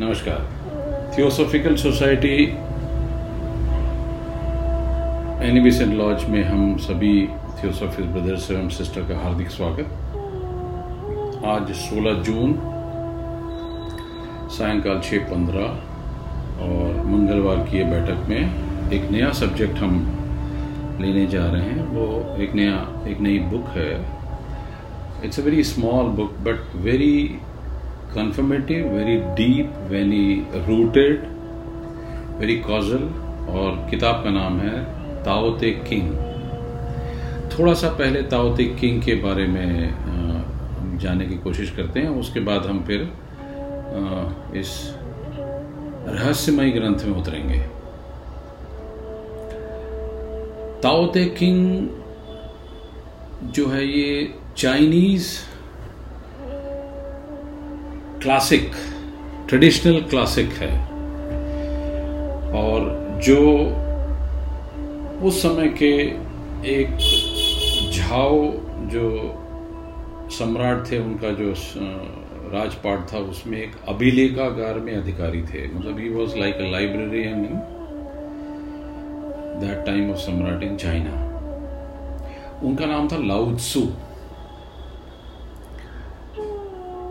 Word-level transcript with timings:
नमस्कार। 0.00 1.14
Theosophical 1.18 1.76
society 1.76 2.44
Annie Besant 5.48 5.92
laws 5.92 6.24
में 6.24 6.44
हम 6.44 6.76
सभी 6.76 7.26
थियोसॉफिक 7.26 8.06
ब्रदर्स 8.06 8.50
एवं 8.50 8.68
सिस्टर 8.68 9.00
का 9.00 9.18
हार्दिक 9.18 9.50
स्वागत। 9.50 9.86
आज 11.44 11.72
16 11.72 12.14
जून, 12.22 12.54
सायंकाल 14.50 15.00
छः 15.00 15.18
पंद्रह, 15.18 15.66
और 16.62 17.06
मंगलवार 17.06 17.56
की 17.56 17.78
ये 17.78 17.84
बैठक 17.84 18.28
में 18.28 18.90
एक 18.92 19.10
नया 19.10 19.32
सब्जेक्ट 19.32 19.78
हम 19.78 19.98
लेने 21.00 21.26
जा 21.26 21.46
रहे 21.46 21.62
हैं। 21.62 21.86
वो 21.86 22.36
एक 22.36 22.54
नया, 22.54 23.02
एक 23.08 23.20
नई 23.20 23.38
बुक 23.38 23.66
है। 23.68 23.92
It's 25.24 25.40
a 25.40 25.42
very 25.42 25.64
small 25.64 26.04
book 26.04 26.32
but 26.32 26.76
very 26.76 27.40
confirmative, 28.14 28.84
very 28.90 29.16
deep, 29.38 29.74
very 29.90 30.26
rooted, 30.68 31.26
very 32.40 32.56
causal 32.62 33.04
और 33.48 33.86
किताब 33.90 34.22
का 34.24 34.30
नाम 34.30 34.58
है 34.60 34.76
ताओते 35.24 35.70
किंग। 35.88 36.10
थोड़ा 37.52 37.74
सा 37.74 37.88
पहले 37.88 38.22
ताओते 38.22 38.64
किंग 38.80 39.02
के 39.02 39.14
बारे 39.14 39.46
में 39.46 40.98
जाने 40.98 41.26
की 41.26 41.36
कोशिश 41.36 41.70
करते 41.70 42.00
हैं 42.00 42.08
उसके 42.20 42.40
बाद 42.40 42.66
हम 42.66 42.82
फिर 42.84 43.00
इस 44.58 44.70
रहस्यमय 46.08 46.70
ग्रंथ 46.70 47.04
में 47.04 47.16
उतरेंगे। 47.16 47.58
ताओते 50.82 51.24
किंग 51.38 51.88
जो 53.52 53.66
है 53.68 53.84
ये 53.86 54.34
चाइनीज़ 54.56 55.28
क्लासिक 58.22 58.70
ट्रेडिशनल 59.48 60.00
क्लासिक 60.00 60.48
है। 60.52 60.70
और 62.54 62.86
जो 63.24 63.40
उस 65.26 65.42
समय 65.42 65.68
के 65.82 65.92
एक 66.72 66.88
झाओ 67.92 68.40
जो 68.92 69.04
सम्राट 70.30 70.90
थे, 70.90 70.98
उनका 70.98 71.30
जो 71.32 71.52
राजपाट 72.52 73.06
था, 73.12 73.18
उसमें 73.18 73.58
एक 73.58 73.72
अभिलेखागार 73.88 74.78
में 74.80 74.94
अधिकारी 74.96 75.42
थे। 75.42 75.66
मतलब 75.74 75.98
he 75.98 76.08
was 76.08 76.36
like 76.36 76.54
a 76.54 76.70
librarian 76.70 77.44
in 77.44 77.60
that 79.60 79.86
time 79.86 80.10
of 80.10 80.18
सम्राट 80.18 80.62
इन 80.62 80.76
चाइना 80.76 81.24
उनका 82.62 82.86
नाम 82.86 83.08
था 83.08 83.16
लाउत्सु। 83.26 83.80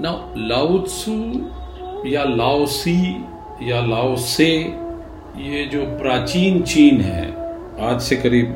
ना 0.01 0.11
लाउत्सु 0.37 1.13
या 2.05 2.23
लाओसी 2.23 2.99
या 3.61 3.79
लाओसे 3.81 4.49
ये 5.37 5.63
जो 5.65 5.85
प्राचीन 5.97 6.61
चीन 6.63 7.01
है, 7.01 7.25
आज 7.81 8.01
से 8.01 8.15
करीब 8.15 8.53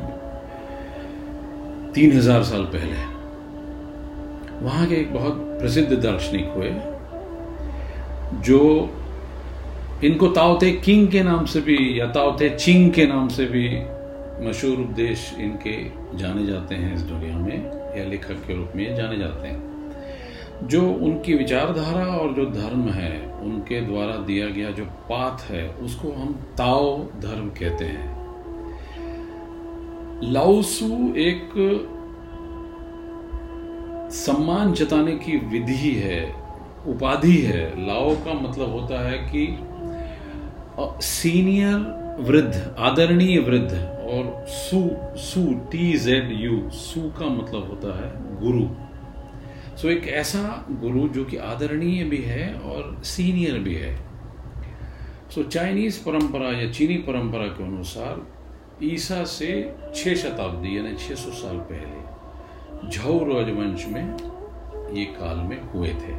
तीन 1.94 2.12
हज़ार 2.12 2.42
साल 2.42 2.64
पहले, 2.74 2.96
वहाँ 4.62 4.86
के 4.86 4.94
एक 4.94 5.12
बहुत 5.14 5.34
प्रसिद्ध 5.60 5.92
दार्शनिक 5.94 6.52
हुए, 6.56 6.70
जो 8.40 8.60
इनको 10.04 10.28
ताओते 10.30 10.70
किंग 10.84 11.08
के 11.08 11.22
नाम 11.22 11.44
से 11.46 11.60
भी 11.60 12.00
या 12.00 12.06
ताओते 12.12 12.50
चिंग 12.50 12.90
के 12.92 13.06
नाम 13.06 13.28
से 13.28 13.46
भी 13.46 13.68
मशहूर 14.46 14.78
उपदेश 14.78 15.34
इनके 15.40 15.76
जाने 16.18 16.46
जाते 16.46 16.74
हैं 16.74 16.94
इस 16.94 17.02
दुनिया 17.02 17.36
में 17.38 17.98
या 17.98 18.04
लेखक 18.04 18.46
के 18.46 18.54
रूप 18.54 18.72
में 18.76 18.94
जाने 18.96 19.18
जाते 19.18 19.48
हैं। 19.48 19.71
जो 20.66 20.80
उनकी 20.92 21.34
विचारधारा 21.34 22.04
और 22.06 22.32
जो 22.32 22.44
धर्म 22.46 22.88
है, 22.88 23.32
उनके 23.42 23.80
द्वारा 23.80 24.16
दिया 24.16 24.46
गया 24.48 24.70
जो 24.70 24.84
पाथ 24.84 25.50
है, 25.50 25.68
उसको 25.68 26.12
हम 26.12 26.32
ताओ 26.58 26.98
धर्म 27.20 27.48
कहते 27.48 27.84
हैं। 27.84 28.10
लाउसु 30.32 31.14
एक 31.16 31.48
सम्मान 34.12 34.72
जताने 34.72 35.16
की 35.16 35.36
विधि 35.36 35.90
है, 35.94 36.34
उपाधि 36.86 37.36
है। 37.36 37.86
लाओ 37.86 38.14
का 38.14 38.34
मतलब 38.34 38.72
होता 38.72 39.00
है 39.08 39.18
कि 39.18 39.46
सीनियर 41.02 42.16
वृद्ध, 42.20 42.76
आदरणीय 42.78 43.38
वृद्ध, 43.38 43.72
और 44.02 44.44
सु 44.48 44.90
सु, 45.18 45.42
टी, 45.72 45.98
जेड, 45.98 46.32
यू, 46.40 46.70
सु 46.70 47.00
का 47.00 47.26
मतलब 47.26 47.68
होता 47.68 47.96
है 47.98 48.12
गुरु। 48.40 48.64
सो 49.76 49.88
एक 49.88 50.06
ऐसा 50.08 50.66
गुरु 50.70 51.08
जो 51.08 51.24
कि 51.24 51.36
आदरणीय 51.36 52.04
भी 52.04 52.16
है 52.16 52.54
और 52.54 53.00
सीनियर 53.04 53.58
भी 53.58 53.74
है। 53.74 53.96
सो 55.34 55.42
चाइनीज़ 55.42 56.04
परंपरा 56.04 56.50
या 56.58 56.70
चीनी 56.70 56.96
परंपरा 56.96 57.46
के 57.46 57.64
अनुसार 57.64 58.26
ईसा 58.84 59.24
से 59.24 59.74
छह 59.96 60.14
शताब्दी 60.14 60.76
यानी 60.78 60.94
600 60.96 61.30
साल 61.30 61.56
पहले 61.56 62.90
झौ 62.90 63.18
राजवंश 63.18 63.86
में 63.86 64.04
ये 64.94 65.04
काल 65.04 65.36
में 65.36 65.60
हुए 65.62 65.88
थे। 65.88 66.14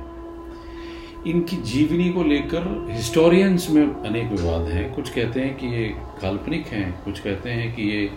इनकी 1.29 1.57
जीवनी 1.57 2.09
को 2.09 2.23
लेकर 2.23 2.87
हिस्टोरियंस 2.91 3.69
में 3.69 3.83
अनेक 3.83 4.31
विवाद 4.31 4.61
हैं। 4.61 4.93
कुछ 4.93 5.09
कहते 5.09 5.39
हैं 5.39 5.57
कि 5.57 5.67
ये 5.67 5.87
काल्पनिक 6.21 6.67
हैं, 6.67 7.03
कुछ 7.05 7.19
कहते 7.19 7.49
हैं 7.49 7.75
कि 7.75 7.83
ये 7.83 8.09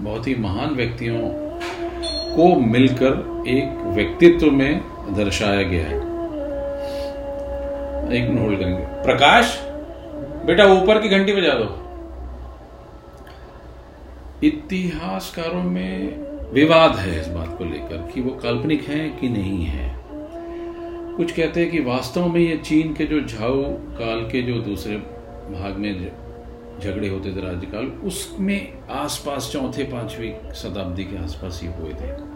बहुत 0.00 0.26
ही 0.26 0.34
महान 0.34 0.74
व्यक्तियों 0.74 1.49
को 2.36 2.60
मिलकर 2.60 3.44
एक 3.48 3.82
व्यक्तित्व 3.86 4.50
में 4.50 4.80
दर्शाया 5.16 5.62
गया 5.62 5.86
है। 5.86 5.96
एक 8.16 8.30
मिनट 8.30 8.40
होल्ड 8.40 8.58
करेंगे। 8.58 8.84
प्रकाश, 8.84 9.60
बेटा 10.46 10.64
ऊपर 10.64 11.02
की 11.02 11.08
घंटी 11.08 11.32
बजा 11.32 11.54
दो। 11.54 11.90
इतिहासकारों 14.46 15.62
में 15.62 16.20
विवाद 16.52 16.96
है 16.96 17.20
इस 17.20 17.28
बात 17.28 17.58
को 17.58 17.64
लेकर 17.64 18.10
कि 18.14 18.20
वो 18.20 18.30
काल्पनिक 18.30 18.88
हैं 18.88 19.18
कि 19.18 19.28
नहीं 19.28 19.64
है। 19.64 20.00
कुछ 21.16 21.32
कहते 21.32 21.60
हैं 21.60 21.70
कि 21.70 21.80
वास्तव 21.80 22.26
में 22.26 22.40
ये 22.40 22.56
चीन 22.56 22.94
के 22.94 23.04
जो 23.04 23.20
झाऊ 23.20 23.62
काल 23.72 24.20
के 24.20 24.42
जो 24.42 24.54
दूसरे 24.54 24.96
भाग 25.54 25.76
में 25.78 25.98
झगड़े 26.80 27.08
होते 27.08 27.30
थे 27.30 27.40
राज्यकाल, 27.40 27.84
उसमें 27.84 28.72
आसपास 28.90 29.50
चौथे, 29.52 29.84
पांचवी 29.84 30.32
शताब्दी 30.54 31.04
के 31.04 31.24
आसपास 31.24 31.60
ही 31.62 31.68
हुए 31.68 31.90
थे। 31.90 32.30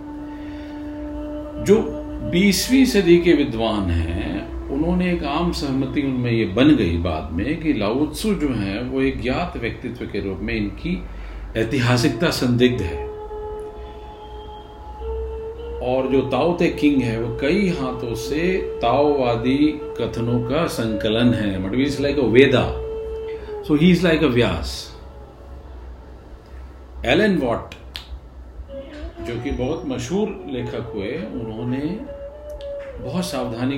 जो 1.65 2.00
बीसवीं 2.31 2.84
सदी 2.84 3.19
के 3.19 3.32
विद्वान 3.32 3.91
हैं, 3.91 4.55
उन्होंने 4.69 5.12
एक 5.12 5.25
आम 5.25 5.53
सहमति 5.53 6.03
उनमें 6.03 6.32
ये 6.32 6.44
बन 6.44 6.77
गई 6.77 6.97
बाद 6.99 7.32
में 7.32 7.60
कि 7.60 7.72
लाउत्सु 7.72 8.34
जो 8.34 8.49
है, 8.49 8.82
वो 8.82 9.00
एक 9.00 9.22
ज्ञात 9.22 9.56
व्यक्तित्व 9.56 10.05
के 10.05 10.21
रूप 10.21 10.38
में 10.41 10.55
इनकी 10.55 11.03
ऐतिहासिकता 11.56 12.31
संदिग्ध 12.31 12.82
है। 12.82 13.09
और 15.75 16.09
जो 16.12 16.21
ताओ 16.21 16.56
ते 16.56 16.69
किंग 16.69 17.03
है, 17.03 17.22
वो 17.22 17.38
कई 17.41 17.69
हाथों 17.69 18.15
से 18.15 18.59
ताओवादी 18.82 19.81
कथनों 20.00 20.50
का 20.50 20.66
संकलन 20.66 21.34
है। 21.34 21.82
Is 21.82 22.03
like 22.03 22.19
Veda 22.19 22.84
he 23.72 23.91
is 23.91 24.02
like 24.04 24.22
a 24.22 24.26
Vyas 24.26 24.72
Alan 27.06 27.36
Watts 27.38 27.75
जो 29.20 29.41
कि 29.42 29.50
बहुत 29.50 29.84
मशहूर 29.86 30.28
लेखक 30.47 30.91
हुए, 30.94 31.12
उन्होंने 31.16 31.80
बहुत 33.04 33.25
सावधानी 33.25 33.76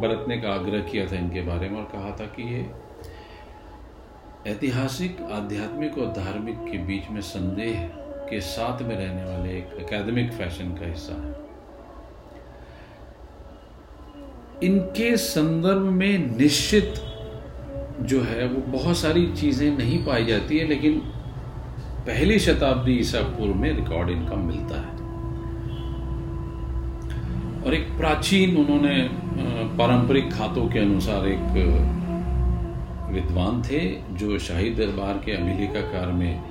बरतने 0.00 0.36
का 0.36 0.52
आग्रह 0.52 0.80
किया 0.82 1.06
था 1.06 1.16
इनके 1.16 1.40
बारे 1.40 1.68
में 1.68 1.78
और 1.80 1.84
कहा 1.84 2.10
था 2.20 2.26
कि 2.36 2.42
ये 2.54 2.70
ऐतिहासिक, 4.46 5.20
आध्यात्मिक 5.32 5.98
और 5.98 6.06
धार्मिक 6.12 6.58
के 6.70 6.78
बीच 6.78 7.10
में 7.10 7.20
संदेह 7.20 7.82
के 8.30 8.40
साथ 8.40 8.82
में 8.82 8.96
रहने 8.96 9.24
वाले 9.24 9.58
एक 9.58 9.76
एकेडमिक 9.80 10.32
फ़ैशन 10.32 10.74
का 10.74 10.86
हिस्सा 10.86 11.14
है। 11.22 11.34
इनके 14.62 15.16
संदर्भ 15.16 15.82
में 15.92 16.36
निश्चित 16.38 16.94
जो 18.00 18.20
है, 18.22 18.46
वो 18.48 18.60
बहुत 18.72 18.96
सारी 18.96 19.26
चीज़ें 19.32 19.76
नहीं 19.78 20.04
पाई 20.04 20.24
जाती 20.24 20.58
है, 20.58 20.66
लेकिन 20.66 20.98
पहली 22.06 22.38
शताब्दी 22.38 22.92
ईसा 22.92 23.20
पूर्व 23.20 23.54
में 23.54 23.72
रिकॉर्ड 23.72 24.10
इनका 24.10 24.36
मिलता 24.36 24.80
है। 24.80 25.00
और 27.62 27.74
एक 27.74 27.86
प्राचीन 27.98 28.56
उन्होंने 28.56 28.96
पारंपरिक 29.78 30.32
खातों 30.32 30.66
के 30.68 30.78
अनुसार 30.78 31.26
एक 31.26 31.44
विद्वान 33.12 33.62
थे 33.62 33.80
जो 34.16 34.38
शाही 34.38 34.70
दरबार 34.70 35.22
के 35.24 35.32
अभिलेखाकार 35.32 36.06
में 36.12 36.42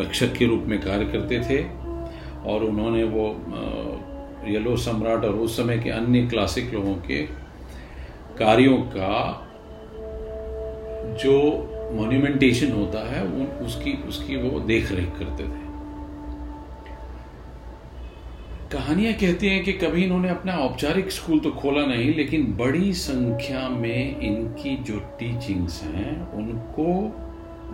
रक्षक 0.00 0.32
के 0.32 0.46
रूप 0.46 0.64
में 0.66 0.80
कार्य 0.80 1.04
करते 1.04 1.40
थे 1.40 1.62
और 2.50 2.64
उन्होंने 2.64 3.04
वो 3.04 3.26
येलो 4.48 4.76
सम्राट 4.76 5.24
और 5.24 5.34
उस 5.36 5.56
समय 5.56 5.78
के 5.78 5.90
अन्य 5.90 6.26
क्लासिक 6.26 6.72
लोगों 6.74 6.94
के 6.94 7.22
कार्यों 8.38 8.76
का 8.76 9.46
जो 11.04 11.34
मोन्यूमेंटेशन 11.92 12.72
होता 12.72 13.10
है 13.10 13.24
उन 13.24 13.46
उसकी 13.66 13.92
उसकी 14.08 14.36
वो 14.36 14.60
देख 14.60 14.92
रेख 14.92 15.08
करते 15.18 15.44
थे। 15.44 15.70
कहानियाँ 18.72 19.12
कहती 19.12 19.48
हैं 19.48 19.64
कि 19.64 19.72
कभी 19.72 20.04
इन्होंने 20.04 20.28
अपना 20.28 20.56
औपचारिक 20.56 21.10
स्कूल 21.10 21.38
तो 21.38 21.50
खोला 21.50 21.86
नहीं 21.86 22.14
लेकिन 22.14 22.56
बड़ी 22.56 22.92
संख्या 22.92 23.68
में 23.68 24.20
इनकी 24.20 24.76
जो 24.76 24.98
टीचिंग्स 24.98 25.82
हैं 25.82 26.32
उनको 26.32 27.16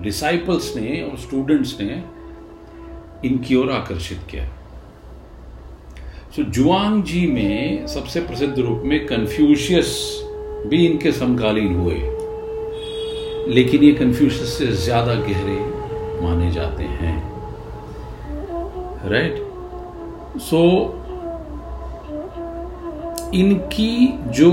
डिसाइपल्स 0.02 0.76
ने 0.76 1.02
और 1.02 1.18
स्टूडेंट्स 1.18 1.80
ने 1.80 2.02
इनकी 3.28 3.54
ओर 3.54 3.70
आकर्षित 3.70 4.18
किया। 4.30 4.48
सो 6.36 6.42
so, 6.42 6.48
जुआंग 6.48 7.02
जी 7.04 7.26
में 7.26 7.86
सबसे 7.86 8.20
प्रसिद्ध 8.20 8.58
रूप 8.58 8.82
में 8.84 9.06
कन्फ्यूशियस 9.06 10.20
भी 10.66 10.86
इनके 10.86 11.12
समकालीन 11.12 11.74
हुए। 11.74 12.15
लेकिन 13.48 13.82
ये 13.82 13.92
कन्फ्यूशियस 13.92 14.58
से 14.58 14.66
ज़्यादा 14.66 15.14
गहरे 15.14 15.58
माने 16.22 16.50
जाते 16.52 16.84
हैं। 16.84 17.16
Right 19.10 19.32
right? 19.32 19.42
सो 20.40 20.60
so, 20.60 20.94
इनकी 23.34 23.94
जो 24.32 24.52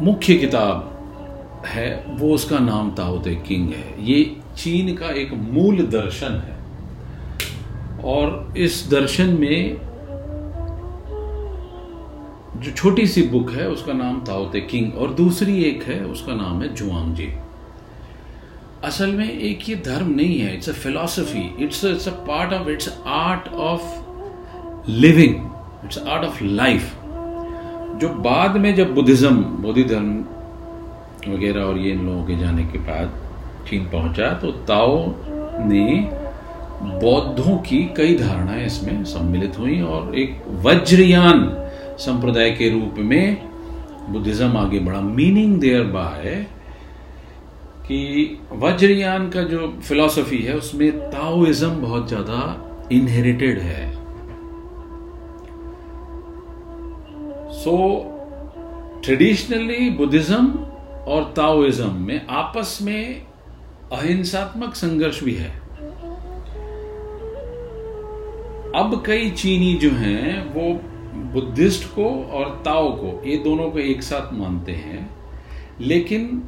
मुख्य 0.00 0.34
किताब 0.36 1.62
है 1.66 2.04
वो 2.10 2.34
उसका 2.34 2.58
नाम 2.58 2.90
ताओते 2.90 3.34
किंग 3.46 3.68
है। 3.72 4.04
ये 4.04 4.36
चीन 4.56 4.94
का 4.96 5.10
एक 5.20 5.32
मूल 5.32 5.86
दर्शन 5.86 6.42
है। 6.46 6.56
और 8.04 8.52
इस 8.56 8.86
दर्शन 8.90 9.28
में 9.40 9.76
जो 12.56 12.70
छोटी 12.72 13.06
सी 13.06 13.22
बुक 13.22 13.50
है 13.50 13.68
उसका 13.70 13.92
नाम 13.92 14.20
ताओते 14.20 14.60
किंग 14.60 14.94
और 14.94 15.14
दूसरी 15.14 15.62
एक 15.62 15.82
है 15.82 16.04
उसका 16.04 16.34
नाम 16.34 16.62
है 16.62 16.68
जुआंग 16.74 17.14
जी। 17.14 17.32
असल 18.86 19.12
में 19.12 19.30
एक 19.30 19.68
ये 19.68 19.74
धर्म 19.86 20.10
नहीं 20.16 20.38
है 20.38 20.52
it's 20.54 20.68
a 20.68 20.72
philosophy 20.72 21.40
it's 21.64 21.84
it's 21.84 22.08
a 22.08 22.12
part 22.26 22.52
of 22.52 22.68
it's 22.70 22.88
art 23.06 23.48
of 23.68 24.90
living 24.90 25.34
it's 25.84 25.98
art 25.98 26.24
of 26.24 26.42
life 26.44 26.92
जो 28.00 28.08
बाद 28.24 28.56
में 28.56 28.74
जब 28.74 28.94
बुद्धिज्म 28.94 29.42
बोधि 29.62 29.84
धर्म 29.84 30.14
वगैरह 31.34 31.62
और 31.62 31.78
ये 31.78 31.92
इन 31.92 32.06
लोगों 32.06 32.24
के 32.24 32.38
जाने 32.38 32.64
के 32.64 32.78
बाद 32.86 33.20
चीन 33.68 33.84
पहुँचा 33.90 34.32
तो 34.42 34.50
ताओ 34.70 34.96
ने 35.68 35.86
बौद्धों 37.02 37.56
की 37.68 37.82
कई 37.96 38.16
धारणाएँ 38.18 38.66
इसमें 38.66 39.04
सम्मिलित 39.04 39.58
हुई 39.58 39.80
और 39.82 40.18
एक 40.18 40.42
वज्रयान 40.66 41.48
संप्रदाय 42.00 42.50
के 42.50 42.68
रूप 42.70 42.94
में 43.04 43.26
बुद्धिज्म 44.10 44.56
आगे 44.56 44.78
बढ़ा। 44.80 45.00
मीनिंग 45.00 45.58
देयर 45.60 45.82
बाय 45.92 46.46
कि 47.88 48.38
वज्रयान 48.52 49.28
का 49.30 49.42
जो 49.42 49.68
फिलॉसफी 49.82 50.38
है, 50.38 50.56
उसमें 50.56 50.90
ताओइज्म 51.10 51.70
बहुत 51.70 52.08
ज़्यादा 52.08 52.38
इनहेरिटेड 52.92 53.58
है। 53.58 53.90
सो 57.52 57.76
ट्रेडिशनली 59.04 59.90
बुद्धिज्म 59.90 60.46
और 61.06 61.32
ताओइज्म 61.36 61.92
में 61.92 62.26
आपस 62.26 62.78
में 62.82 63.26
अहिंसात्मक 63.92 64.74
संघर्ष 64.74 65.22
भी 65.24 65.34
है। 65.34 65.50
अब 68.74 69.02
कई 69.06 69.30
चीनी 69.30 69.74
जो 69.74 69.90
हैं, 69.90 70.54
वो 70.54 70.72
बुद्धिस्ट 71.32 71.84
को 71.88 72.08
और 72.32 72.62
ताओ 72.64 72.90
को, 72.92 73.22
ये 73.26 73.36
दोनों 73.36 73.70
को 73.70 73.78
एक 73.78 74.02
साथ 74.02 74.32
मानते 74.32 74.72
हैं। 74.72 75.08
लेकिन 75.80 76.42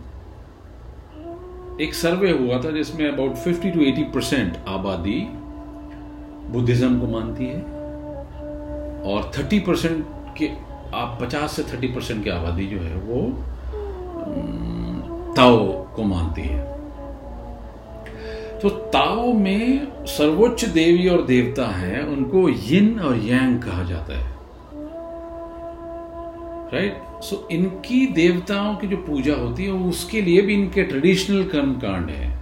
एक 1.80 1.94
सर्वे 1.94 2.30
हुआ 2.30 2.56
था 2.62 2.70
जिसमें 2.70 3.08
अबाउट 3.08 3.34
50 3.36 3.72
टू 3.74 3.80
80 3.80 4.04
परसेंट 4.14 4.56
आबादी 4.68 5.18
बुद्धिज्म 6.50 6.98
को 7.00 7.06
मानती 7.06 7.46
है 7.46 7.60
और 9.04 9.30
30 9.34 9.60
परसेंट 9.66 10.06
के, 10.38 10.48
आप 10.94 11.18
50 11.22 11.56
से 11.56 11.62
30 11.62 11.94
परसेंट 11.94 12.24
की 12.24 12.30
आबादी 12.30 12.66
जो 12.66 12.78
है 12.78 12.96
वो 12.96 13.20
ताओ 15.34 15.58
को 15.94 16.02
मानती 16.04 16.42
है। 16.42 16.66
तो 18.60 18.68
ताओ 18.68 19.32
में 19.32 20.04
सर्वोच्च 20.06 20.64
देवी 20.64 21.08
और 21.08 21.22
देवता 21.26 21.66
है, 21.66 22.02
उनको 22.06 22.48
यिन 22.48 22.98
और 23.00 23.16
यांग 23.16 23.62
कहा 23.62 23.82
जाता 23.82 24.18
है। 24.18 24.36
राइट 26.72 27.02
सो 27.22 27.36
so, 27.36 27.52
इनकी 27.52 28.06
देवताओं 28.06 28.76
की 28.76 28.86
जो 28.86 28.96
पूजा 28.96 29.34
होती 29.34 29.64
है 29.64 29.70
उसके 29.70 30.20
लिए 30.22 30.40
भी 30.40 30.54
इनके 30.54 30.82
ट्रेडिशनल 30.82 31.44
कर्म 31.44 31.72
कांड 31.72 32.10
है। 32.10 32.38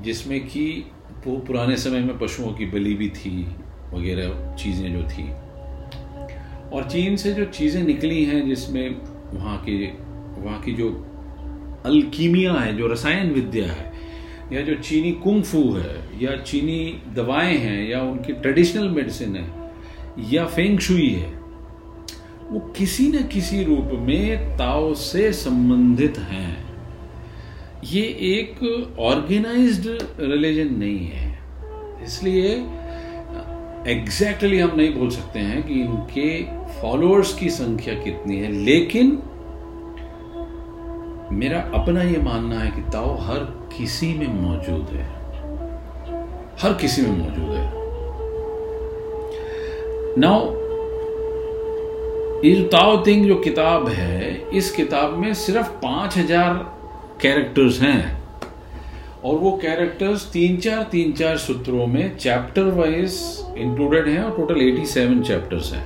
जिसमें 0.00 0.46
कि 0.46 0.84
पुराने 1.26 1.76
समय 1.76 2.00
में 2.00 2.18
पशुओं 2.18 2.52
की 2.52 2.66
बलि 2.66 2.94
भी 2.94 3.08
थी 3.08 3.46
वगैरह 3.94 4.54
चीज़ें 4.54 4.92
जो 4.92 5.02
थी। 5.02 5.24
और 6.70 6.88
चीन 6.90 7.16
से 7.16 7.32
जो 7.32 7.44
चीज़ें 7.44 7.82
निकली 7.82 8.24
हैं 8.24 8.46
जिसमें 8.48 8.96
वहाँ 9.34 9.64
के 9.68 9.86
वहाँ 10.42 10.60
की 10.60 10.72
जो 10.72 10.90
अल्कीमिया 11.86 12.52
है 12.52 12.76
जो 12.76 12.86
रसायन 12.86 13.30
विद्या 13.30 13.72
है 13.72 13.92
या 14.52 14.60
जो 14.60 14.74
चीनी 14.74 15.12
कुंगफू 15.12 15.72
है 15.72 16.22
या 16.22 16.36
चीनी 16.36 17.02
दवाएँ 17.14 17.56
हैं 17.56 17.88
या 17.88 18.02
उनकी 18.02 18.32
ट्रेडिशनल 18.32 18.88
मेडिसिन 18.88 19.36
है 19.36 19.46
या 20.32 20.46
फेंग 20.46 20.78
शुई 20.78 21.10
है 21.10 21.45
वो 22.50 22.60
किसी 22.60 23.08
न 23.08 23.22
किसी 23.22 23.64
रूप 23.64 23.88
में 23.92 24.56
ताओ 24.58 24.94
से 24.94 25.32
संबंधित 25.32 26.18
हैं। 26.18 26.66
ये 27.84 28.02
एक 28.02 28.64
ऑर्गेनाइज्ड 28.98 29.86
रिलीजन 30.20 30.74
नहीं 30.74 31.06
है। 31.06 31.38
इसलिए 32.04 32.66
एग्जैक्टली 33.92 34.56
exactly 34.56 34.72
हम 34.72 34.78
नहीं 34.78 34.94
बोल 34.94 35.10
सकते 35.10 35.38
हैं 35.38 35.62
कि 35.62 35.74
इनके 35.74 36.42
फॉलोअर्स 36.80 37.34
की 37.34 37.50
संख्या 37.50 37.94
कितनी 37.94 38.36
है, 38.36 38.52
लेकिन 38.52 39.22
मेरा 41.32 41.60
अपना 41.60 42.02
यह 42.02 42.24
मानना 42.24 42.58
है 42.58 42.70
कि 42.70 42.80
ताओ 42.80 43.16
हर 43.16 43.38
किसी 43.78 44.14
में 44.14 44.28
मौजूद 44.28 44.86
है। 44.92 45.06
हर 46.62 46.72
किसी 46.72 47.02
में 47.02 47.10
मौजूद 47.10 47.56
है। 47.56 47.72
नाउ 50.18 50.65
ये 52.44 52.54
जो 52.54 52.64
ताओ 52.68 52.96
तिंग 53.04 53.26
जो 53.26 53.34
किताब 53.34 53.88
है, 53.88 54.50
इस 54.50 54.70
किताब 54.70 55.16
में 55.18 55.32
सिर्फ़ 55.34 55.68
पाँच 55.82 56.16
हज़ार 56.18 56.54
कैरेक्टर्स 57.22 57.80
हैं। 57.80 58.16
और 59.24 59.38
वो 59.38 59.50
कैरेक्टर्स 59.62 60.24
तीन 60.32 60.56
चार 60.56 60.82
तीन 60.82 61.12
चार 61.12 61.36
सूत्रों 61.36 61.86
में 61.86 62.16
चैप्टर 62.16 62.64
वाइज 62.72 63.16
इंक्लूडेड 63.58 64.08
हैं 64.08 64.22
और 64.22 64.36
टोटल 64.36 64.60
87 64.60 65.22
चैप्टर्स 65.22 65.72
हैं। 65.72 65.84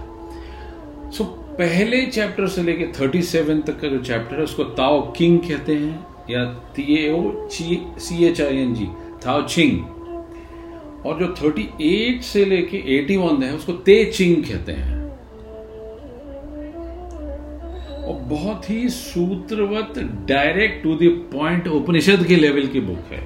सो 1.11 1.25
पहले 1.59 2.05
चैप्टर 2.07 2.47
से 2.47 2.63
लेके 2.63 2.93
37 2.93 3.63
तक 3.67 3.81
का 3.81 3.89
जो 3.89 3.99
चैप्टर 3.99 4.37
है, 4.37 4.43
उसको 4.43 4.65
ताओ 4.65 5.01
किंग 5.13 5.39
कहते 5.41 5.75
हैं, 5.75 6.07
या 6.31 6.45
T 6.77 7.11
O 7.13 7.49
C 7.49 8.25
H 8.27 8.41
I 8.41 8.57
N 8.57 8.75
G 8.75 8.89
Tao 9.27 9.43
Ching. 9.47 11.07
और 11.07 11.19
जो 11.19 11.35
38 11.35 12.23
से 12.23 12.45
लेके 12.45 12.83
81 12.99 13.43
है, 13.43 13.55
उसको 13.55 13.73
ते 13.73 14.05
चिंग 14.05 14.43
कहते 14.45 14.73
हैं। 14.73 15.00
और 18.11 18.21
बहुत 18.29 18.71
ही 18.71 18.89
सूत्रवत 18.91 19.99
direct 20.29 20.83
to 20.83 20.95
the 20.97 21.09
point 21.33 21.69
Upanishad 21.69 22.25
के 22.27 22.37
लेवल 22.37 22.67
की 22.67 22.81
बुक 22.81 23.13
है। 23.13 23.23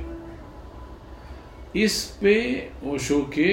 इस 1.77 2.03
पे 2.23 2.35
ओशो 2.87 3.19
के 3.35 3.51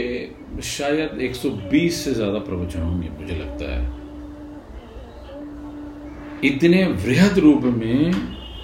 शायद 0.63 1.21
120 1.21 2.03
से 2.03 2.13
ज़्यादा 2.13 2.39
प्रवचन 2.41 2.81
होंगे, 2.81 3.09
मुझे 3.11 3.35
लगता 3.35 3.71
है। 3.71 3.81
इतने 6.43 6.83
वृहद 7.05 7.39
रूप 7.39 7.63
में 7.73 8.13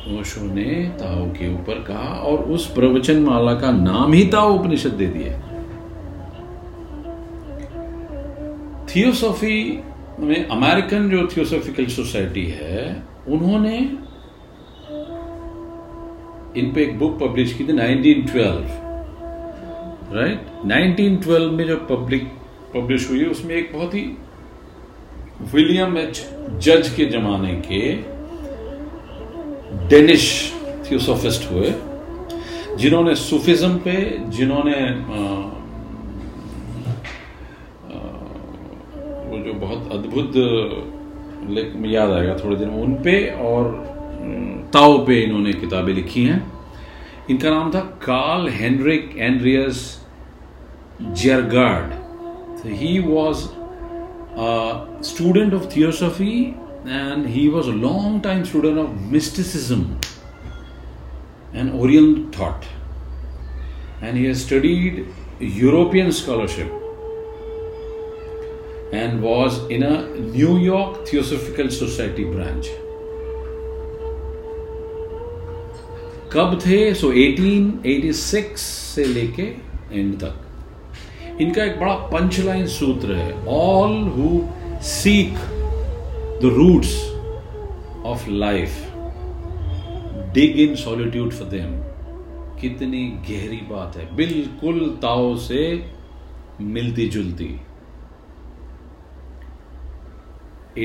ओशो 0.09 0.45
ने 0.53 0.73
ताओ 0.99 1.25
के 1.31 1.53
ऊपर 1.53 1.83
कहा 1.83 2.13
और 2.21 2.43
उस 2.51 2.65
प्रवचन 2.73 3.19
माला 3.21 3.53
का 3.53 3.71
नाम 3.71 4.13
ही 4.13 4.23
ताओ 4.27 4.53
उपनिषद 4.59 4.93
दे 4.93 5.07
दिया 5.07 5.33
थियोसॉफी 8.87 9.57
में 10.19 10.47
अमेरिकन 10.47 11.09
जो 11.09 11.27
थियोसॉफिकल 11.27 11.85
सोसाइटी 11.85 12.45
है, 12.51 13.03
उन्होंने 13.27 13.77
इन 16.59 16.71
पे 16.75 16.81
एक 16.83 16.97
बुक 16.99 17.19
पब्लिश 17.19 17.53
की 17.53 17.63
थी 17.63 17.73
1912 17.73 18.85
राइट 20.13 20.39
1912 20.65 21.51
में 21.51 21.65
जो 21.67 21.77
पब्लिक 21.89 22.23
पब्लिश 22.73 23.09
हुई, 23.09 23.23
उसमें 23.25 23.55
एक 23.55 23.71
बहुत 23.73 23.93
ही 23.93 24.01
विलियम 25.53 25.97
एच 25.97 26.25
जज 26.63 26.89
के 26.95 27.05
जमाने 27.05 27.53
के 27.67 27.81
डेनिश 29.87 30.53
थियोसोफिस्ट 30.85 31.51
हुए, 31.51 31.73
जिन्होंने 32.77 33.15
सूफिज्म 33.15 33.77
पे, 33.77 33.95
जिन्होंने 34.29 34.79
जो 39.47 39.53
बहुत 39.59 39.91
अद्भुत 39.93 40.35
याद 41.87 42.11
आएगा 42.11 42.35
थोड़े 42.43 42.55
दिन 42.55 42.69
उन 42.83 42.93
पे 43.03 43.15
और 43.49 43.63
ताओ 44.73 44.97
पे 45.05 45.19
इन्होंने 45.23 45.53
किताबें 45.53 45.93
लिखी 45.93 46.23
हैं। 46.23 46.39
इनका 47.29 47.49
नाम 47.49 47.71
था 47.73 47.79
Karl 48.03 48.49
Henrik 48.53 49.13
Andreas 49.17 49.83
जर्गार्ड 51.23 52.65
he 52.67 52.97
was 52.99 53.43
student 55.07 55.53
of 55.53 55.67
theosophy 55.75 56.33
and 56.87 57.25
he 57.27 57.47
was 57.49 57.69
a 57.69 57.73
long 57.75 58.21
time 58.23 58.43
student 58.43 58.77
of 58.77 58.89
mysticism 59.13 59.81
and 61.55 61.71
Orient 61.81 62.13
thought 62.39 62.65
and 64.03 64.17
he 64.17 64.33
studied 64.35 65.05
European 65.59 66.11
scholarship 66.19 66.86
and 68.93 69.21
was 69.21 69.55
in 69.69 69.83
a 69.83 70.07
New 70.17 70.57
York 70.57 71.05
Theosophical 71.05 71.69
Society 71.69 72.25
branch. 72.25 72.67
कब 76.33 76.59
थे? 76.65 76.93
सो 76.93 77.11
1886 77.13 78.57
से 78.95 79.05
लेके 79.05 79.43
and 79.93 80.15
तक। 80.19 81.39
इनका 81.41 81.63
एक 81.63 81.79
बड़ा 81.79 81.93
punchline 82.13 82.65
सूत्र 82.67 83.15
है 83.15 83.45
all 83.47 83.97
who 84.15 84.41
seek 84.83 85.33
the 86.41 86.53
roots 86.55 86.95
of 88.05 88.29
life 88.29 88.71
dig 90.33 90.59
in 90.59 90.75
solitude 90.75 91.31
for 91.33 91.47
them 91.47 91.75
कितनी 92.61 93.05
गहरी 93.29 93.61
बात 93.69 93.97
है। 93.97 94.15
बिल्कुल 94.15 94.79
ताओ 95.01 95.35
से 95.37 95.63
मिलती 96.61 97.07
जुलती 97.07 97.55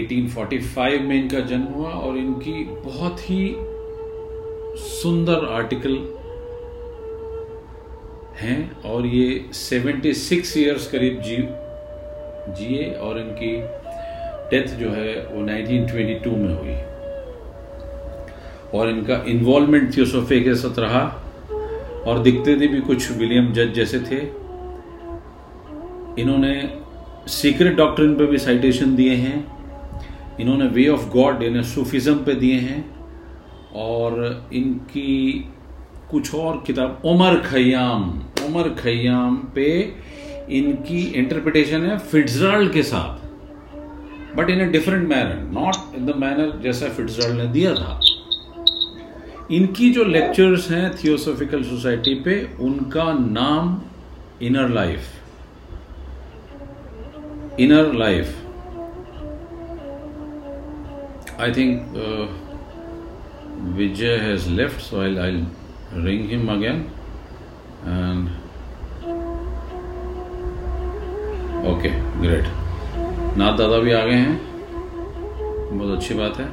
1845 0.00 1.00
में 1.00 1.22
इनका 1.22 1.40
जन्म 1.40 1.62
हुआ 1.62 1.88
और 1.88 2.16
इनकी 2.16 2.64
बहुत 2.64 3.30
ही 3.30 3.54
सुंदर 4.76 5.44
आर्टिकल 5.44 6.18
हैं 8.36 8.82
और 8.82 9.06
ये 9.06 9.44
76 9.52 10.56
इयर्स 10.56 10.86
करीब 10.86 11.20
जी, 11.20 11.36
जिए 12.48 12.92
और 12.92 13.18
इनकी 13.18 13.56
डेथ 14.50 14.66
जो 14.66 14.90
है 14.90 15.26
वो 15.26 15.42
1922 15.42 16.36
में 16.36 16.58
हुई। 16.58 16.74
और 18.78 18.88
इनका 18.88 19.24
इन्वॉल्वमेंट 19.28 19.96
थियोसोफी 19.96 20.40
के 20.40 20.54
साथ 20.54 20.78
रहा 20.78 21.22
और 22.06 22.18
दिखते 22.18 22.60
थे 22.60 22.66
भी 22.66 22.80
कुछ 22.80 23.12
विलियम 23.12 23.52
जज 23.52 23.72
जैसे 23.72 23.98
थे। 23.98 24.16
इन्होंने 26.22 26.78
सीक्रेट 27.26 27.76
डॉक्ट्रिन 27.76 28.14
पे 28.14 28.26
भी 28.26 28.38
साइटेशन 28.38 28.96
दिए 28.96 29.14
हैं। 29.14 29.51
इन्होंने 30.40 30.66
वे 30.66 30.88
ऑफ़ 30.88 31.08
गॉड 31.10 31.42
यानी 31.42 31.62
सूफिज्म 31.64 32.14
पे 32.24 32.34
दिए 32.34 32.58
हैं 32.60 32.84
और 33.74 34.48
इनकी 34.52 35.48
कुछ 36.10 36.34
और 36.34 36.62
किताब, 36.66 37.02
उमर 37.04 37.36
खयाम 37.40 38.02
उमर 38.46 38.68
खयाम 38.80 39.36
पे 39.54 39.68
इनकी 40.50 41.02
इंटरप्रिटेशन 41.20 41.84
है 41.86 41.98
फिट्जराल्ड 41.98 42.72
के 42.72 42.82
साथ। 42.82 44.36
But 44.36 44.50
in 44.50 44.60
a 44.60 44.70
different 44.72 45.08
manner 45.08 45.38
not 45.52 45.96
in 45.96 46.06
the 46.06 46.16
manner 46.16 46.58
जैसा 46.62 46.88
फिट्जराल्ड 46.88 47.36
ने 47.38 47.46
दिया 47.46 47.74
था। 47.74 48.00
इनकी 49.50 49.90
जो 49.92 50.04
लेक्चर्स 50.04 50.70
हैं 50.70 50.90
थियोसोफिकल 50.96 51.62
सोसाइटी 51.62 52.14
पे, 52.14 52.34
उनका 52.60 53.12
नाम 53.12 53.80
inner 54.42 54.68
life 54.68 55.00
inner 57.60 57.92
life 57.94 58.41
I 61.42 61.52
think 61.52 62.40
Vijay 63.64 64.18
has 64.18 64.50
left, 64.50 64.80
so 64.80 65.00
I'll, 65.00 65.20
I'll 65.20 65.46
ring 65.92 66.28
him 66.28 66.48
again. 66.48 66.90
And 67.84 68.28
okay, 71.64 71.94
great. 72.20 72.50
Nath 73.38 73.56
दादा 73.58 73.78
भी 73.78 73.92
आ 73.92 74.04
गए 74.04 74.14
हैं 74.14 74.38
बहुत 75.70 75.96
अच्छी 75.96 76.14
बात 76.14 76.38
है 76.38 76.48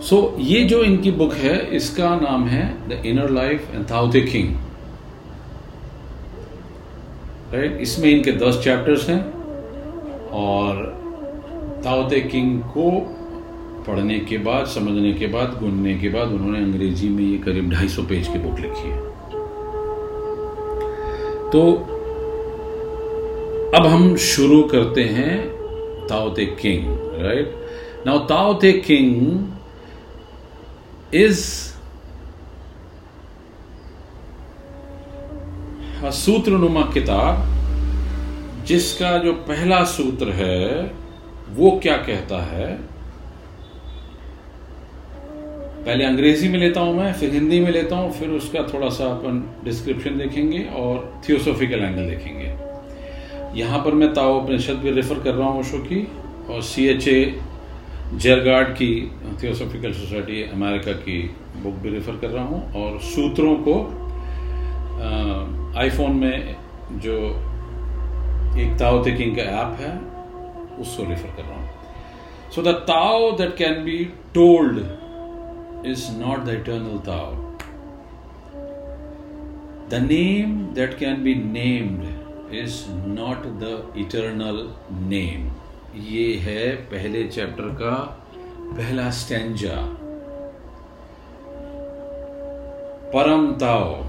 सो 0.00 0.16
so, 0.16 0.40
ये 0.40 0.62
जो 0.64 0.82
इनकी 0.84 1.10
बुक 1.12 1.32
है 1.36 1.56
इसका 1.76 2.14
नाम 2.16 2.46
है 2.48 2.64
the 2.88 3.02
inner 3.06 3.30
life 3.30 3.70
and 3.74 3.90
Tao Te 3.90 4.20
Ching 4.22 4.54
right 7.54 7.80
इसमें 7.80 8.10
इनके 8.10 8.32
दस 8.44 8.62
चैप्टर्स 8.64 9.08
हैं 9.08 9.22
और 10.40 10.84
ताओते 11.84 12.20
किंग 12.20 12.60
को 12.76 12.90
पढ़ने 13.86 14.18
के 14.18 14.38
बाद, 14.38 14.66
समझने 14.66 15.12
के 15.12 15.26
बाद, 15.26 15.56
गुनने 15.60 15.94
के 15.98 16.08
बाद 16.08 16.28
उन्होंने 16.28 16.58
अंग्रेज़ी 16.58 17.08
में 17.08 17.24
ये 17.24 17.38
करीब 17.38 17.70
250 17.70 18.04
पेज 18.08 18.26
की 18.28 18.38
बुक 18.38 18.58
लिखी 18.58 18.88
है। 18.88 18.98
तो 21.50 21.72
अब 23.74 23.86
हम 23.86 24.16
शुरू 24.16 24.62
करते 24.62 25.04
हैं 25.04 25.38
Tao Te 26.06 26.44
Ching 26.46 26.84
right 27.22 27.54
now 28.06 28.18
Tao Te 28.18 28.72
Ching 28.72 29.14
is 31.14 31.70
सूत्रनुमा 36.10 36.82
किताब 36.94 37.46
जिसका 38.66 39.18
जो 39.18 39.32
पहला 39.32 39.84
सूत्र 39.84 40.30
है, 40.30 40.92
वो 41.50 41.70
क्या 41.82 41.96
कहता 41.96 42.42
है? 42.42 42.89
पहले 45.80 46.04
अंग्रेज़ी 46.04 46.48
में 46.48 46.58
लेता 46.58 46.80
हूँ 46.80 46.94
मैं, 46.96 47.12
फिर 47.12 47.30
हिंदी 47.32 47.60
में 47.60 47.70
लेता 47.72 47.96
हूँ, 47.96 48.10
फिर 48.12 48.30
उसका 48.30 48.62
थोड़ा 48.72 48.88
सा 48.88 49.04
अपन 49.06 49.42
डिस्क्रिप्शन 49.64 50.18
देखेंगे 50.18 50.64
और 50.76 51.20
थियोसोफिकल 51.28 51.80
एंगल 51.80 52.08
देखेंगे। 52.08 53.60
यहाँ 53.60 53.78
पर 53.84 53.94
मैं 53.94 54.12
ताओ 54.14 54.40
उपनिषद 54.40 54.76
भी 54.78 54.90
रेफर 54.90 55.22
कर 55.22 55.34
रहा 55.34 55.48
हूँ 55.48 55.60
ओशो 55.60 55.78
की 55.84 56.06
और 56.50 56.62
सी 56.62 56.86
एच 56.88 57.08
ए 57.08 57.40
जेरगार्ड 58.14 58.68
की 58.74 58.90
थियोसोफिकल 59.42 59.92
सोसाइटी 59.92 60.42
अमेरिका 60.44 60.92
की 61.00 61.18
बुक 61.56 61.74
भी 61.82 61.90
रेफर 61.90 62.16
कर 62.20 62.28
रहा 62.28 62.44
हूँ 62.44 62.82
और 62.82 63.00
सूत्रों 63.06 63.56
को 63.68 63.80
आईफोन 65.80 66.16
में 66.16 66.56
जो 67.02 67.18
एक 68.60 68.78
ताओ 68.78 69.04
थिंकिंग 69.06 69.36
का 69.36 69.42
ऐप 69.42 69.76
है, 69.80 69.92
उसको 70.80 71.10
रेफर 71.10 71.36
कर 71.36 71.42
रहा 71.42 71.58
हूँ। 71.58 71.68
So 72.54 72.62
the 72.62 72.74
Tao 72.86 73.30
that 73.38 73.56
can 73.56 73.84
be 73.84 73.98
told 74.34 74.78
is 75.82 76.10
not 76.10 76.44
the 76.44 76.52
eternal 76.52 76.98
Tao. 77.00 77.36
The 79.88 80.00
name 80.00 80.74
that 80.74 80.98
can 80.98 81.24
be 81.24 81.34
named 81.34 82.06
is 82.52 82.88
not 82.88 83.58
the 83.58 83.82
eternal 83.96 84.58
name. 85.08 85.50
ये 85.96 86.34
है 86.36 86.74
पहले 86.90 87.26
चैप्टर 87.28 87.68
का 87.80 87.94
पहला 88.76 89.08
स्टैंजा 89.10 89.76
परम 93.14 93.52
ताओ 93.52 94.04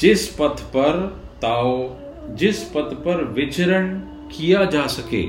जिस 0.00 0.26
पथ 0.38 0.62
पर 0.76 1.06
ताओ, 1.42 1.74
जिस 2.34 2.62
पथ 2.74 2.94
पर 3.04 3.24
विचरण 3.24 3.98
किया 4.32 4.64
जा 4.64 4.86
सके, 4.86 5.22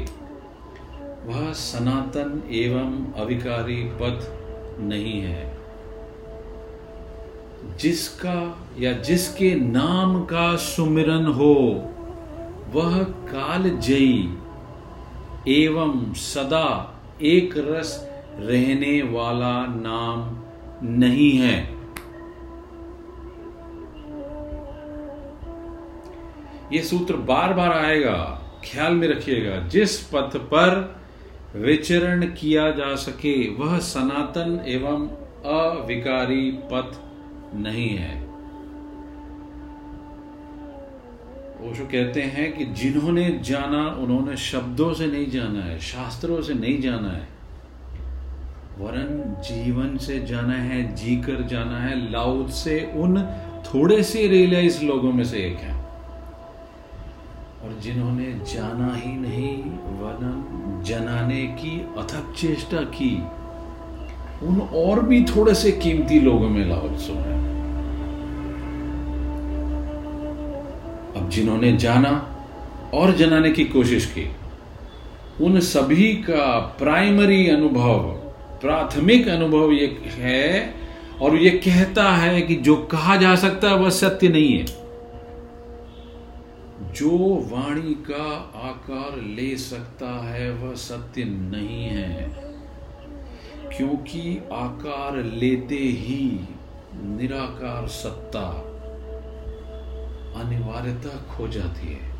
वह 1.26 1.52
सनातन 1.54 2.42
एवं 2.52 3.14
अविकारी 3.22 3.84
पथ 4.02 4.39
नहीं 4.80 5.22
है। 5.22 5.58
जिसका 7.78 8.68
या 8.80 8.94
जिसके 8.94 9.56
नाम 9.56 10.26
का 10.26 10.56
सुमिरन 10.56 11.26
हो, 11.26 11.86
वह 12.74 13.04
काल 13.04 13.70
जयी, 13.70 14.38
एवं 15.48 16.14
सदा 16.14 17.00
एक 17.22 17.54
रस 17.58 18.10
रहने 18.36 19.02
वाला 19.02 19.66
नाम 19.66 20.44
नहीं 20.88 21.32
है। 21.38 21.80
यह 26.74 26.82
सूत्र 26.84 27.16
बार 27.16 27.54
बार 27.54 27.72
आएगा, 27.72 28.42
ख्याल 28.72 28.94
में 28.94 29.08
रखिएगा, 29.08 29.60
जिस 29.60 30.04
पथ 30.04 30.38
पर 30.38 30.99
विचरण 31.56 32.26
किया 32.26 32.72
जा 32.72 32.96
सके, 32.96 33.50
वह 33.50 33.80
सनातन 33.80 34.64
एवं 34.68 35.08
अविकारी 35.46 36.52
पथ 36.52 36.98
नहीं 37.56 37.90
है। 37.90 38.30
ओशो 41.70 41.86
कहते 41.86 42.22
हैं 42.22 42.58
कि 42.58 42.66
जिन्होंने 42.66 43.40
जाना, 43.44 43.88
उन्होंने 43.88 44.38
शब्दों 44.38 44.94
से 44.94 45.08
नहीं 45.08 45.30
जाना 45.30 45.64
है, 45.64 45.80
शास्त्रों 45.80 46.42
से 46.42 46.54
नहीं 46.54 46.82
जाना 46.82 47.10
है। 47.10 47.28
वरन 48.80 49.42
जीवन 49.42 49.98
से 49.98 50.20
जाना 50.20 50.54
है, 50.54 50.96
जीकर 50.96 51.44
जाना 51.44 51.80
है, 51.80 52.12
लाउद 52.12 52.50
से, 52.50 52.92
उन 52.96 53.22
थोड़े 53.66 54.04
से 54.04 54.28
रियलाइज़ 54.28 54.84
लोगों 54.84 55.12
में 55.12 55.24
से 55.24 55.38
एक 55.38 55.58
है। 55.58 55.76
और 57.64 57.80
जिन्होंने 57.80 58.26
जाना 58.26 58.96
ही 58.96 59.12
नहीं, 59.14 59.58
वरन 59.74 60.59
जनाने 60.84 61.42
की 61.44 61.80
अथक 61.98 62.34
चेष्टा 62.38 62.78
की। 62.78 63.24
उन 64.46 64.60
और 64.62 65.02
भी 65.02 65.24
थोड़े 65.24 65.54
से 65.54 65.72
कीमती 65.72 66.20
लोगों 66.20 66.50
में 66.50 66.66
लाओत्सो 66.66 67.14
है। 67.14 67.38
अब 71.16 71.30
जिन्होंने 71.30 71.78
जाना 71.78 72.12
और 72.94 73.16
जनाने 73.16 73.52
की 73.52 73.64
कोशिश 73.64 74.06
की, 74.06 74.30
उन 75.42 75.60
सभी 75.60 76.14
का 76.14 76.60
प्राइमरी 76.80 77.48
अनुभव, 77.50 78.00
प्राथमिक 78.62 79.28
अनुभव 79.28 79.72
ये 79.72 80.02
है 80.18 80.76
और 81.22 81.36
ये 81.36 81.50
कहता 81.50 82.04
है 82.04 82.42
कि 82.42 82.56
जो 82.56 82.76
कहा 82.76 83.16
जा 83.16 83.36
सकता 83.36 83.70
है 83.70 83.76
वह 83.76 83.90
सत्य 83.90 84.28
नहीं 84.28 84.54
है। 84.54 84.79
जो 86.96 87.36
वाणी 87.52 87.94
का 87.94 88.52
आकार 88.56 89.22
ले 89.22 89.58
सकता 89.58 90.10
है, 90.10 90.52
वह 90.52 90.74
सत्य 90.74 91.24
नहीं 91.24 91.84
है। 91.84 92.30
क्योंकि 93.78 94.38
आकार 94.54 95.24
लेते 95.24 95.76
ही 95.76 96.40
निराकार 97.04 97.88
सत्ता 97.88 98.66
अनिवार्यता 100.40 101.36
खो 101.36 101.48
जाती 101.48 101.88
है। 101.88 102.16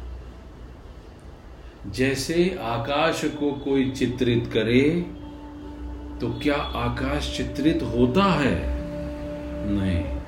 जैसे 1.92 2.58
आकाश 2.62 3.26
को 3.26 3.52
कोई 3.52 3.92
चित्रित 3.92 4.50
करे 4.54 5.06
तो 6.22 6.40
क्या 6.44 6.56
आकाश 6.56 7.38
चित्रित 7.38 7.84
होता 7.84 8.24
है? 8.24 8.80
नहीं। 9.72 10.19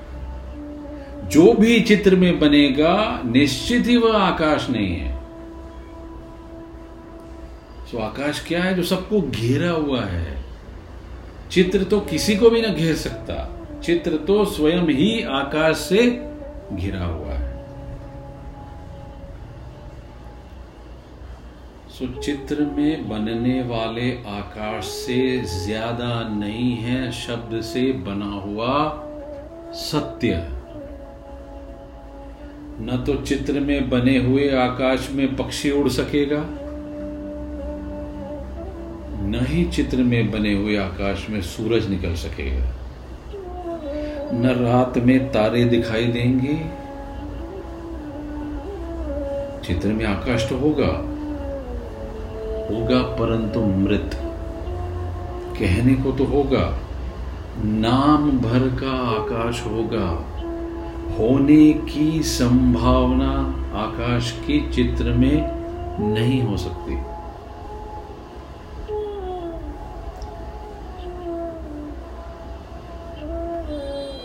जो 1.32 1.52
भी 1.52 1.80
चित्र 1.80 2.16
में 2.16 2.38
बनेगा, 2.38 3.22
निश्चित 3.24 3.86
ही 3.86 3.96
वह 3.96 4.16
आकाश 4.18 4.68
नहीं 4.70 4.94
है। 4.96 5.10
सो 7.90 7.98
आकाश 7.98 8.44
क्या 8.48 8.62
है? 8.62 8.74
जो 8.74 8.82
सबको 8.82 9.20
घेरा 9.20 9.70
हुआ 9.70 10.00
है। 10.00 10.36
चित्र 11.50 11.84
तो 11.84 12.00
किसी 12.00 12.36
को 12.36 12.50
भी 12.50 12.60
ना 12.62 12.68
घेर 12.68 12.94
सकता। 12.96 13.80
चित्र 13.80 14.16
तो 14.16 14.44
स्वयं 14.44 14.88
ही 14.88 15.22
आकाश 15.22 15.76
से 15.76 16.06
घिरा 16.72 17.04
हुआ 17.04 17.32
है। 17.32 17.50
सो 21.88 22.06
चित्र 22.20 22.64
में 22.76 23.08
बनने 23.08 23.60
वाले 23.62 24.10
आकाश 24.28 24.84
से 24.84 25.38
ज़्यादा 25.46 26.28
नहीं 26.28 26.72
है, 26.76 27.12
शब्द 27.12 27.60
से 27.62 27.92
बना 27.92 28.32
हुआ 28.40 28.74
सत्य। 29.82 30.61
न 32.82 33.02
तो 33.06 33.14
चित्र 33.22 33.60
में 33.60 33.88
बने 33.90 34.16
हुए 34.18 34.48
आकाश 34.56 35.08
में 35.12 35.36
पक्षी 35.36 35.70
उड़ 35.70 35.88
सकेगा, 35.88 36.42
न 39.24 39.44
ही 39.48 39.64
चित्र 39.70 40.02
में 40.02 40.30
बने 40.30 40.52
हुए 40.54 40.76
आकाश 40.76 41.26
में 41.30 41.40
सूरज 41.42 41.88
निकल 41.90 42.14
सकेगा। 42.14 42.70
न 44.34 44.54
रात 44.58 44.98
में 44.98 45.18
तारे 45.32 45.64
दिखाई 45.64 46.06
देंगे, 46.08 46.54
चित्र 49.66 49.88
में 49.88 50.04
आकाश 50.06 50.48
तो 50.48 50.56
होगा 50.58 50.92
होगा 52.68 53.02
परंतु 53.16 53.60
मृत। 53.60 54.10
कहने 55.58 55.94
को 55.94 56.12
तो 56.12 56.24
होगा, 56.24 56.66
नाम 57.64 58.30
भर 58.40 58.68
का 58.80 58.92
आकाश 59.10 59.62
होगा। 59.66 60.06
होने 61.18 61.72
की 61.88 62.22
संभावना 62.22 63.32
आकाश 63.78 64.30
के 64.46 64.58
चित्र 64.70 65.12
में 65.12 65.62
नहीं 66.14 66.42
हो 66.42 66.56
सकती। 66.56 67.00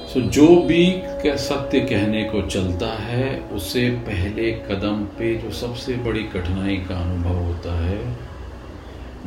सो 0.08 0.22
जो 0.32 0.48
भी 0.62 0.84
सत्य 1.38 1.80
कहने 1.80 2.24
को 2.24 2.42
चलता 2.42 2.92
है, 3.00 3.40
उसे 3.54 3.90
पहले 4.06 4.52
कदम 4.70 5.04
पे 5.18 5.34
जो 5.36 5.52
सबसे 5.52 5.96
बड़ी 5.96 6.24
कठिनाई 6.24 6.78
का 6.78 7.00
अनुभव 7.02 7.44
होता 7.44 7.74
है, 7.80 8.00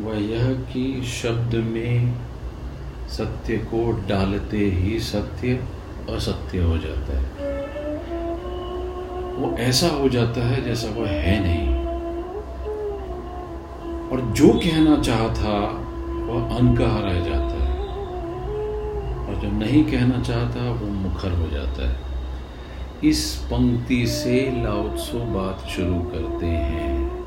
वह 0.01 0.19
यह 0.23 0.53
कि 0.73 1.03
शब्द 1.07 1.55
में 1.67 2.15
सत्य 3.09 3.57
को 3.73 3.91
डालते 4.09 4.65
ही 4.71 4.99
सत्य 5.01 5.61
असत्य 6.11 6.59
हो 6.59 6.79
जाता 6.79 7.19
है। 7.19 7.50
वो 9.41 9.57
ऐसा 9.59 9.89
हो 9.89 10.09
जाता 10.09 10.47
है 10.47 10.65
जैसा 10.65 11.01
वह 11.01 11.09
है 11.09 11.41
नहीं। 11.43 11.81
और 14.09 14.21
जो 14.21 14.49
कहना 14.49 15.03
चाहा 15.03 15.29
था, 15.29 15.59
वह 16.27 16.57
अनकहा 16.57 17.01
रह 17.01 17.21
जाता 17.21 17.65
है। 17.65 17.81
और 19.27 19.35
जो 19.35 19.49
नहीं 19.49 19.85
कहना 19.85 20.23
चाहता 20.23 20.73
वो 20.73 20.87
मुखर 20.87 21.31
हो 21.31 21.49
जाता 21.49 21.89
है। 21.89 21.97
इस 23.05 23.35
पंक्ति 23.35 24.07
से 24.07 24.63
लाउत्सो 24.65 25.19
बात 25.19 25.69
शुरू 25.69 25.95
करते 25.95 26.47
हैं। 26.47 27.21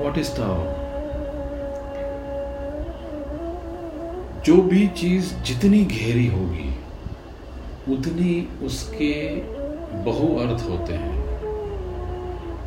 व्हाट 0.00 0.18
इज़ 0.18 0.30
ताओ 0.30 0.84
जो 4.42 4.62
भी 4.62 4.88
चीज़ 4.88 5.34
जितनी 5.34 5.84
घेरी 5.84 6.26
होगी 6.26 6.73
उतनी 7.88 8.48
उसके 8.66 9.40
बहुअर्थ 10.04 10.62
होते 10.70 10.92
हैं। 10.92 11.24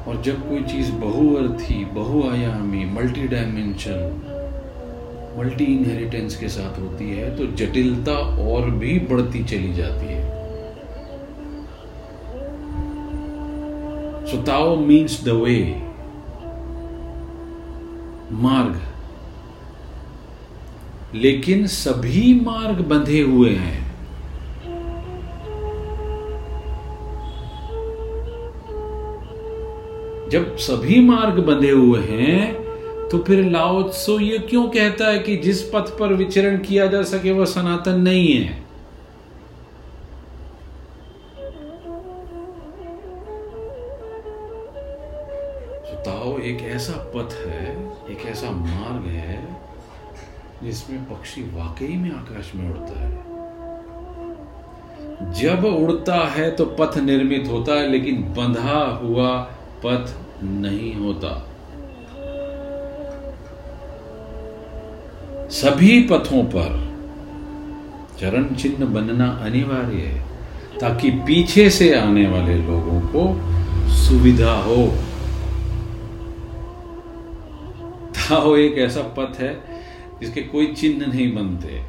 और 0.06 0.21
जब 0.21 0.49
कोई 0.49 0.63
चीज़ 0.63 0.91
बहुअर्थी, 0.91 1.86
बहुआयामी 1.86 2.86
मल्टी 2.86 3.27
डायमेंशन 3.27 4.21
मल्टी 5.39 5.63
इनहेरिटेंस 5.63 6.38
के 6.38 6.49
साथ 6.49 6.80
होती 6.80 7.10
है 7.10 7.38
तो 7.38 7.45
जटिलता 7.45 8.12
और 8.47 8.69
भी 8.69 8.99
बढ़ती 8.99 9.43
चली 9.43 9.73
जाती 9.73 10.06
है। 10.08 10.38
सुताओ 14.27 14.75
मीन्स 14.75 15.25
द 15.25 15.30
वे 15.30 15.82
मार्ग। 18.32 18.82
लेकिन 21.15 21.67
सभी 21.67 22.41
मार्ग 22.45 22.86
बंधे 22.86 23.21
हुए 23.21 23.49
हैं। 23.49 23.87
जब 30.30 30.58
सभी 30.58 31.00
मार्ग 31.00 31.40
बंधे 31.40 31.70
हुए 31.70 32.00
हैं 32.00 32.54
तो 33.10 33.18
फिर 33.18 33.44
लाओत्सो 33.46 34.20
ये 34.20 34.38
क्यों 34.40 34.68
कहता 34.68 35.08
है 35.08 35.20
कि 35.20 35.36
जिस 35.38 35.62
पथ 35.63 35.98
पर 36.00 36.13
विचरण 36.13 36.58
किया 36.58 36.86
जा 36.86 37.04
सके 37.04 37.32
वह 37.32 37.46
सनातन 37.46 38.02
नहीं 38.02 38.34
है? 38.34 38.68
ताओ, 46.06 46.38
एक 46.40 46.62
ऐसा 46.62 46.94
पथ 47.16 47.34
है, 47.48 47.72
एक 48.12 48.26
ऐसा 48.26 48.52
मार्ग 48.52 49.08
है, 49.08 49.40
जिसमें 50.63 51.04
पक्षी 51.04 51.42
वाकई 51.42 51.96
में 51.96 52.12
आकाश 52.12 52.52
में 52.56 52.70
उड़ता 52.70 53.00
है। 53.00 53.16
जब 55.34 55.66
उड़ता 55.66 56.18
है 56.28 56.50
तो 56.52 56.66
पथ 56.66 56.98
निर्मित 56.98 57.48
होता 57.48 57.74
है, 57.74 57.88
लेकिन 57.90 58.22
बंधा 58.38 58.80
हुआ 59.04 59.30
पथ 59.86 60.44
नहीं 60.44 60.94
होता। 60.96 61.34
सभी 65.52 66.00
पथों 66.02 66.44
पर 66.46 66.86
चरण 68.20 68.54
चिन्ह 68.56 68.86
बनना 68.86 69.28
अनिवार्य 69.44 70.02
है, 70.02 70.26
ताकि 70.80 71.12
पीछे 71.12 71.70
से 71.70 71.94
आने 71.96 72.28
वाले 72.28 72.58
लोगों 72.58 73.02
को 73.02 73.24
सुविधा 73.96 74.54
हो। 74.62 74.88
ताओ, 78.12 78.56
एक 78.56 78.78
ऐसा 78.78 79.02
पथ 79.02 79.40
है 79.40 79.54
जिसके 80.20 80.42
कोई 80.42 80.68
चिन्ह 80.74 81.06
नहीं 81.06 81.36
बनते। 81.36 81.82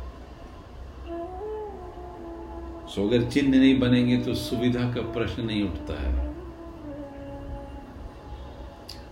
सो 2.89 3.09
अगर 3.09 3.31
चिन्ह 3.31 3.59
नहीं 3.59 3.79
बनेंगे 3.81 4.17
तो 4.17 4.35
सुविधा 4.35 4.81
का 4.81 5.01
प्रश्न 5.13 5.45
नहीं 5.45 5.63
उठता 5.63 6.03
है। 6.03 6.28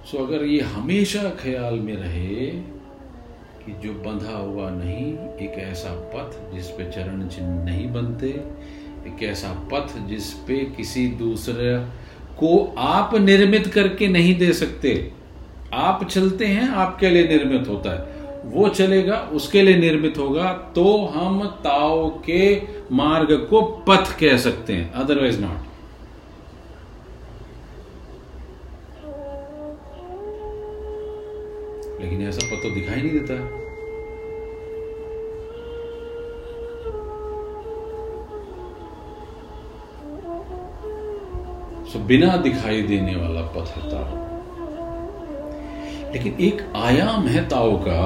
सो 0.07 0.19
अगर 0.19 0.45
ये 0.45 0.61
हमेशा 0.61 1.23
ख्याल 1.41 1.75
में 1.75 1.95
रहे 1.97 2.47
कि 3.63 3.73
जो 3.85 3.93
बंधा 3.93 4.37
हुआ 4.37 4.69
नहीं, 4.71 5.07
एक 5.47 5.59
ऐसा 5.61 5.95
पथ 6.15 6.55
जिस 6.55 6.67
पे 6.69 6.85
चरण 6.91 7.27
चिन्ह 7.29 7.65
नहीं 7.65 7.87
बनते, 7.93 8.29
एक 9.09 9.23
ऐसा 9.23 9.53
पथ 9.73 9.99
जिस 10.09 10.33
पे 10.47 10.59
किसी 10.77 11.07
दूसरे 11.19 11.77
को 12.39 12.75
आप 12.79 13.15
निर्मित 13.15 13.67
करके 13.67 14.09
नहीं 14.09 14.39
दे 14.39 14.53
सकते। 14.53 14.95
आप 15.73 16.09
चलते 16.11 16.47
हैं, 16.47 16.69
आपके 16.69 17.11
लिए 17.11 17.29
निर्मित 17.29 17.69
होता 17.69 17.91
है। 17.91 18.15
वो 18.45 18.69
चलेगा, 18.69 19.17
उसके 19.33 19.63
लिए 19.63 19.77
निर्मित 19.77 20.19
होगा 20.19 20.53
तो 20.75 20.97
हम 21.07 21.47
ताओ 21.65 22.09
के 22.21 22.57
मार्ग 22.93 23.33
को 23.51 23.63
पथ 23.89 24.19
कह 24.19 24.37
सकते 24.39 24.73
हैं 24.73 24.93
अदरवाइज़ 24.93 25.41
नॉट 25.41 25.66
लेकिन 32.01 32.23
ऐसा 32.29 32.47
पथ 32.47 32.63
तो 32.63 32.71
दिखाई 32.75 33.03
नहीं 33.03 33.13
देता। 33.13 33.35
सो 41.85 41.97
सो 41.97 42.05
बिना 42.05 42.37
दिखाई 42.37 42.83
देने 42.83 43.17
वाला 43.17 43.41
पथ 43.41 43.69
है 43.69 43.83
ताओ 43.91 44.25
लेकिन 46.13 46.37
एक 46.41 46.73
आयाम 46.77 47.27
है 47.27 47.49
ताओ 47.49 47.77
का। 47.77 48.03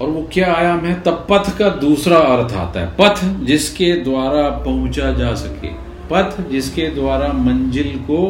और 0.00 0.08
वो 0.08 0.28
क्या 0.32 0.54
आयाम 0.54 0.80
है? 0.80 1.00
तब 1.00 1.26
पथ 1.30 1.58
का 1.58 1.68
दूसरा 1.68 2.18
अर्थ 2.18 2.52
आता 2.54 2.80
है। 2.80 2.86
पथ 3.00 3.44
जिसके 3.44 3.92
द्वारा 3.96 4.48
पहुँचा 4.48 5.12
जा 5.12 5.34
सके। 5.34 5.68
पथ 6.10 6.40
जिसके 6.48 6.86
द्वारा 6.86 7.32
मंजिल 7.32 7.98
को 7.98 8.20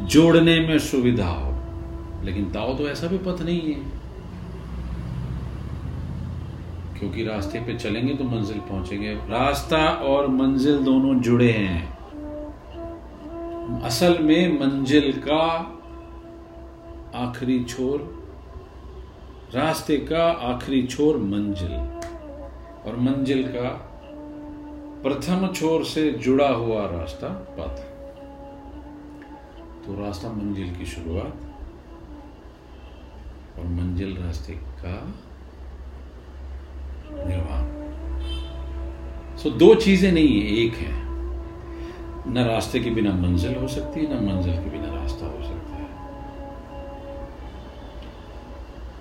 जोड़ने 0.00 0.60
में 0.60 0.78
सुविधा 0.78 1.28
हो। 1.28 1.58
लेकिन 2.24 2.44
ताओ 2.44 2.74
तो 2.74 2.88
ऐसा 2.88 3.06
भी 3.06 3.18
पथ 3.18 3.42
नहीं 3.42 3.60
है। 3.60 3.98
क्योंकि 6.98 7.24
रास्ते 7.24 7.60
पे 7.60 7.74
चलेंगे 7.74 8.14
तो 8.14 8.24
मंजिल 8.24 8.58
पहुँचेंगे। 8.58 9.14
रास्ता 9.14 9.88
और 9.88 10.26
मंजिल 10.26 10.78
दोनों 10.78 11.20
जुड़े 11.20 11.52
हैं। 11.52 11.98
असल 13.82 14.18
में 14.18 14.60
मंजिल 14.60 15.22
का 15.28 15.74
आखिरी 17.14 17.64
छोर, 17.64 18.26
रास्ते 19.54 19.96
का 19.96 20.30
आखिरी 20.30 20.82
छोर 20.82 21.16
मंजिल। 21.16 21.98
और 22.86 22.96
मंजिल 22.96 23.42
का 23.42 23.84
प्रथम 25.02 25.46
छोर 25.46 25.84
से 25.84 26.10
जुड़ा 26.10 26.48
हुआ 26.48 26.90
रास्ता 26.90 27.28
पथ। 27.28 27.87
तो 29.88 29.94
रास्ता 29.94 30.28
मंजिल 30.28 30.74
की 30.74 30.86
शुरुआत 30.86 31.36
और 33.58 33.64
मंजिल 33.64 34.16
रास्ते 34.16 34.52
का 34.52 35.14
निर्माण। 37.28 37.62
सो 39.36 39.50
दो 39.50 39.74
चीज़ें 39.74 40.12
नहीं 40.12 40.40
है, 40.40 40.46
एक 40.56 40.74
है। 40.74 40.92
न 42.32 42.44
रास्ते 42.48 42.80
के 42.80 42.90
बिना 42.90 43.12
मंजिल 43.12 43.54
हो 43.54 43.68
सकती 43.68 44.00
है, 44.00 44.06
न 44.06 44.26
मंजिल 44.26 44.54
के 44.54 44.70
बिना 44.70 44.94
रास्ता 44.94 45.26
हो 45.26 45.42
सकता 45.42 45.74
है। 45.76 45.88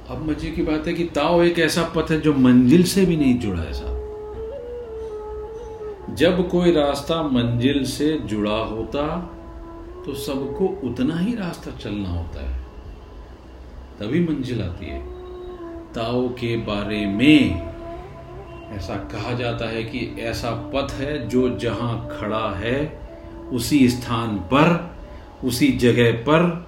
अब 0.10 0.30
मज़े 0.30 0.52
की 0.52 0.62
बात 0.62 0.88
है 0.88 0.93
कि 0.93 1.04
ताओ 1.04 1.41
एक 1.41 1.60
ऐसा 1.60 1.84
पथ 1.84 2.12
है 2.12 2.21
जो 2.21 2.34
मंजिल 2.34 2.84
से 2.84 3.06
भी 3.06 3.17
नहीं 3.17 3.39
जुड़ा 3.39 3.62
है 3.62 3.73
साहब। 3.73 3.97
जब 6.15 6.50
कोई 6.50 6.71
रास्ता 6.71 7.23
मंजिल 7.23 7.86
से 7.86 8.19
जुड़ा 8.19 8.58
होता 8.58 9.34
तो 10.08 10.13
सबको 10.13 10.88
उतना 10.88 11.20
ही 11.20 11.36
रास्ता 11.36 11.72
चलना 11.72 12.10
होता 12.10 12.50
है। 12.50 12.63
तभी 14.00 14.20
मंजिल 14.20 14.62
आती 14.62 14.86
है। 14.86 15.02
ताओ 15.93 16.30
के 16.30 16.58
बारे 16.58 17.06
में 17.06 17.67
ऐसा 18.70 18.96
कहा 18.96 19.34
जाता 19.34 19.70
है 19.70 19.84
कि 19.84 20.15
ऐसा 20.20 20.52
पथ 20.52 20.91
है 20.91 21.28
जो 21.28 21.60
जहाँ 21.60 22.17
खड़ा 22.20 22.56
है, 22.56 23.10
उसी 23.52 23.89
स्थान 23.89 24.38
पर, 24.38 24.96
उसी 25.43 25.67
जगह 25.67 26.12
पर 26.12 26.67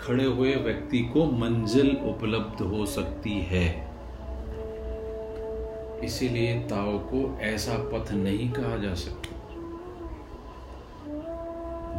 खड़े 0.00 0.24
हुए 0.24 0.54
व्यक्ति 0.54 0.98
को 0.98 1.26
मंजिल 1.26 1.90
उपलब्ध 1.90 2.62
हो 2.62 2.86
सकती 2.86 3.38
है। 3.38 3.90
इसीलिए 6.04 6.54
ताओ 6.54 6.98
को 6.98 7.38
ऐसा 7.40 7.72
पथ 7.72 8.12
नहीं 8.12 8.50
कहा 8.50 8.76
जा 8.76 8.94
सकता। 8.94 9.35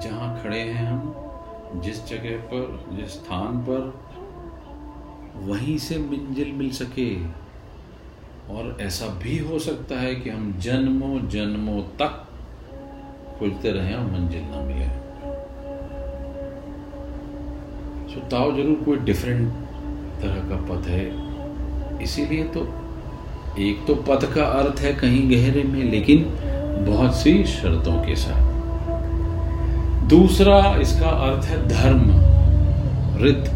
जहाँ 0.04 0.44
खड़े 0.44 0.60
हैं 0.60 0.88
हम, 0.88 1.82
जिस 1.82 2.06
जगह 2.06 2.38
पर, 2.44 2.96
जिस 2.96 3.14
स्थान 3.14 3.58
पर, 3.70 3.94
वहीं 5.46 5.78
से 5.78 5.98
मंजिल 5.98 6.52
मिल 6.52 6.72
सके। 6.72 7.12
और 8.54 8.78
ऐसा 8.82 9.08
भी 9.24 9.38
हो 9.38 9.60
सकता 9.60 10.00
है 10.00 10.14
कि 10.16 10.30
हम 10.30 10.54
जन्मों 10.60 11.20
जन्मों 11.30 11.82
तक 12.00 12.24
खोजते 13.40 13.72
रहे 13.72 13.94
और 13.94 14.06
मंजिल 14.12 14.44
ना 14.44 14.62
मिले। 14.62 14.88
सो 18.14 18.28
ताओ 18.30 18.52
ज़रूर 18.52 18.84
कोई 18.86 18.98
डिफरेंट 19.06 19.52
तरह 20.22 20.50
का 20.50 20.58
पथ 20.66 20.88
है। 20.88 22.04
इसीलिए 22.04 22.44
तो 22.48 22.62
एक 23.60 23.86
तो 23.88 23.96
पथ 24.08 24.34
का 24.34 24.44
अर्थ 24.44 24.80
है 24.80 24.94
कहीं 24.94 25.30
गहरे 25.32 25.64
में, 25.64 25.84
लेकिन 25.84 26.24
बहुत 26.86 27.16
सी 27.16 27.44
शर्तों 27.44 28.02
के 28.04 28.16
साथ। 28.16 28.47
दूसरा 30.10 30.58
इसका 30.82 31.10
अर्थ 31.10 31.46
है 31.46 31.58
धर्म 31.68 32.04
रित 33.24 33.50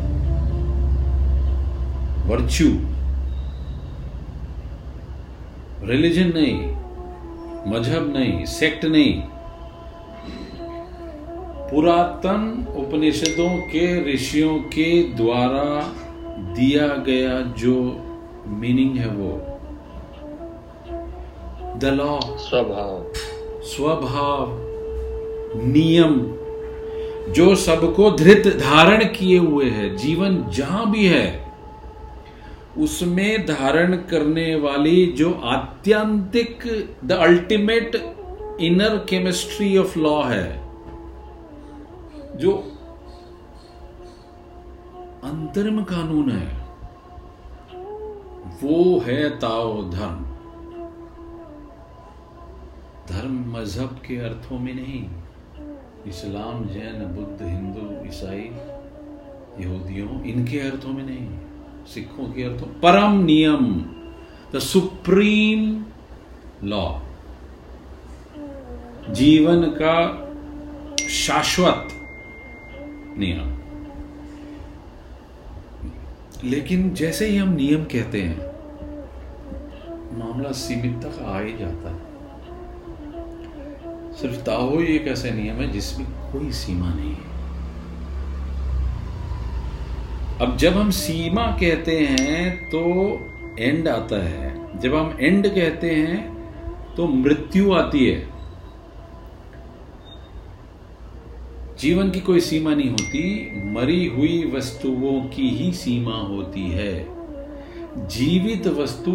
वर्च्यू 2.27 2.69
रिलीजन 5.87 6.31
नहीं 6.35 6.57
मज़हब 7.73 8.13
नहीं 8.17 8.45
सेक्ट 8.45 8.85
नहीं। 8.85 9.13
पुरातन 11.71 12.67
उपनिषदों 12.77 13.49
के 13.67 14.13
ऋषियों 14.13 14.57
के 14.75 14.91
द्वारा 15.13 15.63
दिया 16.55 16.87
गया 16.87 17.39
जो 17.57 17.75
मीनिंग 18.47 18.97
है 18.97 19.07
वो 19.07 19.31
द 21.77 21.93
लॉ 21.93 22.19
स्वभाव। 22.39 23.13
स्वभाव 23.63 24.57
नियम। 25.67 26.19
जो 27.29 27.55
सबको 27.55 28.12
धृत 28.12 28.47
धारण 28.47 29.03
किए 29.05 29.38
हुए 29.38 29.69
है, 29.69 29.95
जीवन 29.97 30.43
जहाँ 30.49 30.91
भी 30.91 31.05
है, 31.05 31.53
उसमें 32.77 33.45
धारण 33.45 33.95
करने 33.95 34.55
वाली 34.55 35.05
जो 35.05 35.31
आत्यंतिक 35.34 36.63
the 37.05 37.12
ultimate 37.12 37.95
inner 38.62 38.97
chemistry 39.10 39.77
of 39.77 39.99
law 39.99 40.21
है, 40.23 40.62
जो 42.36 42.51
अंतरिम 45.23 45.84
कानून 45.84 46.31
है, 46.31 46.62
वो 48.63 48.99
है 48.99 49.29
ताओ 49.29 49.84
धर्म। 49.84 50.25
धर्म 53.10 53.53
मज़हब 53.57 53.99
के 54.07 54.17
अर्थों 54.17 54.60
में 54.60 54.73
नहीं। 54.75 55.05
इस्लाम, 56.07 56.65
जैन, 56.65 57.05
बुद्ध, 57.15 57.41
हिंदू, 57.41 58.07
ईसाई, 58.07 58.51
यहूदियों, 59.63 60.23
इनके 60.23 60.59
अर्थों 60.59 60.89
में 60.89 61.03
नहीं, 61.03 61.27
सिखों 61.85 62.25
के 62.33 62.43
अर्थों, 62.43 62.67
परम 62.67 63.23
नियम 63.23 63.85
द 64.55 64.59
सुप्रीम 64.59 65.85
लॉ 66.63 66.99
जीवन 69.09 69.63
का 69.81 70.27
शाश्वत 71.09 71.87
नियम। 73.17 73.61
लेकिन 76.49 76.93
जैसे 76.93 77.25
ही 77.25 77.37
हम 77.37 77.49
नियम 77.49 77.83
कहते 77.83 78.21
हैं, 78.21 78.39
मामला 80.19 80.51
सीमित 80.51 81.01
तक 81.03 81.21
आ 81.21 81.39
ही 81.39 81.57
जाता 81.57 81.89
है। 81.89 82.00
सिर्फ़ 84.15 84.36
ताहो 84.36 84.78
ही 84.78 84.86
एक 84.86 85.08
ऐसा 85.08 85.30
नियम 85.30 85.56
है 85.56 85.71
जिसमें 85.71 86.08
कोई 86.08 86.52
सीमा 86.52 86.93
नहीं 86.93 87.10
है। 87.10 87.32
अब 90.41 90.58
जब 90.58 90.74
हम 90.74 90.89
सीमा 90.89 91.45
कहते 91.45 92.00
हैं 92.00 92.69
तो 92.69 92.82
एंड 93.60 93.88
आता 93.88 94.24
है। 94.26 94.80
जब 94.80 94.95
हम 94.95 95.17
एंड 95.21 95.47
कहते 95.47 95.91
हैं 95.91 96.32
तो 96.95 97.08
मृत्यु 97.08 97.74
आती 97.74 98.06
है। 98.06 98.30
जीवन 101.80 102.10
की 102.10 102.19
कोई 102.19 102.39
सीमा 102.39 102.76
नहीं 102.76 102.89
होती, 102.89 103.52
मरी 103.71 104.06
हुई 104.06 104.52
वस्तुओं 104.56 105.21
की 105.30 105.50
ही 105.50 105.74
सीमा 105.74 106.15
होती 106.15 106.69
है। 106.71 107.08
जीवित 108.08 108.67
वस्तु 108.67 109.12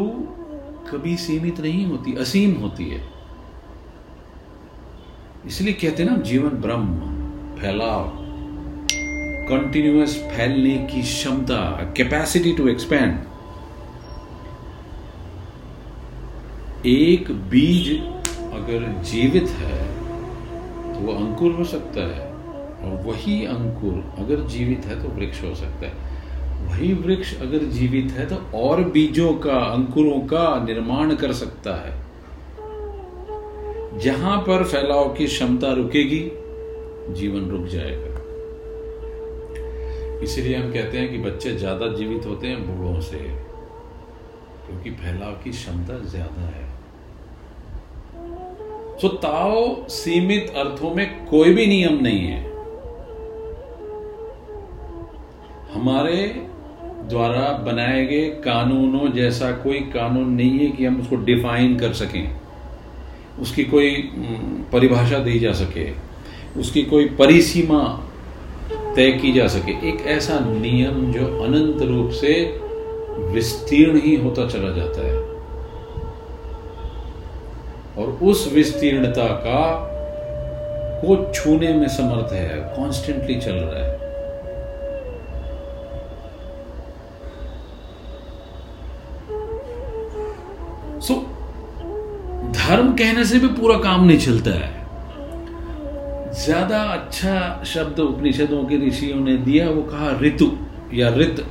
कभी 0.90 1.16
सीमित 1.16 1.60
नहीं 1.60 1.86
होती, 1.86 2.16
असीम 2.16 2.52
होती 2.52 2.84
है। 2.84 3.15
इसलिए 5.46 5.72
कहते 5.72 6.02
हैं 6.02 6.10
ना, 6.10 6.16
जीवन 6.22 6.48
ब्रह्म, 6.62 6.94
फैलाव 7.60 8.10
कंटिन्यूस 9.48 10.16
फैलने 10.30 10.76
की 10.92 11.02
क्षमता 11.02 11.58
कैपेसिटी 11.96 12.52
टू 12.52 12.68
एक्सपेंड 12.68 13.18
एक 16.86 17.30
बीज 17.50 17.90
अगर 18.52 18.86
जीवित 19.04 19.48
है 19.50 19.84
तो 20.94 21.00
वह 21.00 21.16
अंकुर 21.16 21.52
हो 21.52 21.64
सकता 21.64 22.06
है, 22.08 22.26
और 22.26 23.02
वही 23.06 23.44
अंकुर 23.46 24.02
अगर 24.18 24.46
जीवित 24.48 24.86
है 24.86 25.02
तो 25.02 25.08
वृक्ष 25.10 25.42
हो 25.42 25.54
सकता 25.54 25.86
है। 25.86 26.14
वही 26.66 26.92
वृक्ष 26.94 27.34
अगर 27.40 27.64
जीवित 27.70 28.12
है 28.12 28.26
तो 28.26 28.36
और 28.58 28.82
बीजों 28.90 29.32
का, 29.36 29.58
अंकुरों 29.58 30.20
का 30.26 30.64
निर्माण 30.64 31.14
कर 31.14 31.32
सकता 31.34 31.74
है। 31.76 31.94
जहाँ 33.96 34.36
पर 34.38 34.64
फैलाव 34.64 35.08
की 35.14 35.26
क्षमता 35.26 35.72
रुकेगी, 35.72 36.20
जीवन 37.12 37.48
रुक 37.50 37.66
जाएगा। 37.66 38.14
इसीलिए 40.24 40.56
हम 40.56 40.72
कहते 40.72 40.98
हैं 40.98 41.10
कि 41.10 41.18
बच्चे 41.18 41.52
ज़्यादा 41.54 41.88
जीवित 41.88 42.26
होते 42.26 42.46
हैं 42.46 42.66
बूढ़ों 42.66 43.00
से, 43.00 43.18
क्योंकि 44.66 44.90
फैलाव 44.92 45.32
की 45.44 45.50
क्षमता 45.50 45.98
ज़्यादा 46.06 46.46
है। 46.46 46.64
तो 49.00 49.08
ताओ 49.18 49.88
सीमित 49.88 50.52
अर्थों 50.56 50.94
में 50.94 51.26
कोई 51.26 51.54
भी 51.54 51.66
नियम 51.66 52.00
नहीं 52.02 52.26
है। 52.26 52.44
हमारे 55.72 56.22
द्वारा 57.08 57.50
बनाए 57.64 58.04
गए 58.06 58.28
कानूनों 58.44 59.10
जैसा 59.12 59.50
कोई 59.58 59.80
कानून 59.92 60.30
नहीं 60.32 60.58
है 60.58 60.68
कि 60.68 60.84
हम 60.84 61.00
उसको 61.00 61.16
डिफाइन 61.24 61.78
कर 61.78 61.92
सकें। 61.92 62.45
उसकी 63.40 63.64
कोई 63.64 63.90
परिभाषा 64.72 65.18
दी 65.18 65.38
जा 65.38 65.52
सके, 65.52 65.90
उसकी 66.60 66.82
कोई 66.82 67.08
परिसीमा 67.08 67.82
तय 68.96 69.10
की 69.12 69.32
जा 69.32 69.46
सके, 69.46 69.72
एक 69.88 70.06
ऐसा 70.06 70.38
नियम 70.40 71.12
जो 71.12 71.26
अनंत 71.42 71.82
रूप 71.82 72.10
से 72.10 72.32
विस्तीर्ण 73.34 74.00
ही 74.00 74.14
होता 74.16 74.46
चला 74.48 74.70
जाता 74.70 75.06
है। 75.06 75.16
और 77.96 78.18
उस 78.22 78.50
विस्तीर्णता 78.52 79.26
का 79.44 79.62
को 81.00 81.16
छूने 81.32 81.72
में 81.74 81.88
समर्थ 81.88 82.32
है 82.32 82.58
कॉन्स्टेंटली 82.76 83.34
चल 83.34 83.54
रहा 83.54 83.84
है। 83.84 84.05
धर्म 92.66 92.92
कहने 92.92 93.24
से 93.24 93.38
भी 93.38 93.48
पूरा 93.56 93.76
काम 93.78 94.04
नहीं 94.04 94.18
चलता 94.18 94.50
है। 94.50 94.70
ज़्यादा 96.36 96.78
अच्छा 96.92 97.62
शब्द 97.64 97.98
उपनिषदों 98.00 98.62
के 98.64 98.76
ऋषियों 98.86 99.20
ने 99.20 99.36
दिया, 99.38 99.68
वो 99.70 99.82
कहा 99.82 100.10
ऋतु 100.22 100.50
या 100.94 101.08
ऋत, 101.10 101.44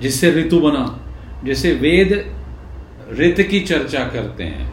जिससे 0.00 0.30
ऋतु 0.30 0.60
बना, 0.60 0.84
जैसे 1.44 1.72
वेद 1.74 2.12
ऋत 3.18 3.40
की 3.50 3.60
चर्चा 3.60 4.04
करते 4.08 4.44
हैं। 4.44 4.68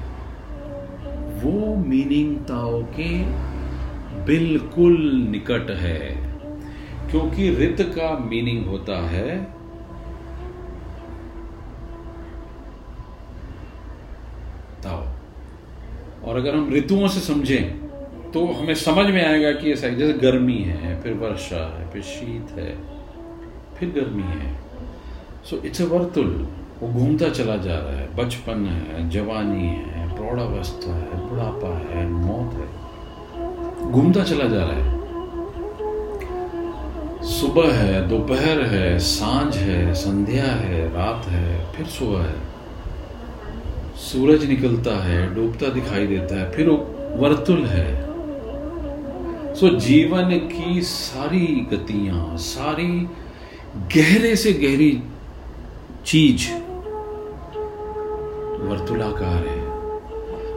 वो 1.42 1.76
मीनिंग 1.88 2.36
ताओ 2.46 2.82
के 2.96 3.10
बिल्कुल 4.26 4.98
निकट 5.30 5.70
है, 5.80 6.00
क्योंकि 7.12 7.50
ऋत 7.56 7.82
का 7.90 8.10
मीनिंग 8.30 8.66
होता 8.68 8.98
है 9.10 9.38
ताओ। 14.84 15.06
और 16.28 16.38
अगर 16.38 16.56
हम 16.56 16.74
ऋतुओं 16.74 17.08
से 17.08 17.20
समझें 17.20 17.88
तो 18.32 18.46
हमें 18.46 18.74
समझ 18.76 19.06
में 19.06 19.26
आएगा 19.26 19.52
कि 19.52 19.72
ऐसा 19.72 19.88
जैसे 19.88 20.14
गर्मी 20.14 20.58
है, 20.58 21.02
फिर 21.02 21.14
वर्षा 21.14 21.80
है, 21.80 21.90
फिर 21.92 22.02
शीत 22.02 22.52
है, 22.52 22.78
फिर 23.78 23.90
गर्मी 23.90 24.24
है। 24.24 24.56
सो 25.50 25.62
इट्स 25.66 25.82
अ 25.82 25.86
वर्तुल 25.86 26.48
वो 26.82 26.90
घूमता 26.90 27.30
चला 27.30 27.56
जा 27.56 27.78
रहा 27.80 27.98
है। 27.98 28.16
बचपन 28.16 28.66
है, 28.66 29.10
जवानी 29.10 29.68
है 29.68 30.16
प्रौढ़ावस्था 30.16 30.96
है, 30.96 31.30
बुढ़ापा 31.30 31.78
है, 31.78 32.08
मौत 32.10 32.54
है। 32.54 33.92
घूमता 33.92 34.24
चला 34.24 34.46
जा 34.46 34.64
रहा 34.64 34.74
है। 34.74 34.98
सुबह 37.24 37.74
है, 37.74 38.08
दोपहर 38.08 38.62
है, 38.62 39.00
साँझ 39.00 39.58
है, 39.58 39.94
संध्या 39.94 40.46
है, 40.46 40.94
रात 40.94 41.26
है, 41.26 41.74
फिर 41.74 41.86
सुबह 41.86 42.22
है। 42.22 42.57
सूरज 43.98 44.46
निकलता 44.46 45.04
है, 45.04 45.36
डूबता 45.36 45.68
दिखाई 45.68 46.08
देता 46.08 46.40
है, 46.40 46.52
फिर 46.52 46.70
वर्तुल 47.16 47.66
है। 47.66 48.08
सो 49.56 49.70
जीवन 49.70 50.30
की 50.30 50.82
सारी 50.82 51.68
गतियाँ, 51.72 52.38
सारी 52.38 53.08
गहरे 53.96 54.36
से 54.36 54.54
गहरी 54.54 55.04
चीज़ 56.06 56.54
वर्तुलाकार 58.64 59.48
है। 59.48 59.68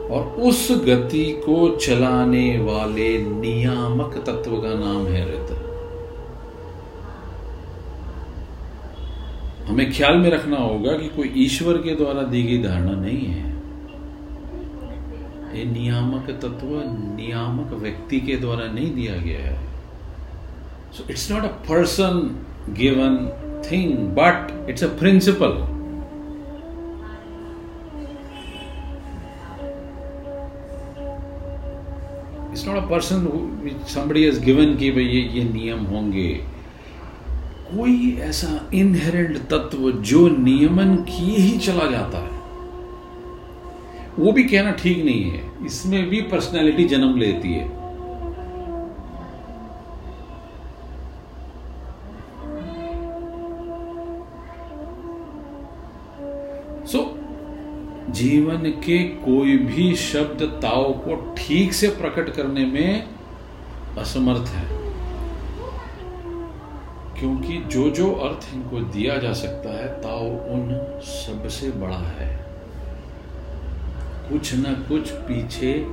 और 0.07 0.23
उस 0.41 0.71
गति 0.71 1.41
को 1.45 1.75
चलाने 1.75 2.59
वाले 2.59 3.17
नियामक 3.17 4.23
तत्व 4.27 4.51
का 4.51 4.73
नाम 4.73 5.05
है 5.05 5.29
ऋत। 5.29 5.70
हमें 9.71 9.91
ख्याल 9.93 10.17
में 10.17 10.29
रखना 10.29 10.57
होगा 10.57 10.93
कि 10.97 11.07
कोई 11.09 11.31
ईश्वर 11.39 11.77
के 11.81 11.95
द्वारा 11.95 12.23
दी 12.31 12.41
गई 12.43 12.57
धारणा 12.63 12.95
नहीं 13.01 13.25
है। 13.25 13.49
ये 15.51 15.63
नियामक 15.65 16.29
तत्व 16.41 16.73
नियामक 17.15 17.71
व्यक्ति 17.81 18.19
के 18.19 18.35
द्वारा 18.37 18.65
नहीं 18.73 18.93
दिया 18.95 19.15
गया 19.17 19.39
है। 19.39 19.55
So 20.93 21.05
it's 21.09 21.31
not 21.31 21.43
a 21.43 21.53
person 21.69 22.19
given 22.77 23.17
thing 23.71 23.97
but 24.17 24.69
it's 24.69 24.83
a 24.83 24.87
principle 24.99 25.57
it's 32.51 32.67
not 32.67 32.77
a 32.77 32.87
person 32.87 33.27
somebody 33.89 34.25
is 34.27 34.43
given 34.45 34.75
कि 34.77 34.91
भाई 34.91 35.05
ये 35.05 35.21
ये 35.35 35.43
नियम 35.53 35.85
होंगे। 35.87 36.31
कोई 37.71 38.17
ऐसा 38.21 38.69
इनहेरेंट 38.73 39.37
तत्व 39.37 39.91
जो 39.91 40.27
नियमन 40.27 40.95
किए 40.95 41.37
ही 41.37 41.59
चला 41.59 41.91
जाता 41.91 42.17
है। 42.17 42.41
वो 44.19 44.31
भी 44.31 44.43
कहना 44.43 44.71
ठीक 44.71 45.05
नहीं 45.05 45.23
है। 45.23 45.65
इसमें 45.65 46.09
भी 46.09 46.21
पर्सनैलिटी 46.21 46.83
जन्म 46.83 47.15
लेती 47.17 47.53
है। 47.53 47.81
सो 56.85 56.97
so, 56.97 58.13
जीवन 58.13 58.57
के 58.57 59.03
कोई 59.03 59.57
भी 59.57 59.95
शब्द 59.95 60.43
ताओ 60.43 60.93
को 60.93 61.35
ठीक 61.37 61.73
से 61.73 61.87
प्रकट 61.87 62.29
करने 62.29 62.65
में 62.65 63.07
असमर्थ 63.97 64.49
है। 64.49 64.80
क्योंकि 67.21 67.57
जो 67.57 67.89
जो 67.89 68.11
अर्थ 68.11 68.53
इनको 68.53 68.79
दिया 68.79 69.17
जा 69.17 69.33
सकता 69.33 69.69
है, 69.69 69.87
ताओ 69.87 70.25
उन 70.25 70.77
सबसे 71.03 71.71
बड़ा 71.71 71.97
है। 71.97 72.45
कुछ 74.29 74.55
न 74.55 74.85
कुछ 74.87 75.11
पीछे 75.11 75.87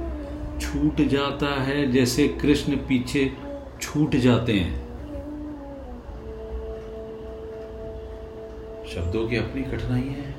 छूट 0.61 1.01
जाता 1.09 1.63
है, 1.63 1.93
जैसे 1.93 2.29
कृष्ण 2.29 2.77
पीछे 2.77 3.33
छूट 3.83 4.17
जाते 4.17 4.53
हैं। 4.53 4.77
शब्दों 8.95 9.29
की 9.29 9.37
अपनी 9.37 9.63
कठिनाई 9.63 10.17
है। 10.19 10.35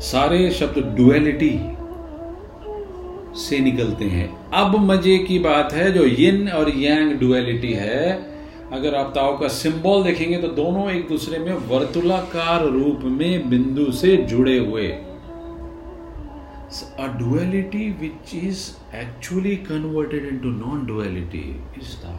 सारे 0.00 0.50
शब्द 0.50 0.96
डुअलिटी 0.96 1.60
से 3.40 3.58
निकलते 3.58 4.04
हैं। 4.04 4.50
अब 4.50 4.76
मज़े 4.76 5.18
की 5.18 5.38
बात 5.38 5.72
है, 5.72 5.92
जो 5.92 6.06
यिन 6.06 6.48
और 6.48 6.70
यांग 6.70 7.20
डुअलिटी 7.20 7.72
है 7.72 8.35
अगर 8.72 8.94
आप 8.94 9.12
ताओ 9.14 9.38
का 9.38 9.48
सिंबल 9.48 10.02
देखेंगे 10.02 10.38
तो 10.38 10.48
दोनों 10.48 10.90
एक 10.90 11.08
दूसरे 11.08 11.38
में 11.38 11.52
वर्तुलाकार 11.52 12.64
रूप 12.64 13.00
में 13.02 13.50
बिंदु 13.50 13.92
से 13.92 14.16
जुड़े 14.16 14.58
हुए। 14.58 14.98
A 17.00 17.08
duality 17.08 17.84
which 18.00 18.32
is 18.34 18.62
actually 19.00 19.52
converted 19.68 20.24
into 20.24 20.50
non 20.52 20.80
duality 20.88 21.42
is 21.78 21.92
Tao. 22.02 22.16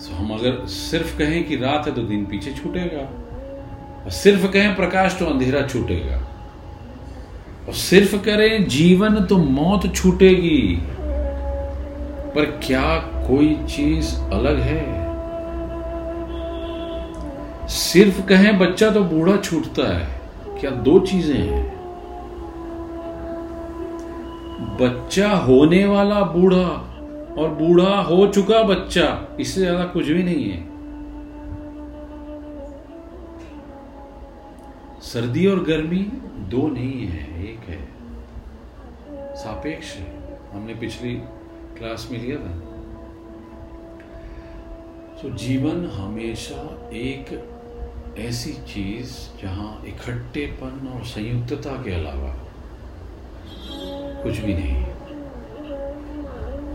So, 0.00 0.12
हम 0.12 0.30
अगर 0.34 0.66
सिर्फ़ 0.66 1.18
कहें 1.18 1.44
कि 1.44 1.56
रात 1.56 1.86
है 1.86 1.94
तो 1.94 2.02
दिन 2.02 2.26
पीछे 2.26 2.52
छूटेगा। 2.52 3.02
और 4.04 4.10
सिर्फ़ 4.10 4.46
कहें 4.46 4.76
प्रकाश 4.76 5.18
तो 5.18 5.26
अंधेरा 5.26 5.66
छूटेगा। 5.66 6.29
और 7.70 7.76
सिर्फ़ 7.76 8.16
करें, 8.16 8.68
जीवन 8.68 9.14
तो 9.24 9.36
मौत 9.38 9.94
छूटेगी। 9.94 10.76
पर 12.34 12.44
क्या 12.64 12.96
कोई 13.28 13.54
चीज़ 13.66 14.14
अलग 14.32 14.58
है? 14.58 14.80
सिर्फ़ 17.68 18.20
कहें, 18.26 18.58
बच्चा 18.58 18.90
तो 18.90 19.04
बूढ़ा 19.04 19.36
छूटता 19.36 19.86
है। 19.88 20.08
क्या 20.60 20.70
दो 20.70 20.98
चीज़ें 21.00 21.38
हैं? 21.38 21.62
बच्चा 24.76 25.30
होने 25.30 25.84
वाला 25.86 26.20
बूढ़ा 26.20 26.68
और 27.38 27.54
बूढ़ा 27.54 27.96
हो 28.02 28.26
चुका 28.26 28.62
बच्चा, 28.62 29.36
इससे 29.40 29.60
ज़्यादा 29.60 29.84
कुछ 29.84 30.06
भी 30.06 30.22
नहीं 30.22 30.50
है। 30.50 30.68
सर्दी 35.02 35.46
और 35.46 35.64
गर्मी 35.64 36.06
दो 36.50 36.68
नहीं 36.68 37.06
है। 37.06 37.29
सापेक्ष 39.40 39.94
है। 39.96 40.06
हमने 40.52 40.74
पिछली 40.74 41.14
क्लास 41.78 42.08
में 42.10 42.18
लिया 42.18 42.36
था। 42.36 42.58
तो 45.22 45.30
जीवन 45.36 45.86
हमेशा 45.86 46.90
एक 46.92 47.24
ऐसी 48.18 48.52
चीज़ 48.52 49.42
जहाँ 49.42 49.82
इकट्ठेपन 49.86 50.88
और 50.88 51.04
संयुक्तता 51.04 51.72
के 51.82 51.94
अलावा 51.94 52.36
कुछ 54.22 54.38
भी 54.38 54.54
नहीं 54.54 54.84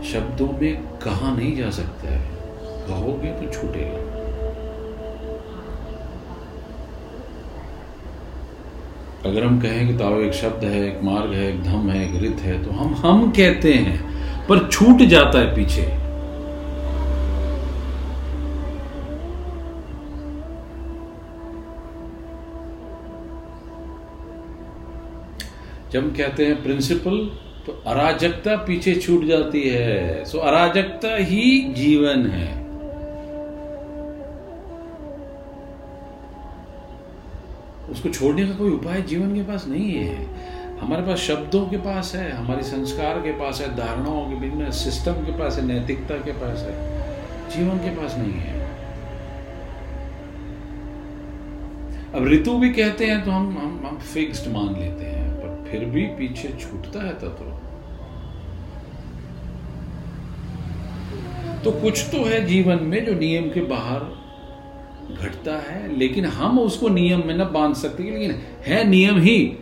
शब्दों 0.02 0.48
में 0.52 0.98
कहा 0.98 1.36
नहीं 1.36 1.56
जा 1.56 1.70
सकता 1.70 2.08
है। 2.08 2.36
कहोगे 2.88 3.32
तो 3.32 3.52
छूटेगा। 3.52 4.05
अगर 9.26 9.44
हम 9.44 9.60
कहें 9.60 9.86
कि 9.88 9.94
ताओ 9.98 10.20
एक 10.20 10.32
शब्द 10.32 10.64
है, 10.64 10.86
एक 10.88 11.02
मार्ग 11.04 11.32
है, 11.32 11.48
एक 11.48 11.62
धम 11.62 11.90
है, 11.90 12.04
एक 12.08 12.22
रित 12.22 12.40
है 12.40 12.62
तो 12.64 12.70
हम 12.70 12.94
हम 12.94 13.30
कहते 13.30 13.72
हैं, 13.74 13.98
पर 14.46 14.68
छूट 14.68 15.02
जाता 15.02 15.38
है 15.38 15.54
पीछे। 15.54 15.82
जब 25.92 26.02
हम 26.02 26.10
कहते 26.10 26.46
हैं 26.46 26.62
प्रिंसिपल 26.62 27.18
तो 27.66 27.72
अराजकता 27.86 28.56
पीछे 28.56 28.94
छूट 28.94 29.24
जाती 29.24 29.62
है। 29.68 30.24
सो 30.24 30.38
अराजकता 30.38 31.14
ही 31.16 31.60
जीवन 31.76 32.26
है। 32.26 32.65
उसको 38.06 38.18
छोड़ने 38.18 38.46
का 38.46 38.54
कोई 38.54 38.70
उपाय 38.70 39.02
जीवन 39.02 39.34
के 39.34 39.42
पास 39.42 39.66
नहीं 39.66 39.92
है। 39.92 40.78
हमारे 40.78 41.02
पास 41.02 41.18
शब्दों 41.18 41.66
के 41.66 41.76
पास 41.76 42.14
है, 42.14 42.30
हमारे 42.32 42.62
संस्कार 42.62 43.18
के 43.20 43.32
पास 43.32 43.60
है, 43.60 43.76
धारणाओं 43.76 44.24
के 44.30 44.36
बिज़नेस 44.40 44.74
सिस्टम 44.74 45.24
के 45.24 45.32
पास 45.38 45.56
है, 45.56 45.66
नैतिकता 45.66 46.16
के 46.16 46.32
पास 46.32 46.58
है। 46.60 46.74
जीवन 47.50 47.78
के 47.78 47.90
पास 47.90 48.16
नहीं 48.18 48.32
है। 48.32 48.54
अब 52.14 52.26
ऋतु 52.28 52.58
भी 52.58 52.70
कहते 52.72 53.06
हैं 53.06 53.24
तो 53.24 53.30
हम 53.30 53.46
हम 53.58 53.80
हम 53.86 53.98
फिक्स्ड 54.12 54.50
मान 54.52 54.74
लेते 54.80 55.04
हैं, 55.04 55.30
पर 55.34 55.70
फिर 55.70 55.84
भी 55.84 56.02
पीछे 56.18 56.48
छूटता 56.60 57.06
है 57.06 57.14
तत्व। 57.14 57.54
तो 61.64 61.70
कुछ 61.72 62.04
तो 62.12 62.24
है 62.24 62.44
जीवन 62.46 62.82
में 62.82 63.04
जो 63.06 63.14
नियम 63.14 63.50
के 63.50 63.60
बाहर 63.60 64.00
घटता 65.14 65.58
है, 65.58 65.96
लेकिन 65.96 66.24
हम 66.24 66.58
उसको 66.58 66.88
नियम 66.88 67.22
में 67.26 67.34
ना 67.34 67.44
बाँध 67.44 67.74
सकते, 67.74 68.02
लेकिन 68.02 68.30
है 68.66 68.88
नियम 68.88 69.18
ही। 69.18 69.56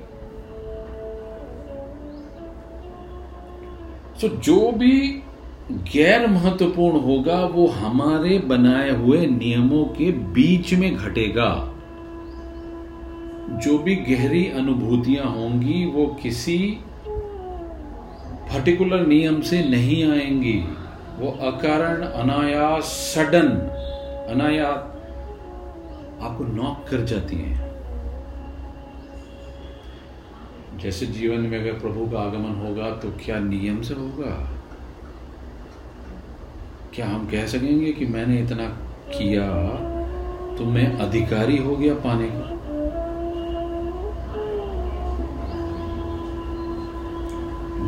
तो 4.20 4.28
जो 4.28 4.72
भी 4.72 5.22
गैर 5.70 6.26
महत्वपूर्ण 6.26 7.00
होगा, 7.00 7.44
वो 7.44 7.66
हमारे 7.66 8.38
बनाए 8.38 8.90
हुए 8.90 9.26
नियमों 9.26 9.84
के 9.84 10.12
बीच 10.12 10.74
में 10.74 10.96
घटेगा। 10.96 11.70
जो 13.64 13.78
भी 13.78 13.96
गहरी 13.96 14.46
अनुभूतियाँ 14.50 15.24
होंगी, 15.24 15.84
वो 15.84 16.06
किसी 16.22 16.78
पर्टिकुलर 18.54 19.06
नियम 19.06 19.40
से 19.40 19.64
नहीं 19.64 20.10
आएँगी। 20.10 20.64
वो 21.18 21.30
अकारण, 21.30 22.02
अनायास 22.02 22.84
सडन 22.84 23.48
अनायास 24.34 24.93
आपको 26.24 26.44
नॉक 26.44 26.84
कर 26.88 27.04
जाती 27.04 27.36
हैं। 27.36 27.72
जैसे 30.78 31.06
जीवन 31.08 31.40
में 31.40 31.58
अगर 31.60 31.78
प्रभु 31.80 32.06
का 32.06 32.20
आगमन 32.20 32.54
होगा 32.56 32.90
तो 32.96 33.10
क्या 33.24 33.38
नियम 33.40 33.80
से 33.82 33.94
होगा? 33.94 34.32
क्या 36.94 37.06
हम 37.06 37.26
कह 37.26 37.46
सकेंगे 37.46 37.92
कि 37.92 38.06
मैंने 38.06 38.38
इतना 38.40 38.66
किया 39.10 39.46
तो 40.56 40.64
मैं 40.64 40.86
अधिकारी 40.98 41.56
हो 41.58 41.76
गया 41.76 41.94
पाने 42.04 42.28
का? 42.32 42.52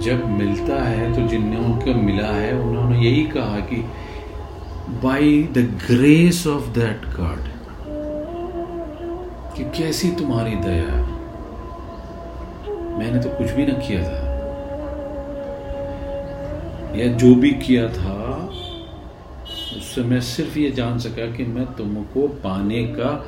जब 0.01 0.25
मिलता 0.31 0.83
है 0.85 1.13
तो 1.15 1.27
जिन्हों 1.29 1.77
को 1.77 1.95
मिला 2.03 2.29
है, 2.29 2.53
उन्होंने 2.61 2.99
यही 3.01 3.23
कहा 3.27 3.61
कि 3.71 3.77
by 5.03 5.43
the 5.53 5.59
grace 5.87 6.47
of 6.47 6.69
that 6.75 7.07
God 7.17 7.49
कि 9.57 9.65
कैसी 9.65 10.11
तुम्हारी 10.11 10.55
दया 10.55 11.17
मैंने 12.99 13.23
तो 13.23 13.29
कुछ 13.29 13.51
भी 13.51 13.67
ना 13.67 13.73
किया 13.73 14.03
था। 14.03 14.27
या 16.97 17.07
जो 17.07 17.35
भी 17.35 17.51
किया 17.51 17.89
था, 17.89 18.49
उससे 19.77 20.03
मैं 20.03 20.21
सिर्फ़ 20.21 20.59
ये 20.59 20.71
जान 20.71 20.99
सका 20.99 21.37
कि 21.37 21.45
मैं 21.45 21.65
तुमको 21.65 22.29
पाने 22.29 22.83
का 22.85 23.27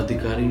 अधिकारी 0.00 0.46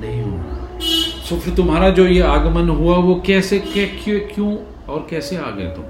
नहीं 0.00 0.22
हूँ। 0.22 0.80
सो 1.28 1.36
फिर 1.36 1.54
तुम्हारा 1.54 1.90
जो 1.90 2.06
ये 2.06 2.20
आगमन 2.20 2.68
हुआ, 2.68 2.96
वो 2.96 3.22
कैसे, 3.26 3.58
क्या, 3.58 3.86
क्यों 4.04 4.20
क्यों 4.20 4.56
और 4.94 5.06
कैसे 5.10 5.36
आ 5.36 5.50
गए 5.50 5.66
तुम? 5.66 5.84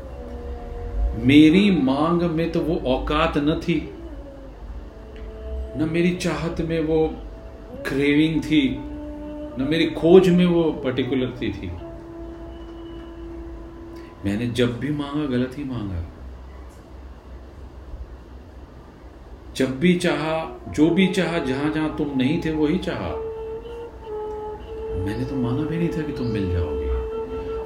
मेरी 1.27 1.71
मांग 1.71 2.23
में 2.23 2.53
तो 2.53 2.61
वो 2.61 2.77
औकात 2.95 3.39
न 3.39 3.61
थी। 3.63 3.95
न 5.77 5.89
मेरी 5.93 6.17
चाहत 6.17 6.61
में 6.61 6.81
वो 6.85 7.15
क्रेविंग 7.89 8.43
थी, 8.43 8.79
न 9.59 9.67
मेरी 9.71 9.87
खोज 9.87 10.29
में 10.29 10.47
वो 10.47 10.63
पर्टिकुलरती 10.85 11.53
थी। 11.53 11.71
मैंने 14.25 14.47
जब 14.47 14.79
भी 14.79 14.91
मांगा, 14.91 15.27
गलत 15.27 15.59
ही 15.59 15.65
मांगा। 15.65 16.05
जब 19.57 19.79
भी 19.81 19.95
चाहा, 19.95 20.61
जो 20.69 20.91
भी 20.91 21.07
चाहा, 21.07 21.39
जहाँ 21.39 21.73
जहाँ 21.73 21.97
तुम 21.97 22.11
नहीं 22.17 22.41
थे, 22.45 22.51
वही 22.51 22.79
चाहा। 22.79 23.11
मैंने 25.01 25.25
तो 25.25 25.37
माना 25.37 25.63
भी 25.63 25.77
नहीं 25.77 25.89
था 25.89 26.03
कि 26.03 26.13
तुम 26.13 26.27
मिल 26.27 26.51
जाओगे। 26.53 26.89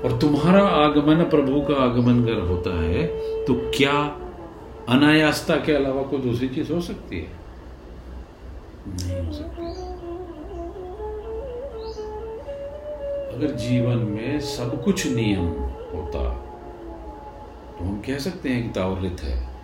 और 0.03 0.19
तुम्हारा 0.21 0.65
आगमन, 0.67 1.23
प्रभु 1.25 1.61
का 1.61 1.75
आगमन 1.75 2.25
कर 2.25 2.41
होता 2.41 2.81
है 2.83 3.07
तो 3.45 3.55
क्या 3.77 3.93
अनायासता 4.89 5.57
के 5.57 5.73
अलावा 5.73 6.03
कोई 6.03 6.19
दूसरी 6.19 6.49
चीज़ 6.49 6.73
हो 6.73 6.81
सकती 6.81 7.19
है? 7.19 7.31
नहीं 8.89 9.27
हो 9.27 9.33
सकती। 9.33 9.94
अगर 13.35 13.51
जीवन 13.51 13.97
में 13.97 14.41
सब 14.41 14.85
कुछ 14.85 15.07
नियम 15.07 15.47
होता 15.97 16.33
तो 17.79 17.85
हम 17.85 18.03
कह 18.07 18.19
सकते 18.19 18.49
हैं 18.49 18.63
कि 18.63 18.69
तावरित 18.69 19.21
है। 19.23 19.55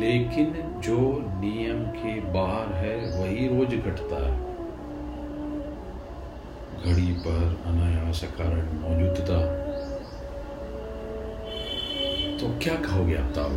लेकिन 0.00 0.80
जो 0.80 1.00
नियम 1.40 1.84
के 1.84 2.20
बाहर 2.20 2.72
है, 2.72 3.20
वही 3.20 3.48
रोज 3.48 3.74
घटता 3.74 4.26
है। 4.26 4.50
घड़ी 6.84 7.12
पर 7.12 7.62
अनायास 7.66 8.24
कारण 8.38 8.72
मौजूदता। 8.72 9.38
तो 12.38 12.58
क्या 12.62 12.74
कहोगे 12.74 13.16
आप 13.16 13.30
ताऊ 13.30 13.50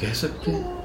कह 0.00 0.12
सकते 0.12 0.50
हैं। 0.50 0.81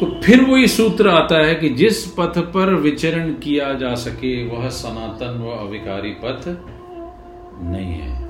तो 0.00 0.20
फिर 0.22 0.44
वही 0.44 0.68
सूत्र 0.68 1.08
आता 1.08 1.36
है 1.36 1.54
कि 1.54 1.68
जिस 1.68 2.06
पथ 2.06 2.38
पर 2.38 2.74
विचरण 2.74 3.32
किया 3.32 3.72
जा 3.72 3.94
सके, 3.94 4.48
वह 4.48 4.68
सनातन 4.68 5.38
व 5.38 5.50
अविकारी 5.50 6.10
पथ 6.10 6.48
नहीं 7.62 7.94
है। 7.94 8.28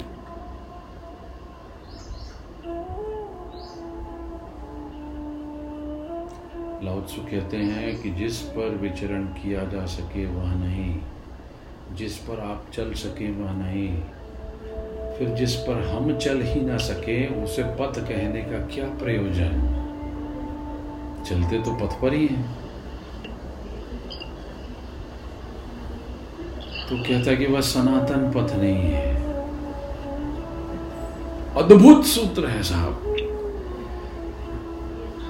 लाउत्सु 6.84 7.22
कहते 7.22 7.56
हैं 7.56 8.02
कि 8.02 8.10
जिस 8.10 8.36
पर 8.36 8.68
विचरण 8.68 9.24
किया 9.24 9.64
जा 9.64 9.86
सके, 9.86 10.26
वह 10.26 10.54
नहीं। 10.54 10.98
जिस 11.94 12.16
पर 12.16 12.40
आप 12.40 12.64
चल 12.72 12.92
सके, 12.92 13.32
वह 13.32 13.52
नहीं। 13.52 14.02
फिर 15.18 15.28
जिस 15.28 15.54
पर 15.54 15.88
हम 15.88 16.18
चल 16.18 16.42
ही 16.42 16.60
ना 16.60 16.76
सके, 16.76 17.44
उसे 17.44 17.62
पथ 17.62 18.08
कहने 18.08 18.40
का 18.42 18.58
क्या 18.58 18.84
प्रयोजन? 18.84 19.79
चलते 21.28 21.58
तो 21.62 21.70
पथ 21.72 22.00
पर 22.02 22.14
ही 22.14 22.26
हैं। 22.26 22.58
तो 26.88 26.96
कहता 26.96 27.34
कि 27.34 27.46
वह 27.46 27.60
सनातन 27.60 28.30
पथ 28.36 28.56
नहीं 28.56 28.74
है। 28.74 29.14
अद्भुत 31.56 32.04
सूत्र 32.04 32.46
है 32.46 32.62
साहब। 32.62 33.16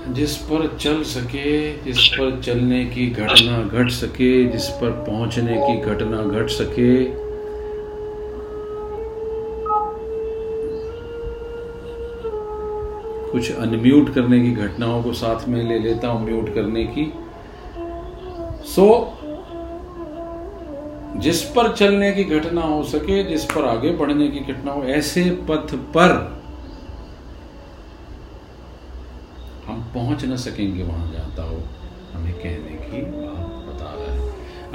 जिस 0.08 0.36
पर 0.36 0.76
चल 0.80 1.02
सके, 1.02 1.72
जिस 1.82 2.08
पर 2.08 2.40
चलने 2.42 2.84
की 2.84 3.06
घटना 3.10 3.62
घट 3.62 3.90
सके, 3.90 4.44
जिस 4.44 4.68
पर 4.68 4.90
पहुँचने 4.90 5.56
की 5.56 5.80
घटना 5.80 6.22
घट 6.22 6.48
सके 6.48 7.19
कुछ 13.32 13.52
अनम्यूट 13.52 14.14
करने 14.14 14.40
की 14.40 14.50
घटनाओं 14.56 15.02
को 15.02 15.12
साथ 15.12 15.48
में 15.48 15.62
ले 15.64 15.78
लेता 15.78 16.08
हूँ 16.08 16.24
म्यूट 16.24 16.54
करने 16.54 16.84
की। 16.88 17.12
सो 18.66 18.82
so, 18.82 18.90
जिस 21.16 21.42
पर 21.50 21.72
चलने 21.74 22.12
की 22.12 22.24
घटना 22.24 22.62
हो 22.62 22.82
सके 22.84 23.22
जिस 23.24 23.44
पर 23.44 23.64
आगे 23.64 23.92
बढ़ने 23.92 24.28
की 24.28 24.40
घटना 24.52 24.72
हो 24.72 24.82
ऐसे 24.92 25.30
पथ 25.50 25.74
पर 25.94 26.12
हम 29.66 29.80
पहुँच 29.94 30.24
न 30.24 30.36
सकेंगे 30.36 30.82
वहाँ 30.82 31.12
जाता 31.12 31.42
हो 31.42 31.62
हमें 32.14 32.34
कहने 32.34 32.76
की 32.82 33.02
बात 33.02 33.64
बता 33.66 33.94
रहा 33.94 34.12
है। 34.12 34.20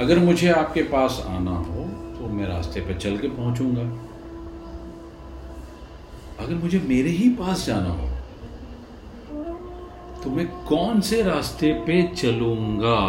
अगर 0.00 0.18
मुझे 0.18 0.48
आपके 0.50 0.82
पास 0.92 1.24
आना 1.28 1.56
हो 1.58 1.84
तो 2.16 2.28
मैं 2.34 2.46
रास्ते 2.48 2.80
पर 2.80 2.98
चल 2.98 3.16
के 3.18 3.28
पहुंचूँगा। 3.30 3.82
अगर 6.44 6.54
मुझे 6.54 6.78
मेरे 6.88 7.10
ही 7.10 7.28
पास 7.34 7.66
जाना 7.66 7.90
हो 7.90 8.05
तो 10.26 10.30
मैं 10.30 10.46
कौन 10.64 11.00
से 11.00 11.22
रास्ते 11.22 11.72
पे 11.72 12.02
चलूँगा? 12.02 13.00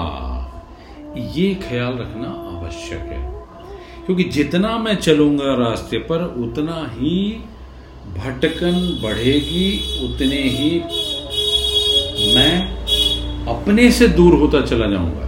ये 1.18 1.55
ख्याल 1.55 1.93
रखना 1.93 2.28
आवश्यक 2.28 2.99
है। 2.99 3.32
क्योंकि 4.05 4.24
जितना 4.24 4.78
मैं 4.78 4.95
चलूँगा 4.95 5.55
रास्ते 5.55 5.97
पर, 5.97 6.24
उतना 6.24 6.88
ही 6.93 7.43
भटकन 8.18 8.99
बढ़ेगी, 9.03 9.80
उतने 10.05 10.41
ही 10.41 10.80
मैं 12.36 12.72
अपने 13.45 13.91
से 13.91 14.07
दूर 14.07 14.34
होता 14.34 14.61
चला 14.61 14.88
जाऊँगा। 14.88 15.28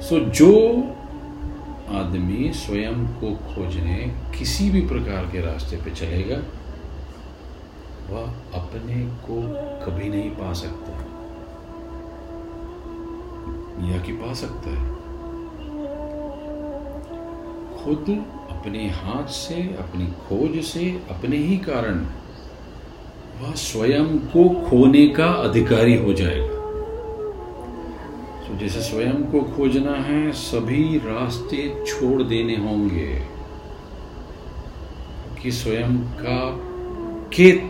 सो 0.00 0.20
जो 0.20 0.76
आदमी 1.98 2.52
स्वयं 2.52 3.06
को 3.06 3.34
खोजने 3.34 4.14
किसी 4.38 4.70
भी 4.70 4.80
प्रकार 4.80 5.24
के 5.24 5.40
रास्ते 5.40 5.76
पे 5.76 5.90
चलेगा 5.90 6.42
वह 8.10 8.32
अपने 8.60 8.94
को 9.06 9.42
कभी 9.86 10.08
नहीं 10.08 10.30
पा 10.30 10.52
सकता। 10.52 11.06
या 13.88 13.98
कि 14.02 14.12
पा 14.12 14.32
सकता 14.34 14.70
है। 14.70 15.00
खुद 17.84 18.24
अपने 18.50 18.90
हाथ 18.90 19.24
से, 19.24 19.54
अपनी 19.54 20.06
खोज 20.06 20.64
से, 20.64 21.02
अपने 21.10 21.36
ही 21.36 21.58
कारण 21.58 22.06
वह 23.40 23.52
स्वयं 23.52 24.18
को 24.18 24.70
खोने 24.70 25.08
का 25.08 25.26
अधिकारी 25.26 25.96
हो 25.96 26.12
जाएगा। 26.12 26.60
तो 28.48 28.56
जैसे 28.56 28.80
स्वयं 28.80 29.24
को 29.24 29.40
खोजना 29.40 29.92
है, 29.92 30.32
सभी 30.32 30.98
रास्ते 30.98 31.84
छोड़ 31.86 32.22
देने 32.22 32.56
होंगे। 32.56 33.26
कि 35.42 35.52
स्वयं 35.52 35.98
का 35.98 36.70
के 37.36 37.69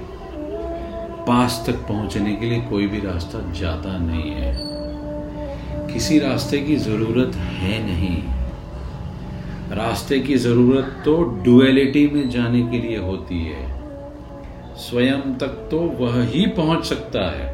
पास 1.30 1.62
तक 1.66 1.74
पहुँचने 1.88 2.34
के 2.36 2.46
लिए 2.46 2.60
कोई 2.60 2.86
भी 2.86 3.00
रास्ता 3.00 3.40
जाता 3.52 3.96
नहीं 3.98 4.30
है। 4.30 4.52
किसी 5.86 6.18
रास्ते 6.18 6.58
की 6.58 6.76
ज़रूरत 6.76 7.36
है 7.36 7.78
नहीं। 7.86 8.22
रास्ते 9.76 10.18
की 10.20 10.36
ज़रूरत 10.36 11.02
तो 11.04 11.22
डुअलिटी 11.44 12.06
में 12.08 12.30
जाने 12.30 12.62
के 12.62 12.78
लिए 12.78 12.98
होती 12.98 13.44
है। 13.44 13.68
स्वयं 14.76 15.34
तक 15.38 15.68
तो 15.70 15.78
वह 15.78 16.22
ही 16.24 16.46
पहुँच 16.46 16.84
सकता 16.84 17.22
है, 17.30 17.48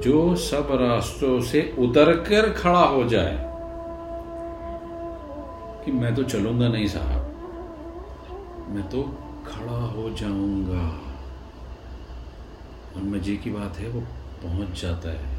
जो 0.00 0.34
सब 0.36 0.68
रास्तों 0.72 1.40
से 1.40 1.74
उतर 1.78 2.12
कर 2.12 2.50
खड़ा 2.52 2.84
हो 2.86 3.04
जाए। 3.04 3.36
कि 5.84 5.92
मैं 5.92 6.14
तो 6.14 6.22
चलूँगा 6.22 6.68
नहीं 6.68 6.86
साहब, 6.86 7.22
मैं 8.68 8.88
तो 8.88 9.02
खड़ा 9.46 9.80
हो 9.86 10.08
जाऊँगा। 10.10 11.05
और 12.96 13.02
मज़े 13.02 13.36
की 13.36 13.50
बात 13.50 13.76
है, 13.76 13.88
वो 13.88 14.00
पहुँच 14.42 14.82
जाता 14.82 15.10
है। 15.10 15.36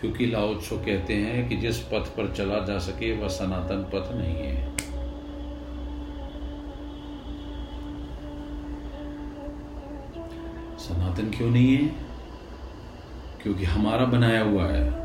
क्योंकि 0.00 0.26
लाओत्सो 0.26 0.76
कहते 0.76 1.14
हैं 1.14 1.48
कि 1.48 1.56
जिस 1.56 1.78
पथ 1.78 2.08
पर 2.16 2.34
चला 2.36 2.58
जा 2.58 2.78
सके, 2.78 3.16
वह 3.16 3.28
सनातन 3.28 3.90
पथ 3.94 4.14
नहीं 4.14 4.34
है। 4.34 4.76
सनातन 10.78 11.30
क्यों 11.38 11.50
नहीं 11.50 11.76
है? 11.76 11.86
क्योंकि 13.42 13.64
हमारा 13.64 14.04
बनाया 14.04 14.42
हुआ 14.42 14.66
है। 14.66 15.02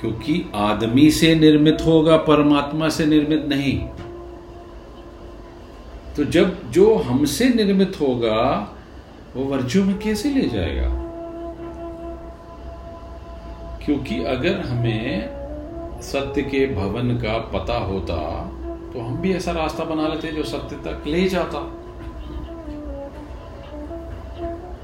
क्योंकि 0.00 0.50
आदमी 0.54 1.10
से 1.10 1.34
निर्मित 1.34 1.78
होगा, 1.86 2.16
परमात्मा 2.16 2.88
से 2.88 3.06
निर्मित 3.06 3.44
नहीं। 3.44 3.88
तो 6.16 6.24
जब 6.24 6.70
जो 6.70 6.96
हमसे 6.96 7.48
निर्मित 7.48 7.96
होगा, 8.00 8.42
वो 9.36 9.44
वर्जो 9.44 9.84
में 9.84 9.98
कैसे 9.98 10.30
ले 10.30 10.48
जाएगा? 10.48 10.88
क्योंकि 13.84 14.22
अगर 14.24 14.60
हमें 14.60 15.28
सत्य 16.02 16.42
के 16.42 16.66
भवन 16.74 17.16
का 17.16 17.38
पता 17.38 17.78
होता 17.78 18.16
तो 18.94 19.00
हम 19.00 19.16
भी 19.16 19.34
ऐसा 19.34 19.52
रास्ता 19.52 19.84
बना 19.84 20.08
लेते 20.08 20.32
जो 20.32 20.42
सत्य 20.42 20.76
तक 20.76 21.06
ले 21.06 21.28
जाता। 21.28 21.58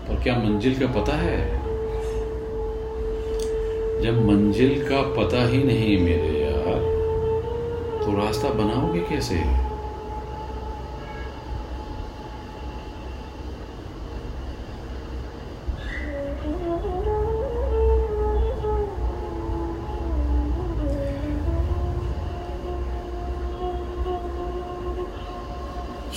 पर 0.06 0.22
क्या 0.22 0.36
मंजिल 0.38 0.78
का 0.80 0.86
पता 1.00 1.16
है? 1.16 1.40
जब 4.02 4.24
मंजिल 4.26 4.88
का 4.88 5.02
पता 5.16 5.46
ही 5.46 5.62
नहीं 5.64 5.98
मेरे 5.98 6.38
यार 6.40 6.80
तो 8.04 8.16
रास्ता 8.18 8.48
बनाओगे 8.48 9.00
कैसे? 9.00 9.71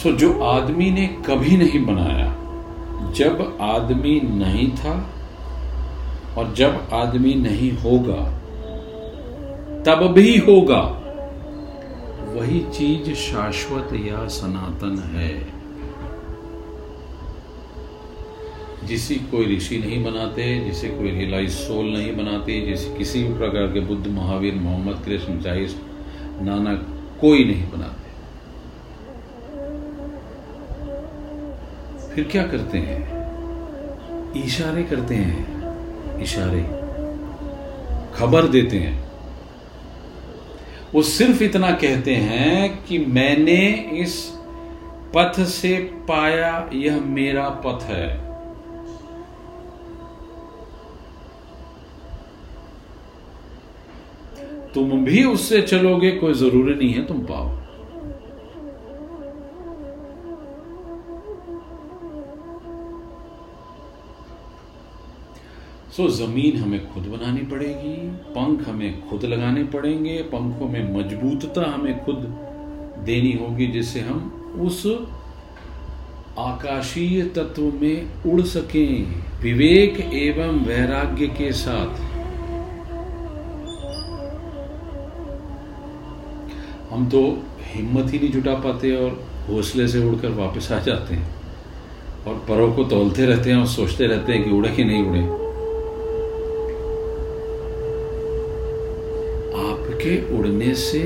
सो 0.06 0.12
जो 0.12 0.44
आदमी 0.44 0.92
ने 0.92 1.08
कभी 1.08 1.58
नहीं 1.58 1.86
बनाया, 1.86 2.32
जब 3.12 3.58
आदमी 3.62 4.20
नहीं 4.20 4.72
था 4.72 5.10
और 6.38 6.54
जब 6.54 6.88
आदमी 6.94 7.34
नहीं 7.34 7.72
होगा, 7.72 8.40
तब 9.84 10.08
भी 10.08 10.38
होगा। 10.38 10.82
वही 12.34 12.60
चीज़ 12.60 13.14
शाश्वत 13.14 13.90
या 13.94 14.28
सनातन 14.28 15.00
है। 15.16 15.48
जिसे 18.88 19.16
कोई 19.16 19.58
ऋषि 19.58 19.78
नहीं 19.78 20.04
बनाते, 20.04 20.66
जिसे 20.66 20.88
कोई 20.88 21.12
रियलाइज़ 21.12 21.52
सोल 21.52 21.86
नहीं 21.86 22.16
बनाते, 22.16 22.62
जिसे 22.62 22.98
किसी 22.98 23.24
भी 23.24 23.34
प्रकार 23.34 23.68
के 23.68 23.80
बुद्ध, 23.80 24.08
महावीर, 24.08 24.56
मोहम्मद, 24.56 25.02
कृष्ण 25.06 25.42
चाइस 25.42 25.82
नानक 26.42 26.88
कोई 27.22 27.44
नहीं 27.44 27.72
बनाते। 27.72 28.05
फिर 32.16 32.24
क्या 32.24 32.48
करते 32.48 32.78
हैं? 32.78 33.16
इशारे 34.44 34.84
करते 34.84 35.16
हैं। 35.16 35.56
इशारे। 36.22 36.62
खबर 38.18 38.48
देते 38.48 38.78
हैं। 38.78 39.12
वो 40.94 41.02
सिर्फ़ 41.02 41.44
इतना 41.44 41.72
कहते 41.72 42.16
हैं 42.16 42.86
कि 42.86 42.98
मैंने 42.98 43.90
इस 43.94 44.34
पथ 45.18 45.44
से 45.46 45.78
पाया 45.94 46.70
यह 46.74 47.02
मेरा 47.02 47.50
पथ 47.50 47.84
है। 47.84 48.26
तुम 54.74 55.06
भी 55.06 55.24
उससे 55.24 55.62
चलोगे 55.62 56.12
कोई 56.12 56.34
ज़रूरी 56.34 56.76
नहीं 56.76 56.94
है, 56.94 57.08
तुम 57.08 57.18
पाओ। 57.18 57.65
सो 65.98 66.08
ज़मीन 66.10 66.58
हमें 66.58 66.94
खुद 66.94 67.04
बनानी 67.04 67.40
पड़ेगी, 67.40 68.10
पंख 68.12 68.68
हमें 68.70 69.10
खुद 69.10 69.26
लगाने 69.26 69.64
पड़ेंगे, 69.64 70.18
पंखों 70.18 70.68
में 70.70 70.96
मजबूतता 70.96 71.74
हमें 71.74 72.06
खुद 72.06 72.16
देनी 73.06 73.32
होगी, 73.32 73.68
जिससे 73.68 74.00
हम 74.00 74.52
उस 74.62 74.86
आकाशीय 76.40 77.22
तत्व 77.22 77.62
में 77.62 78.24
उड़ 78.26 78.42
सकें। 78.42 79.22
विवेक 79.42 80.00
एवं 80.00 80.66
वैराग्य 80.66 81.28
के 81.28 81.52
साथ। 81.52 82.02
हम 86.92 87.10
तो 87.10 87.44
हिम्मत 87.62 88.14
ही 88.14 88.20
नहीं 88.20 88.32
जुटा 88.32 88.54
पाते 88.54 88.96
और 88.96 89.28
हौसले 89.50 89.88
से 89.88 90.04
उड़कर 90.04 90.30
वापस 90.30 90.72
आ 90.72 90.80
जाते 90.80 91.16
हैं। 91.16 91.36
और 92.28 92.46
परों 92.50 92.74
को 92.74 92.84
तोलते 92.84 93.26
रहते 93.26 93.50
हैं 93.50 93.58
और 93.58 93.68
सोचते 93.68 94.08
रहते 94.08 94.34
हैं 94.34 94.44
कि 94.44 94.52
उड़े 94.52 94.70
कि 94.70 94.84
नहीं 94.84 95.04
उड़े। 95.04 95.45
के 100.06 100.18
उड़ने 100.38 100.74
से 100.76 101.02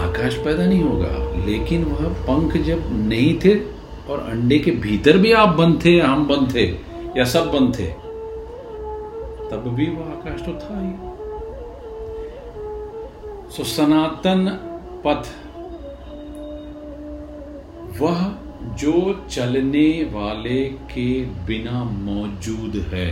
आकाश 0.00 0.36
पैदा 0.36 0.66
नहीं 0.66 0.82
होगा। 0.82 1.14
लेकिन 1.46 1.84
वह 1.84 2.08
पंख 2.22 2.56
जब 2.62 2.82
नहीं 3.00 3.38
थे 3.40 3.54
और 4.10 4.20
अंडे 4.20 4.58
के 4.58 4.70
भीतर 4.70 5.18
भी 5.18 5.32
आप 5.32 5.48
बंद 5.48 5.84
थे, 5.84 5.98
हम 6.00 6.26
बंद 6.28 6.54
थे, 6.54 6.64
या 7.16 7.24
सब 7.24 7.50
बंद 7.50 7.74
थे, 7.78 7.86
तब 9.50 9.64
भी 9.68 9.86
वह 9.86 10.06
आकाश 10.06 10.40
तो 10.40 10.52
था 10.54 10.80
ही। 10.80 10.92
सो 13.50 13.64
सनातन 13.64 14.48
पथ, 15.06 15.22
वह 18.00 18.20
जो 18.76 18.94
चलने 19.30 19.88
वाले 20.12 20.62
के 20.92 21.08
बिना 21.46 21.84
मौजूद 21.84 22.76
है। 22.92 23.08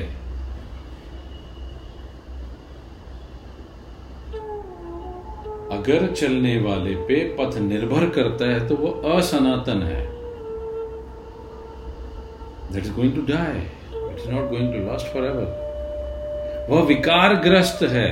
अगर 5.84 6.06
चलने 6.12 6.56
वाले 6.60 6.94
पे 7.06 7.16
पथ 7.38 7.56
निर्भर 7.58 8.08
करता 8.10 8.46
है 8.46 8.68
तो 8.68 8.76
वो 8.76 8.88
असनातन 9.12 9.82
है। 9.82 10.04
That 12.72 12.84
is 12.84 12.92
going 12.92 13.12
to 13.14 13.22
die 13.22 13.58
it 13.58 14.20
is 14.20 14.30
not 14.30 14.48
going 14.50 14.72
to 14.72 14.78
last 14.86 15.06
forever 15.24 16.66
वह 16.70 16.82
विकारग्रस्त 16.82 17.82
है। 17.82 18.08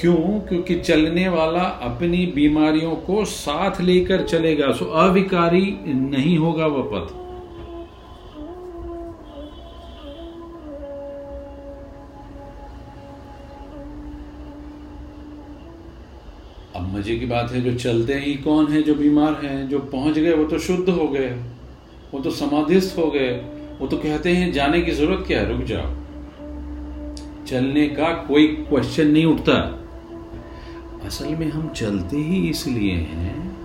क्यों? 0.00 0.40
क्योंकि 0.40 0.74
चलने 0.80 1.28
वाला 1.28 1.62
अपनी 1.84 2.26
बीमारियों 2.34 2.94
को 2.96 3.24
साथ 3.24 3.80
लेकर 3.80 4.22
चलेगा, 4.24 4.70
सो 4.72 4.84
अविकारी 4.84 5.78
नहीं 5.86 6.36
होगा 6.38 6.66
वह 6.66 6.90
पथ। 6.92 7.14
मज़े 16.98 17.16
की 17.16 17.26
बात 17.26 17.52
है, 17.52 17.60
जो 17.60 17.74
चलते 17.74 18.14
ही 18.14 18.34
कौन 18.34 18.66
है, 18.66 18.82
जो 18.82 18.94
बीमार 18.94 19.40
हैं, 19.44 19.68
जो 19.68 19.78
पहुँच 19.78 20.18
गए, 20.18 20.32
वो 20.32 20.44
तो 20.44 20.58
शुद्ध 20.58 20.88
हो 20.88 21.08
गए, 21.08 21.30
वो 22.14 22.20
तो 22.20 22.30
समाधिस्थ 22.30 22.98
हो 22.98 23.10
गए, 23.10 23.30
वो 23.80 23.86
तो 23.86 23.96
कहते 23.96 24.32
हैं, 24.32 24.52
जाने 24.52 24.82
की 24.82 24.90
ज़रूरत 24.90 25.24
क्या 25.26 25.40
है? 25.40 25.52
रुक 25.52 25.66
जाओ। 25.66 25.94
चलने 27.46 27.88
का 27.88 28.12
कोई 28.12 28.46
क्वेश्चन 28.46 29.06
नहीं 29.06 29.24
उठता। 29.24 29.84
असल 31.04 31.34
में 31.34 31.50
हम 31.50 31.68
चलते 31.68 32.16
ही 32.16 32.48
इसलिए 32.48 32.92
हैं 32.92 33.56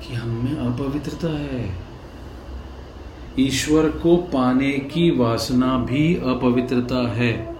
कि 0.00 0.14
हम 0.14 0.28
में 0.28 0.56
अपवित्रता 0.56 1.38
है। 1.38 1.74
ईश्वर 3.38 3.88
को 3.88 4.16
पाने 4.16 4.72
की 4.72 5.10
वासना 5.10 5.78
भी 5.78 6.16
अपवित्रता 6.16 7.12
है। 7.12 7.59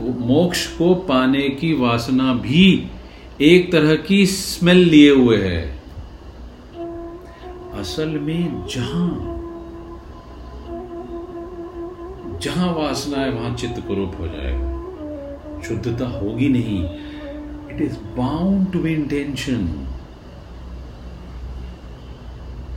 मोक्ष 0.00 0.66
को 0.66 0.94
पाने 0.94 1.48
की 1.48 1.72
वासना 1.72 2.34
भी 2.34 2.90
एक 3.40 3.72
तरह 3.72 3.96
की 3.96 4.26
स्मेल 4.26 4.76
लिए 4.76 5.10
हुए 5.10 5.36
है। 5.36 5.78
असल 7.74 8.08
में 8.08 8.66
जहाँ 8.66 9.30
जहाँ 12.42 12.72
वासना 12.74 13.18
है, 13.18 13.30
वहाँ 13.30 13.56
चित्त 13.56 13.86
कुरूप 13.86 14.12
हो 14.20 14.26
जाएगा। 14.26 14.74
शुद्धता 15.62 16.06
होगी 16.06 16.48
नहीं। 16.48 16.84
It 17.70 17.82
is 17.82 17.96
bound 17.98 18.72
to 18.72 18.78
be 18.78 18.92
intention 18.92 19.66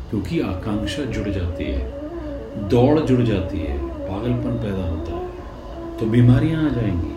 क्योंकि 0.09 0.39
आकांक्षा 0.39 1.03
जुड़ 1.03 1.29
जाती 1.29 1.63
है, 1.63 1.91
दौड़ 2.69 2.99
जुड़ 2.99 3.21
जाती 3.21 3.59
है, 3.59 3.77
पागलपन 3.87 4.59
पैदा 4.63 4.89
होता 4.89 5.11
है। 5.11 5.26
तो 5.99 6.05
बीमारियाँ 6.05 6.65
आ 6.65 6.69
जाएँगी। 6.69 7.15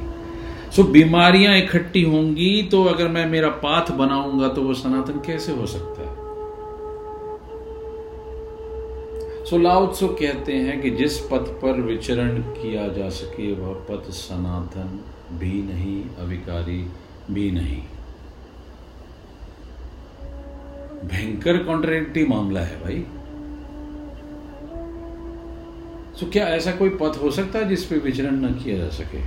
सो 0.77 0.83
बीमारियाँ 0.83 1.57
इकट्ठी 1.57 2.03
होंगी 2.03 2.63
तो 2.63 2.85
अगर 2.85 3.09
मैं 3.09 3.27
मेरा 3.27 3.49
पाथ 3.49 3.93
बनाऊँगा 3.93 4.49
तो 4.49 4.63
वो 4.63 4.75
सनातन 4.75 5.21
कैसे 5.27 5.53
हो 5.53 5.67
सकता 5.67 6.03
है? 6.03 6.19
सो 9.45 9.59
लाउत्सो 9.59 10.09
कहते 10.09 10.53
हैं 10.53 10.81
कि 10.81 10.91
जिस 10.91 11.19
पथ 11.21 11.47
पर 11.63 11.81
विचरण 11.81 12.39
किया 12.43 12.89
जा 12.89 13.09
सके, 13.09 13.53
वह 13.53 13.73
पथ 13.91 14.11
सनातन 14.11 15.01
भी 15.39 15.63
नहीं, 15.63 16.03
अविकारी 16.19 16.87
भी 17.31 17.51
नहीं। 17.51 17.83
भयंकर 21.09 21.63
कॉन्ट्रेक्टिव 21.65 22.29
मामला 22.29 22.61
है 22.61 22.83
भाई। 22.85 23.05
तो 26.21 26.27
क्या 26.27 26.47
ऐसा 26.47 26.71
कोई 26.71 26.89
पथ 26.89 27.23
हो 27.23 27.31
सकता 27.31 27.59
है 27.59 27.69
जिसपे 27.69 27.97
विचरण 27.97 28.41
न 28.41 28.53
किया 28.55 28.79
जा 28.79 28.89
सके? 28.89 29.19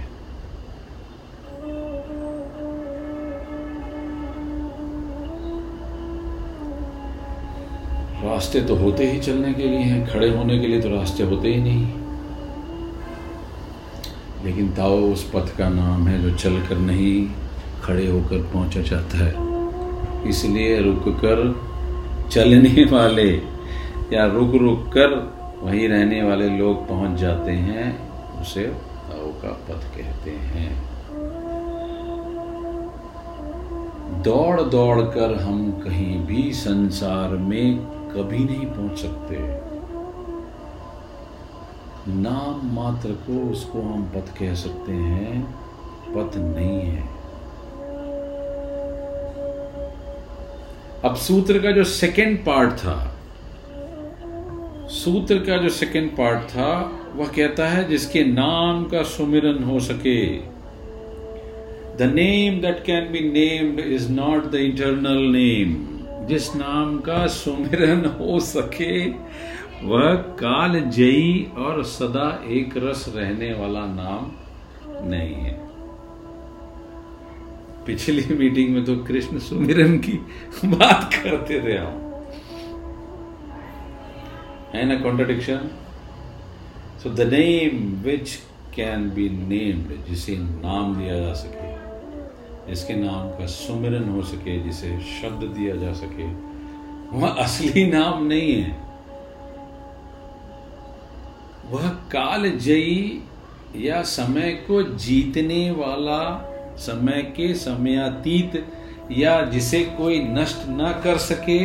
रास्ते 8.24 8.62
तो 8.62 8.76
होते 8.76 9.10
ही 9.12 9.20
चलने 9.20 9.54
के 9.54 9.64
लिए 9.64 9.80
हैं, 9.80 10.08
खड़े 10.08 10.30
होने 10.30 10.60
के 10.60 10.68
लिए 10.68 10.82
तो 10.82 10.89
रास्ते 10.89 11.24
होते 11.24 11.54
ही 11.54 11.62
नहीं। 11.62 11.86
लेकिन 14.46 14.70
ताओ 14.70 15.00
उस 15.12 15.24
पथ 15.34 15.58
का 15.58 15.70
नाम 15.70 16.08
है 16.08 16.22
जो 16.22 16.38
चलकर 16.38 16.78
नहीं 16.78 17.28
खड़े 17.84 18.08
होकर 18.08 18.44
पहुँचा 18.54 18.82
जाता 18.82 19.18
है। 19.18 20.30
इसलिए 20.30 20.82
रुक 20.82 21.04
कर 21.26 21.39
चलने 22.32 22.84
वाले 22.86 23.30
या 24.14 24.26
रुक 24.26 24.56
रुक 24.56 24.88
कर 24.98 25.43
वहीं 25.64 25.88
रहने 25.89 26.24
वाले 26.24 26.49
लोग 26.49 26.88
पहुँच 26.88 27.20
जाते 27.20 27.51
हैं, 27.51 27.86
उसे 28.41 28.64
ताओ 28.64 29.28
का 29.28 29.49
पथ 29.49 29.84
कहते 29.97 30.32
हैं। 30.32 30.72
दौड़ 34.24 34.61
दौड़ 34.61 35.01
कर 35.01 35.36
हम 35.36 35.72
कहीं 35.72 36.26
भी 36.26 36.53
संसार 36.53 37.30
में 37.30 37.78
कभी 37.86 38.43
नहीं 38.43 38.66
पहुँच 38.66 38.97
सकते। 38.99 39.38
नाम 42.11 42.76
मात्र 42.76 43.11
को 43.11 43.51
उसको 43.51 43.82
हम 43.82 44.03
पथ 44.16 44.38
कह 44.39 44.53
सकते 44.53 44.91
हैं, 44.91 45.41
पथ 46.07 46.38
नहीं 46.38 46.80
है। 46.82 47.07
अब 51.05 51.16
सूत्र 51.16 51.59
का 51.59 51.72
जो 51.72 51.84
सेकंड 51.84 52.45
पार्ट 52.45 52.72
था 52.72 53.12
सूत्र 54.94 55.38
का 55.38 55.58
जो 55.58 55.70
सेकंड 55.70 56.10
पार्ट 56.10 56.44
था, 56.50 56.72
वह 57.16 57.28
कहता 57.28 57.68
है, 57.68 57.88
जिसके 57.89 58.24
नाम 58.24 58.84
का 58.86 59.02
सुमिरन 59.04 59.64
हो 59.64 59.80
सके। 59.80 60.20
The 61.98 62.12
name 62.14 62.60
that 62.62 62.84
can 62.86 63.12
be 63.12 63.20
named 63.30 63.80
is 63.80 64.12
not 64.12 64.52
the 64.52 64.56
internal 64.56 65.24
name 65.32 65.76
जिस 66.28 66.56
नाम 66.56 66.98
का 67.00 67.26
सुमिरन 67.28 68.06
हो 68.20 68.39
सके, 68.39 69.08
वह 69.84 70.14
काल 70.39 70.80
जयी 70.89 71.48
और 71.58 71.84
सदा 71.84 72.30
एक 72.50 72.78
रस 72.78 73.06
रहने 73.16 73.54
वाला 73.54 73.86
नाम 73.86 74.32
नहीं 75.10 75.34
है। 75.36 75.58
पिछली 77.86 78.36
मीटिंग 78.36 78.70
में 78.70 78.84
तो 78.86 78.96
कृष्ण 79.04 79.39
सुमिरन 79.39 79.98
की 79.98 80.20
बात 80.66 81.14
करते 81.14 81.60
थे 81.60 81.78
हम। 81.78 82.03
है 84.76 84.86
ना 84.86 84.95
contradiction 84.95 85.69
so 87.03 87.09
the 87.09 87.21
name 87.34 88.01
which 88.03 88.36
can 88.76 89.09
be 89.09 89.30
named 89.30 90.05
जिसे 90.09 90.38
नाम 90.38 90.95
दिया 90.95 91.19
जा 91.19 91.34
सके 91.34 91.71
जिसके 92.69 92.93
नाम 92.93 93.30
का 93.30 93.45
सुमिरन 93.45 94.09
हो 94.09 94.21
सके, 94.21 94.59
जिसे 94.63 94.99
शब्द 94.99 95.43
दिया 95.57 95.76
जा 95.76 95.93
सके, 95.93 96.24
वह 97.17 97.28
असली 97.28 97.86
नाम 97.86 98.26
नहीं 98.26 98.53
है। 98.53 98.78
वह 101.71 101.89
काल 101.89 102.49
जयी 102.49 103.24
या 103.76 104.01
समय 104.01 104.51
को 104.51 104.82
जीतने 104.84 105.71
वाला, 105.71 106.21
समय 106.78 107.21
के 107.38 107.53
समयातीत 107.53 108.65
या 109.11 109.41
जिसे 109.41 109.84
कोई 109.97 110.19
नष्ट 110.19 110.67
ना 110.69 110.91
कर 110.91 111.17
सके, 111.17 111.59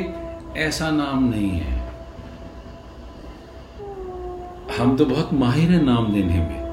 ऐसा 0.60 0.90
नाम 0.90 1.28
नहीं 1.30 1.50
है। 1.50 1.77
हम 4.78 4.96
तो 4.96 5.04
बहुत 5.04 5.32
माहिर 5.32 5.70
हैं 5.70 5.82
नाम 5.82 6.12
देने 6.12 6.34
में। 6.34 6.68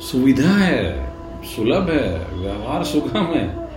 सुविधा 0.00 0.50
है, 0.50 1.12
सुलभ 1.44 1.90
है, 1.90 2.38
व्यवहार 2.38 2.84
सुगम 2.84 3.24
है, 3.24 3.68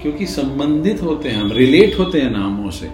क्योंकि 0.00 0.26
संबंधित 0.26 1.02
होते 1.02 1.28
हैं, 1.28 1.42
हम 1.42 1.52
रिलेट 1.52 1.98
होते 1.98 2.20
हैं 2.20 2.30
नामों 2.30 2.70
से। 2.70 2.90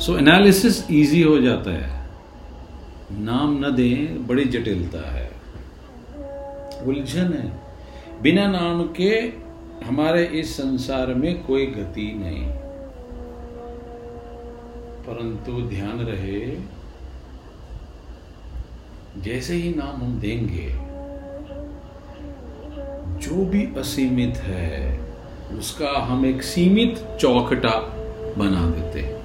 सो 0.00 0.18
एनालिसिस 0.18 0.90
इजी 0.90 1.22
हो 1.22 1.40
जाता 1.40 1.70
है। 1.70 2.10
नाम 3.12 3.66
न 3.66 3.72
दें, 3.74 4.26
बड़ी 4.26 4.44
जटिलता 4.44 5.10
है। 5.12 5.30
उलझन 6.86 7.32
है। 7.32 7.62
बिना 8.22 8.46
नाम 8.46 8.82
के 8.82 9.32
हमारे 9.86 10.24
इस 10.24 10.56
संसार 10.56 11.06
में 11.06 11.42
कोई 11.42 11.66
गति 11.66 12.14
नहीं। 12.16 12.48
परंतु 15.06 15.52
ध्यान 15.52 15.98
रहे 16.00 16.72
जैसे 19.18 19.54
ही 19.54 19.74
नाम 19.74 19.88
हम 19.88 20.20
देंगे, 20.20 20.68
जो 23.18 23.44
भी 23.44 23.68
असीमित 23.80 24.36
है, 24.36 25.00
उसका 25.58 26.00
हम 26.00 26.26
एक 26.26 26.42
सीमित 26.42 27.06
चौखटा 27.20 27.78
बना 28.38 28.70
देते 28.70 29.00
हैं। 29.00 29.22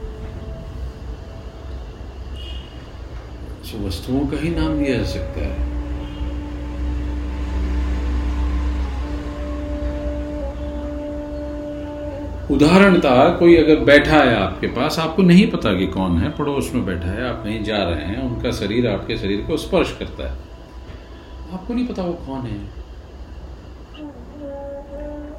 वस्तुओं 3.85 4.27
का 4.27 4.37
ही 4.37 4.49
नाम 4.49 4.85
दिया 4.85 4.97
जा 4.97 5.03
सकता 5.03 5.39
है। 5.39 5.76
उदाहरणता 12.51 13.29
कोई 13.29 13.55
अगर 13.55 13.79
बैठा 13.79 14.17
है 14.17 14.35
आपके 14.35 14.67
पास, 14.67 14.99
आपको 14.99 15.23
नहीं 15.23 15.51
पता 15.51 15.73
कि 15.73 15.87
कौन 15.87 16.17
है, 16.17 16.29
पड़ोस 16.29 16.71
में 16.75 16.85
बैठा 16.85 17.07
है, 17.07 17.29
आप 17.29 17.43
कहीं 17.43 17.63
जा 17.63 17.77
रहे 17.77 18.05
हैं, 18.05 18.21
उनका 18.21 18.51
शरीर 18.51 18.87
आपके 18.87 19.17
शरीर 19.17 19.41
को 19.41 19.57
स्पर्श 19.57 19.97
करता 19.99 20.23
है। 20.23 20.37
आपको 21.53 21.73
नहीं 21.73 21.87
पता 21.87 22.03
वो 22.03 22.13
कौन 22.13 22.41
है। 22.41 22.87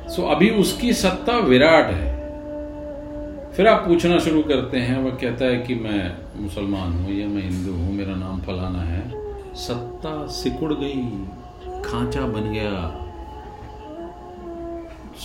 सो 0.09 0.23
अभी 0.23 0.51
उसकी 0.51 0.93
सत्ता 0.93 1.39
विराट 1.39 1.87
है। 1.87 2.19
फिर 3.53 3.67
आप 3.67 3.89
पूछना 3.89 4.19
शुरू 4.19 4.43
करते 4.43 4.79
हैं, 4.79 4.99
वह 4.99 5.11
कहता 5.11 5.45
है 5.45 5.57
कि 5.57 5.75
मैं 5.75 6.17
मुसलमान 6.43 6.93
हूँ, 6.93 7.13
या 7.13 7.29
मैं 7.29 7.43
हिंदू 7.43 7.73
हूँ, 7.73 7.93
मेरा 7.95 8.15
नाम 8.15 8.41
फलाना 8.41 8.83
है। 8.83 9.11
सत्ता 9.55 10.27
सिकुड़ 10.27 10.73
गई, 10.73 11.27
खांचा 11.85 12.21
बन 12.21 12.53
गया। 12.53 13.05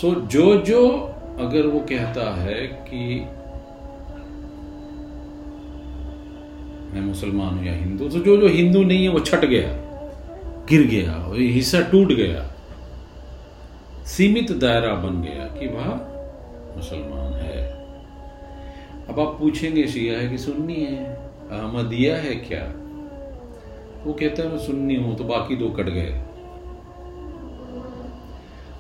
सो 0.02 0.16
जो 0.22 0.56
जो 0.56 1.13
अगर 1.40 1.68
वो 1.68 1.80
कहता 1.80 2.34
है 2.36 2.56
कि 2.88 3.04
मैं 6.94 7.02
मुसलमान 7.02 7.54
हूँ 7.54 7.66
या 7.66 7.74
हिंदू 7.74 8.10
तो 8.10 8.20
जो 8.20 8.38
जो 8.38 8.48
हिंदू 8.48 8.84
नहीं 8.84 9.04
है 9.04 9.10
वो 9.10 9.20
छट 9.20 9.46
गया, 9.46 9.70
गिर 10.70 10.88
गया 10.88 11.14
हिस्सा 11.34 11.82
टूट 11.82 12.12
गया। 12.14 12.50
सीमित 14.06 14.52
दायरा 14.52 14.94
बन 14.96 15.22
गया 15.22 15.46
कि 15.60 15.68
वह 15.68 15.86
मुसलमान 16.76 17.34
है। 17.34 17.62
अब 19.10 19.20
आप 19.20 19.36
पूछेंगे, 19.40 19.88
शिया 19.88 20.20
है 20.20 20.28
कि 20.28 20.38
सुन्नी 20.38 20.76
है? 20.76 21.04
अहमदिया 21.52 22.16
है 22.18 22.36
क्या? 22.36 22.64
वो 24.06 24.14
कहता 24.14 24.44
है, 24.44 24.50
मैं 24.50 24.58
सुन्नी 24.58 24.96
हूँ 24.96 25.16
तो 25.18 25.24
बाकी 25.24 25.56
दो 25.56 25.70
कट 25.70 25.90
गए। 25.90 26.14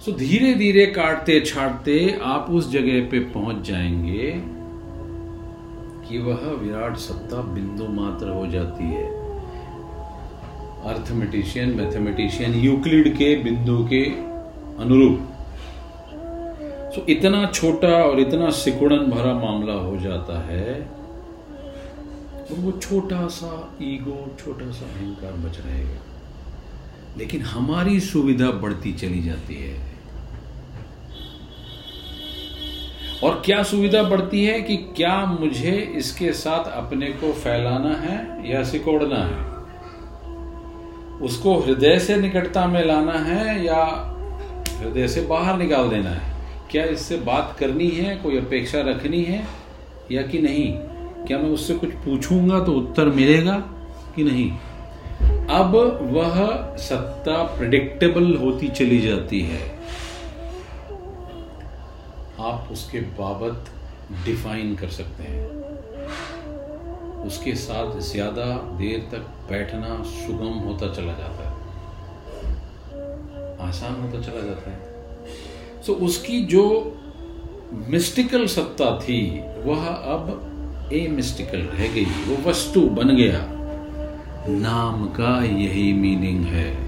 सो 0.05 0.11
धीरे 0.11 0.53
धीरे 0.53 0.85
काटते 0.85 1.39
छाटते 1.41 2.19
आप 2.23 2.47
उस 2.49 2.71
जगह 2.71 3.09
पे 3.09 3.19
पहुँच 3.19 3.67
जाएँगे 3.67 4.31
कि 6.07 6.17
वह 6.17 6.35
विराट 6.35 6.97
सत्ता 6.97 7.41
बिंदु 7.41 7.87
मात्र 7.87 8.29
हो 8.29 8.47
जाती 8.47 8.83
है। 8.83 9.05
अर्थमेटिशियन 10.85 11.69
मैथमेटिशियन 11.69 12.53
यूक्लिड 12.53 13.17
के 13.17 13.35
बिंदु 13.35 13.77
के 13.93 14.03
अनुरूप। 14.83 15.29
सो 16.95 17.05
इतना 17.09 17.45
छोटा 17.45 17.87
और 17.87 18.19
इतना 18.19 18.49
सिकुड़न 18.49 19.05
भरा 19.11 19.33
मामला 19.33 19.73
हो 19.73 19.97
जाता 19.97 20.41
है 20.47 20.75
और 22.41 22.59
वो 22.59 22.71
छोटा 22.71 23.27
सा 23.27 23.77
ईगो 23.81 24.35
छोटा 24.39 24.71
सा 24.71 24.85
अहंकार 24.85 25.31
बच 25.31 25.59
रहेगा। 25.59 26.01
लेकिन 27.17 27.41
हमारी 27.41 27.99
सुविधा 27.99 28.51
बढ़ती 28.51 28.93
चली 28.93 29.21
जाती 29.21 29.55
है। 29.55 29.92
और 33.23 33.41
क्या 33.45 33.63
सुविधा 33.63 34.03
बढ़ती 34.03 34.45
है 34.45 34.61
कि 34.61 34.77
क्या 34.77 35.25
मुझे 35.25 35.71
इसके 35.71 36.33
साथ 36.33 36.71
अपने 36.71 37.07
को 37.07 37.33
फैलाना 37.33 37.95
है 37.95 38.51
या 38.51 38.63
सिकोड़ना 38.63 39.15
है? 39.15 39.53
उसको 41.21 41.59
हृदय 41.59 41.99
से 41.99 42.15
निकटता 42.15 42.65
में 42.67 42.85
लाना 42.85 43.13
है 43.13 43.65
या 43.65 43.83
हृदय 44.81 45.07
से 45.07 45.21
बाहर 45.21 45.57
निकाल 45.57 45.89
देना 45.89 46.09
है? 46.09 46.33
क्या 46.71 46.85
इससे 46.85 47.17
बात 47.17 47.55
करनी 47.59 47.89
है, 47.89 48.15
कोई 48.15 48.37
अपेक्षा 48.37 48.81
रखनी 48.81 49.23
है 49.23 49.47
या 50.11 50.21
कि 50.21 50.39
नहीं? 50.39 50.73
क्या 51.27 51.37
मैं 51.37 51.49
उससे 51.49 51.73
कुछ 51.73 51.89
पूछूँगा 51.89 52.59
तो 52.59 52.71
उत्तर 52.71 53.05
मिलेगा 53.05 53.55
कि 54.15 54.23
नहीं? 54.23 54.51
अब 55.47 55.75
वह 56.01 56.45
सत्ता 56.77 57.43
प्रिडिक्टेबल 57.43 58.35
होती 58.35 58.67
चली 58.67 58.99
जाती 58.99 59.41
है। 59.41 59.72
आप 62.43 62.69
उसके 62.71 62.99
बाबत 62.99 63.69
डिफाइन 64.25 64.75
कर 64.75 64.87
सकते 64.87 65.23
हैं। 65.23 65.61
उसके 67.25 67.55
साथ 67.55 67.99
ज़्यादा 68.01 68.45
देर 68.77 68.99
तक 69.11 69.27
बैठना 69.49 70.03
सुगम 70.03 70.59
होता 70.59 70.93
चला 70.93 71.13
जाता 71.13 71.49
है। 71.49 71.61
आसान 73.69 74.01
होता 74.01 74.21
चला 74.21 74.41
जाता 74.41 74.71
है। 74.71 74.77
सो 75.83 75.93
so, 75.93 75.99
उसकी 75.99 76.41
जो 76.41 76.97
मिस्टिकल 77.89 78.47
सत्ता 78.47 78.99
थी 78.99 79.21
वह 79.65 79.87
अब 79.87 80.89
ए 80.93 81.07
मिस्टिकल 81.07 81.57
रह 81.57 81.87
गई। 81.93 82.05
वो 82.05 82.49
वस्तु 82.49 82.81
बन 82.81 83.15
गया। 83.15 83.45
नाम 84.49 85.05
का 85.07 85.43
यही 85.43 85.93
मीनिंग 85.93 86.45
है। 86.45 86.82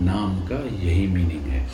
नाम 0.00 0.40
का 0.40 0.86
यही 0.86 1.06
मीनिंग 1.06 1.42
है। 1.42 1.66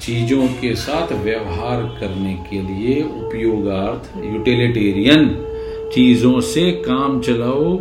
चीज़ों 0.00 0.48
के 0.48 0.74
साथ 0.74 1.12
व्यवहार 1.12 1.82
करने 1.82 2.34
के 2.34 2.62
लिए 2.62 3.02
उपयोगार्थ 3.02 4.16
यूटिलिटेरियन 4.16 5.46
चीज़ों 5.94 6.40
से 6.40 6.72
काम 6.72 7.20
चलाओ, 7.20 7.76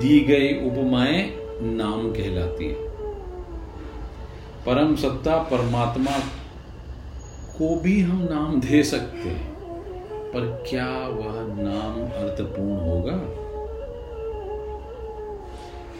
दी 0.00 0.20
गई 0.20 0.66
उपमाएँ 0.66 1.30
नाम 1.62 2.10
कहलाती 2.12 2.64
है। 2.64 2.74
परम 4.66 4.96
सत्ता, 4.96 5.36
परमात्मा 5.36 6.18
को 7.58 7.80
भी 7.80 8.00
हम 8.00 8.28
नाम 8.30 8.60
दे 8.60 8.82
सकते 8.82 9.28
हैं, 9.28 9.54
पर 10.32 10.64
क्या 10.70 10.88
वह 10.88 11.62
नाम 11.62 12.02
अर्थपूर्ण 12.02 12.80
होगा? 12.80 13.39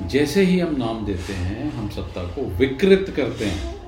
जैसे 0.06 0.42
ही 0.42 0.60
हम 0.60 0.76
नाम 0.76 1.06
देते 1.06 1.32
हैं, 1.32 1.72
हम 1.72 1.88
सत्ता 1.88 2.22
को 2.24 2.42
विकृत 2.42 3.12
करते 3.16 3.44
हैं। 3.44 3.80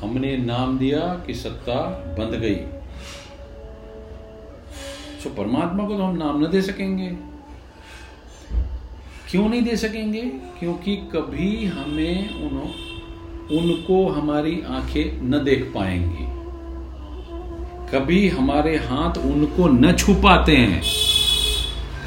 हमने 0.00 0.36
नाम 0.36 0.78
दिया 0.78 0.98
कि 0.98 1.34
सत्ता 1.34 1.74
बंद 2.18 2.40
गई। 2.40 2.54
तो 5.24 5.30
परमात्मा 5.34 5.88
को 5.88 5.96
तो 5.96 6.02
हम 6.02 6.16
नाम 6.16 6.44
न 6.44 6.50
दे 6.50 6.62
सकेंगे। 6.62 7.08
क्यों 9.30 9.48
नहीं 9.48 9.62
दे 9.62 9.76
सकेंगे? 9.76 10.22
क्योंकि 10.58 10.96
कभी 10.96 11.66
हमें 11.66 12.30
उनको 13.50 14.08
हमारी 14.08 14.62
आँखें 14.62 15.22
न 15.22 15.44
देख 15.44 15.72
पाएँगी। 15.74 16.35
कभी 17.92 18.28
हमारे 18.28 18.76
हाथ 18.76 19.18
उनको 19.18 19.68
न 19.68 19.92
छू 19.92 20.14
पाते 20.14 20.56
हैं। 20.56 20.82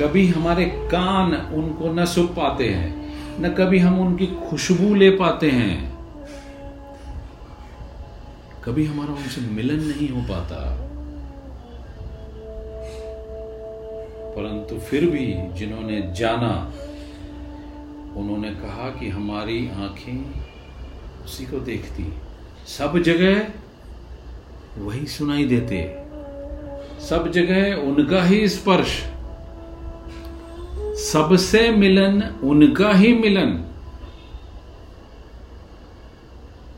कभी 0.01 0.27
हमारे 0.27 0.65
कान 0.65 1.33
उनको 1.33 1.93
न 1.93 2.05
सुख 2.05 2.31
पाते 2.31 2.69
हैं। 2.69 3.13
न 3.41 3.49
कभी 3.49 3.79
हम 3.79 3.99
उनकी 3.99 4.25
खुशबू 4.25 4.95
ले 4.95 5.09
पाते 5.09 5.51
हैं। 5.51 5.97
कभी 8.63 8.85
हमारा 8.85 9.13
उनसे 9.13 9.41
मिलन 9.41 9.75
नहीं 9.75 10.09
हो 10.09 10.21
पाता। 10.21 10.89
परंतु 14.35 14.79
फिर 14.79 15.05
भी 15.05 15.35
जिन्होंने 15.53 16.13
जाना, 16.15 16.73
उन्होंने 18.19 18.49
कहा 18.49 18.89
कि 18.89 19.09
हमारी 19.09 19.69
आँखें 19.69 20.25
उसी 21.25 21.45
को 21.45 21.59
देखती। 21.59 22.13
सब 22.67 22.97
जगह 22.97 23.58
वही 24.77 25.05
सुनाई 25.05 25.45
देते। 25.45 25.99
सब 27.05 27.31
जगह 27.31 27.75
उनका 27.75 28.23
ही 28.23 28.47
स्पर्श। 28.47 29.05
सबसे 31.11 31.71
मिलन 31.71 32.23
उनका 32.43 32.93
ही 32.93 33.13
मिलन। 33.13 33.53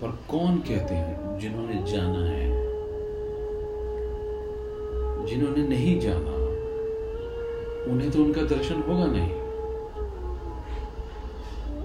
पर 0.02 0.20
कौन 0.30 0.58
कहते 0.58 0.96
हैं 0.96 1.40
जिन्होंने 1.40 1.92
जाना 1.92 2.26
है? 2.26 2.62
जिन्होंने 5.26 5.68
नहीं 5.68 6.00
जाना, 6.00 6.42
उन्हें 7.92 8.12
तो 8.12 8.24
उनका 8.24 8.42
दर्शन 8.42 8.82
होगा 8.82 9.06
नहीं। 9.06 9.30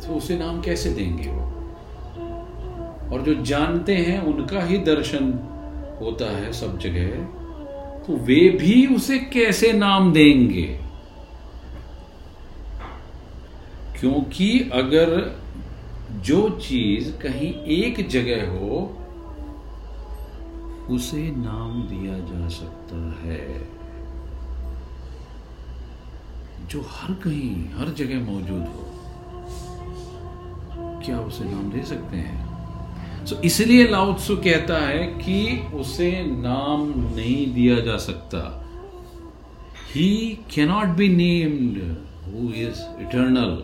तो 0.01 0.15
उसे 0.15 0.39
नाम 0.39 0.61
कैसे 0.61 0.91
देंगे 0.91 1.31
वो? 1.31 1.43
और 3.15 3.23
जो 3.23 3.35
जानते 3.35 3.97
हैं 3.97 4.23
उनका 4.23 4.63
ही 4.63 4.79
दर्शन 4.79 5.53
होता 6.01 6.37
है 6.37 6.53
सब 6.53 6.79
जगह 6.79 7.07
तो 8.05 8.17
वे 8.17 8.49
भी 8.49 8.87
उसे 8.87 9.19
कैसे 9.19 9.73
नाम 9.73 10.13
देंगे? 10.13 10.81
क्योंकि 14.01 14.71
अगर 14.73 15.41
जो 16.21 16.49
चीज़ 16.51 17.13
कहीं 17.13 17.53
एक 17.65 18.09
जगह 18.09 18.51
हो, 18.51 18.97
उसे 20.91 21.23
नाम 21.37 21.83
दिया 21.83 22.19
जा 22.19 22.49
सकता 22.49 22.97
है। 23.23 23.69
जो 26.69 26.81
हर 26.81 27.15
कहीं, 27.15 27.65
हर 27.75 27.89
जगह 27.89 28.21
मौजूद 28.33 28.67
हो, 28.67 28.85
क्या 31.07 31.19
उसे 31.21 31.45
नाम 31.45 31.71
दे 31.71 31.83
सकते 31.83 32.17
हैं? 32.17 32.46
So, 33.29 33.45
इसलिए 33.45 33.87
लाउत्सु 33.89 34.37
कहता 34.37 34.77
है 34.79 35.07
कि 35.07 35.69
उसे 35.75 36.11
नाम 36.27 36.93
नहीं 37.17 37.55
दिया 37.55 37.81
जा 37.81 37.97
सकता। 37.97 38.43
He 39.95 40.39
cannot 40.55 40.87
be 40.87 41.09
named 41.09 41.79
who 42.27 42.51
is 42.53 42.81
eternal 43.01 43.63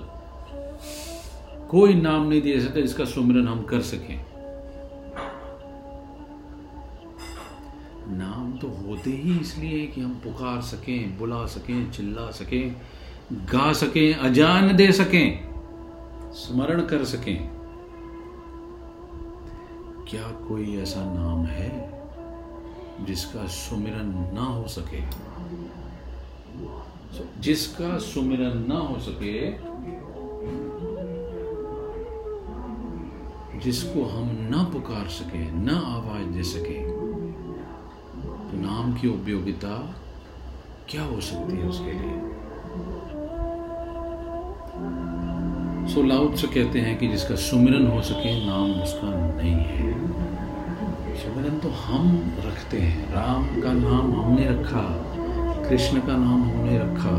कोई 1.70 1.94
नाम 1.94 2.28
नहीं 2.28 2.40
दे 2.42 2.60
सकता 2.60 2.80
जिसका 2.80 3.04
सुमिरन 3.04 3.48
हम 3.48 3.62
कर 3.62 3.80
सकें। 3.80 4.24
नाम 8.08 8.52
तो 8.58 8.68
होते 8.68 9.10
ही 9.10 9.38
इसलिए 9.40 9.86
कि 9.86 10.00
हम 10.00 10.14
पुकार 10.24 10.60
सकें 10.60 11.18
बुला 11.18 11.44
सकें 11.46 11.90
चिल्ला 11.90 12.30
सकें 12.30 12.74
गा 13.32 13.72
सकें 13.72 14.14
अजान 14.14 14.76
दे 14.76 14.92
सकें 14.92 15.26
स्मरण 16.34 16.80
कर 16.86 17.04
सकें। 17.04 17.61
क्या 20.12 20.30
कोई 20.48 20.76
ऐसा 20.76 21.00
नाम 21.04 21.44
है 21.46 21.68
जिसका 23.04 23.46
सुमिरन 23.46 24.08
ना 24.34 24.44
हो 24.46 24.66
सके? 24.68 25.00
जिसका 27.40 27.98
सुमिरन 27.98 28.58
ना 28.68 28.78
हो 28.78 28.98
सके, 28.98 29.38
जिसको 33.60 34.04
हम 34.04 34.28
ना 34.50 34.62
पुकार 34.72 35.08
सके, 35.08 35.50
ना 35.50 35.78
आवाज़ 35.94 36.26
दे 36.26 36.42
सके 36.42 36.78
तो 38.50 38.60
नाम 38.60 38.94
की 38.94 39.08
उपयोगिता 39.08 39.74
क्या 40.88 41.04
हो 41.04 41.20
सकती 41.20 41.56
है 41.56 41.68
उसके 41.68 41.92
लिए? 41.92 42.32
सो 45.89 46.03
लाउड 46.03 46.35
से 46.35 46.47
कहते 46.47 46.78
हैं 46.78 46.97
कि 46.99 47.09
जिसका 47.09 47.35
सुमिरन 47.35 47.87
हो 47.87 48.01
सके, 48.03 48.30
नाम 48.47 48.70
उसका 48.83 49.09
नहीं 49.37 49.55
है। 49.55 49.91
सुमिरन 51.16 51.59
तो 51.59 51.68
हम 51.68 52.33
रखते 52.47 52.78
हैं। 52.78 53.12
राम 53.12 53.47
का 53.61 53.72
नाम 53.72 54.12
हमने 54.12 54.47
रखा, 54.49 54.85
कृष्ण 55.68 56.01
का 56.01 56.16
नाम 56.16 56.43
हमने 56.43 56.78
रखा, 56.78 57.16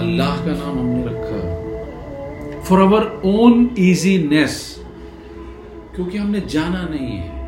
अल्लाह 0.00 0.36
का 0.36 0.52
नाम 0.52 0.78
हमने 0.78 1.04
रखा। 1.06 2.60
फॉर 2.60 2.80
अवर 2.80 3.10
ओन 3.24 3.68
ईजीनेस 3.78 4.56
क्योंकि 5.94 6.18
हमने 6.18 6.40
जाना 6.40 6.82
नहीं 6.90 7.16
है। 7.16 7.39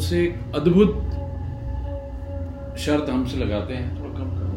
लाउद 0.00 0.08
से 0.08 0.22
एक 0.22 0.54
अद्भुत 0.54 0.92
शर्त 2.78 3.10
हमसे 3.10 3.36
लगाते 3.36 3.74
हैं। 3.74 3.88
थोड़ा 3.96 4.18
कम 4.18 4.30
करो। 4.30 4.48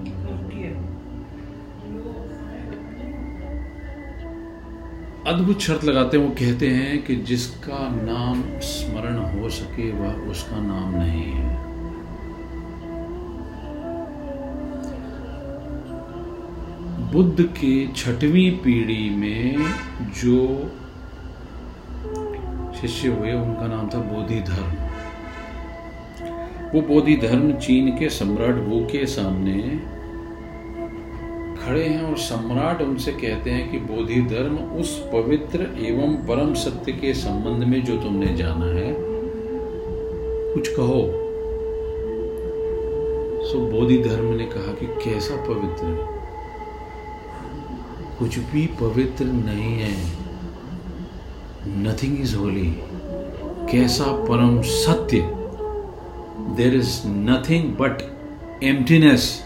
अद्भुत 5.27 5.59
शर्त 5.59 5.83
लगाते 5.83 6.17
हैं 6.17 6.23
वो 6.25 6.31
कहते 6.31 6.67
हैं 6.67 7.03
कि 7.03 7.15
जिसका 7.27 7.79
नाम 7.93 8.43
स्मरण 8.61 9.17
हो 9.33 9.49
सके 9.49 9.91
वह 9.91 10.31
उसका 10.31 10.57
नाम 10.61 10.95
नहीं 10.95 11.31
है। 11.33 11.51
बुद्ध 17.13 17.43
के 17.57 17.73
छठवीं 17.95 18.51
पीढ़ी 18.57 19.09
में 19.15 19.57
जो 20.21 20.39
शिष्य 22.81 23.07
हुए 23.09 23.33
उनका 23.33 23.67
नाम 23.67 23.89
था 23.89 23.99
बोधि 24.05 24.39
धर्म 24.43 24.82
वो 26.73 26.81
बोधि 26.81 27.15
धर्म 27.15 27.53
चीन 27.53 27.97
के 27.97 28.09
सम्राट 28.09 28.55
वू 28.55 28.79
के 28.79 29.05
सामने 29.05 29.53
खड़े 31.63 31.83
हैं 31.83 32.01
और 32.01 32.17
सम्राट 32.17 32.81
उनसे 32.81 33.11
कहते 33.11 33.49
हैं 33.49 33.71
कि 33.71 33.77
बोधि 33.77 34.21
धर्म 34.21 34.57
उस 34.57 34.99
पवित्र 35.13 35.61
एवं 35.61 36.15
परम 36.15 36.53
सत्य 36.53 36.91
के 36.91 37.13
संबंध 37.13 37.63
में 37.63 37.83
जो 37.83 37.97
तुमने 37.97 38.35
जाना 38.35 38.65
है, 38.65 38.95
कुछ 40.53 40.67
कहो। 40.67 41.01
सो 43.43 43.59
बोधि 43.71 43.97
धर्म 43.97 44.25
ने 44.25 44.45
कहा 44.45 44.73
कि 44.73 44.85
कैसा 44.85 45.35
पवित्र? 45.35 46.07
कुछ 48.19 48.39
भी 48.39 48.65
पवित्र 48.67 49.25
नहीं 49.25 49.79
है। 49.79 49.93
नथिंग 51.67 52.21
इज़ 52.21 52.35
होली 52.35 52.75
कैसा 53.71 54.05
परम 54.05 54.61
सत्य? 54.61 55.42
There 56.55 56.73
is 56.73 57.05
nothing 57.05 57.73
but 57.73 58.03
emptiness. 58.61 59.43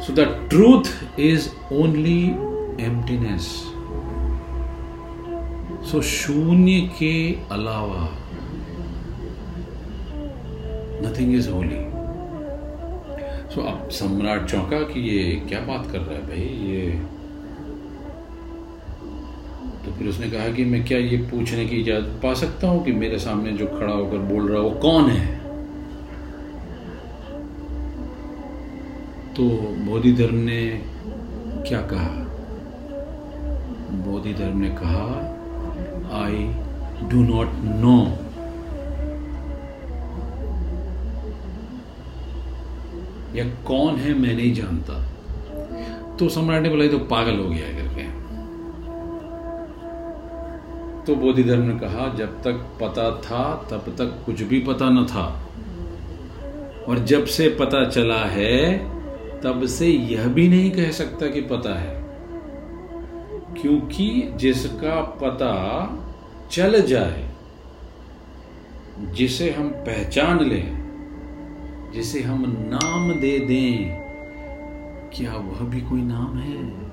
So 0.00 0.12
the 0.12 0.26
truth 0.48 0.90
is 1.18 1.50
only 1.70 2.36
emptiness. 2.78 3.48
So 5.84 6.00
शून्य 6.00 6.80
के 6.98 7.14
अलावा 7.52 8.02
नथिंग 11.02 11.34
इज़ 11.34 11.50
होली 11.50 11.82
सो 13.54 13.62
अब 13.72 13.88
सम्राट 13.92 14.48
चौंका 14.50 14.80
कि 14.92 15.00
ये 15.00 15.34
क्या 15.48 15.60
बात 15.66 15.90
कर 15.90 15.98
रहा 15.98 16.18
है 16.18 16.26
भाई 16.26 16.48
ये 16.70 16.90
तो 16.90 17.13
फिर 19.98 20.08
उसने 20.08 20.30
कहा 20.30 20.48
कि 20.48 20.64
मैं 20.64 20.84
क्या 20.84 20.98
ये 20.98 21.16
पूछने 21.16 21.66
की 21.66 21.76
इजाज़त 21.76 22.20
पा 22.22 22.34
सकता 22.34 22.68
हूँ 22.68 22.84
कि 22.84 22.92
मेरे 22.92 23.18
सामने 23.18 23.52
जो 23.52 23.66
खड़ा 23.66 23.92
होकर 23.92 24.18
बोल 24.18 24.48
रहा 24.48 24.58
है 24.58 24.64
वो 24.64 24.70
कौन 24.80 25.10
है? 25.10 25.26
तो 29.34 29.44
बोधि 29.84 30.12
धर्म 30.12 30.34
ने 30.34 30.60
क्या 31.68 31.80
कहा? 31.92 32.10
बोधि 34.04 34.32
धर्म 34.34 34.58
ने 34.58 34.70
कहा 34.70 35.06
आई 36.24 36.44
डू 37.08 37.22
नॉट 37.22 37.48
नो 37.64 37.96
या 43.38 43.44
कौन 43.66 43.96
है, 43.96 44.14
मैं 44.14 44.34
नहीं 44.36 44.52
जानता। 44.54 44.94
तो 46.16 46.28
सम्राट 46.28 46.62
ने 46.62 46.68
बोला 46.68 46.86
तो 46.86 46.98
पागल 46.98 47.38
हो 47.38 47.48
गया 47.50 47.72
करके 47.72 47.83
तो 51.06 51.14
बोधि 51.14 51.44
धर्म 51.44 51.62
ने 51.62 51.78
कहा, 51.78 52.14
जब 52.14 52.42
तक 52.42 52.52
पता 52.52 53.10
था, 53.10 53.66
तब 53.70 53.94
तक 53.98 54.22
कुछ 54.26 54.42
भी 54.42 54.60
पता 54.60 54.90
न 54.90 55.06
था। 55.06 55.48
और 56.88 56.98
जब 56.98 57.24
से 57.24 57.48
पता 57.48 57.88
चला 57.88 58.24
है, 58.24 58.78
तब 59.40 59.66
से 59.66 59.86
यह 59.86 60.28
भी 60.28 60.48
नहीं 60.48 60.70
कह 60.70 60.90
सकता 60.90 61.26
कि 61.26 61.40
पता 61.40 61.78
है। 61.78 62.04
क्योंकि 63.62 64.32
जिसका 64.36 65.00
पता 65.00 65.52
चल 66.50 66.82
जाए, 66.82 67.30
जिसे 68.98 69.50
हम 69.50 69.68
पहचान 69.68 70.44
लें, 70.44 70.84
जिसे 71.94 72.20
हम 72.20 72.44
नाम 72.48 73.20
दे 73.20 73.38
दें, 73.38 74.04
क्या 75.14 75.32
वह 75.32 75.68
भी 75.68 75.80
कोई 75.80 76.00
नाम 76.00 76.38
है? 76.38 76.83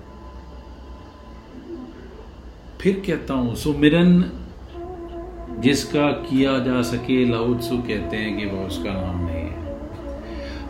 फिर 2.82 3.04
कहता 3.08 3.34
हूँ 3.34 3.56
सुमिरन 3.56 4.24
जिसका 5.60 6.12
किया 6.12 6.58
जा 6.60 6.82
सके, 6.82 7.26
लाउत्सु 7.26 7.78
कहते 7.78 8.18
हैं 8.18 8.38
कि 8.38 8.46
वह 8.46 8.66
उसका 8.66 8.94
नाम 8.94 9.26
नहीं 9.26 9.36
है। 9.36 9.60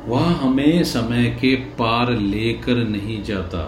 वह 0.08 0.22
हमें 0.22 0.84
समय 0.84 1.38
के 1.42 1.56
पार 1.56 2.12
लेकर 2.12 2.76
नहीं 2.76 3.24
जाता। 3.24 3.64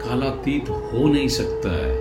कालातीत 0.00 0.70
हो 0.70 1.08
नहीं 1.08 1.28
सकता 1.28 1.76
है। 1.76 1.94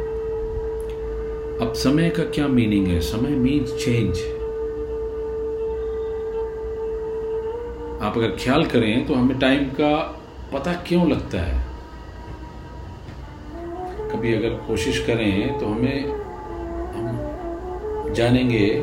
अब 1.60 1.74
समय 1.76 2.10
का 2.10 2.24
क्या 2.24 2.48
मीनिंग 2.48 2.88
है? 2.88 3.00
समय 3.02 3.30
मीन्स 3.30 3.86
चेंज 3.86 4.18
आप 8.02 8.18
अगर 8.18 8.36
ख्याल 8.40 8.66
करें 8.66 9.06
तो 9.06 9.14
हमें 9.14 9.40
टाइम 9.40 9.64
का 9.64 10.22
पता 10.56 10.74
क्यों 10.74 11.12
लगता 11.12 11.40
है? 11.40 11.66
कभी 14.12 14.34
अगर 14.34 14.50
कोशिश 14.50 15.06
करें 15.06 15.60
तो 15.60 15.66
हमें, 15.66 16.06
हम 16.96 18.14
जानेंगे 18.14 18.82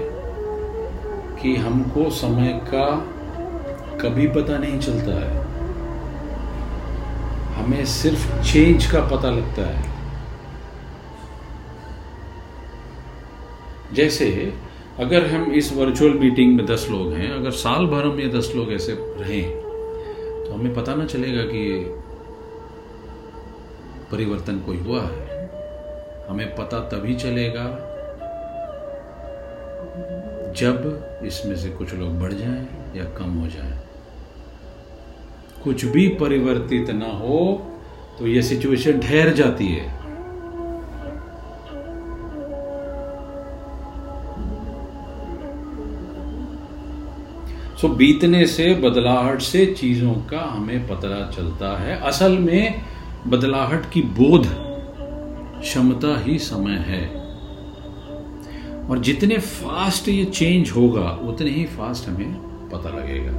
कि 1.42 1.56
हमको 1.56 2.10
समय 2.10 2.60
का 2.64 2.96
कभी 3.98 4.26
पता 4.26 4.58
नहीं 4.58 4.80
चलता 4.80 5.24
है। 5.24 5.42
हमें 7.54 7.84
सिर्फ़ 7.84 8.42
चेंज 8.42 8.86
का 8.86 9.00
पता 9.00 9.30
लगता 9.30 9.62
है। 9.62 9.90
जैसे, 13.92 14.54
अगर 14.98 15.26
हम 15.26 15.52
इस 15.52 15.72
वर्चुअल 15.72 16.12
मीटिंग 16.12 16.56
में 16.56 16.66
दस 16.66 16.86
लोग 16.90 17.12
हैं, 17.12 17.32
अगर 17.32 17.50
साल 17.50 17.86
भर 17.86 18.04
हम 18.04 18.20
ये 18.20 18.28
दस 18.28 18.52
लोग 18.56 18.72
ऐसे 18.72 18.92
रहें 18.92 19.61
तो 20.52 20.56
हमें 20.58 20.74
पता 20.74 20.94
ना 20.94 21.04
चलेगा 21.04 21.42
कि 21.42 21.60
परिवर्तन 24.10 24.58
कोई 24.58 24.78
हुआ 24.78 25.00
है। 25.02 25.46
हमें 26.28 26.54
पता 26.56 26.80
तभी 26.88 27.14
चलेगा 27.14 27.64
जब 30.56 31.22
इसमें 31.24 31.56
से 31.56 31.68
कुछ 31.68 31.94
लोग 31.94 32.18
बढ़ 32.20 32.32
जाएँ 32.32 32.66
या 32.96 33.04
कम 33.04 33.38
हो 33.40 33.46
जाएँ। 33.46 33.78
कुछ 35.64 35.84
भी 35.84 36.06
परिवर्तित 36.20 36.90
ना 36.90 37.10
हो 37.16 37.40
तो 38.18 38.26
यह 38.26 38.42
सिचुएशन 38.42 39.00
ठहर 39.00 39.32
जाती 39.32 39.68
है। 39.68 40.01
सो 47.82 47.88
बीतने 47.88 48.46
से, 48.46 48.74
बदलाहट 48.74 49.40
से 49.40 49.66
चीज़ों 49.66 50.14
का 50.14 50.40
हमें 50.40 50.88
पता 50.88 51.30
चलता 51.30 51.78
है। 51.78 52.00
असल 52.00 52.38
में, 52.38 52.82
बदलाहट 53.26 53.90
की 53.92 54.02
बोध, 54.02 54.46
क्षमता 55.60 56.18
ही 56.18 56.38
समय 56.38 56.76
है। 56.76 57.02
और 58.86 58.98
जितने 58.98 59.38
फास्ट 59.38 60.08
ये 60.08 60.24
चेंज 60.24 60.70
होगा, 60.70 61.10
उतने 61.22 61.50
ही 61.50 61.64
फास्ट 61.64 62.08
हमें 62.08 62.34
पता 62.68 62.90
लगेगा। 62.98 63.32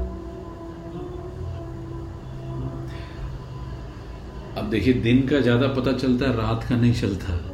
अब 4.61 4.69
देखिए, 4.69 4.93
दिन 4.93 5.27
का 5.27 5.39
ज़्यादा 5.39 5.67
पता 5.67 5.91
चलता 5.91 6.25
है, 6.25 6.37
रात 6.37 6.65
का 6.69 6.75
नहीं 6.75 6.93
चलता। 6.93 7.52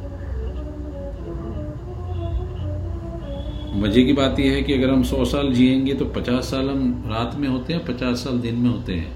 मज़े 3.74 4.02
की 4.02 4.12
बात 4.12 4.38
यह 4.40 4.52
है 4.52 4.62
कि 4.62 4.72
अगर 4.72 4.90
हम 4.90 5.02
सौ 5.02 5.24
साल 5.24 5.52
जिएँगे 5.52 5.94
तो 5.94 6.04
पचास 6.04 6.44
साल 6.44 6.70
हम 6.70 7.04
रात 7.06 7.34
में 7.34 7.48
होते 7.48 7.72
हैं 7.72 7.84
पचास 7.84 8.16
साल 8.16 8.38
दिन 8.38 8.54
में 8.54 8.70
होते 8.70 8.92
हैं। 8.92 9.12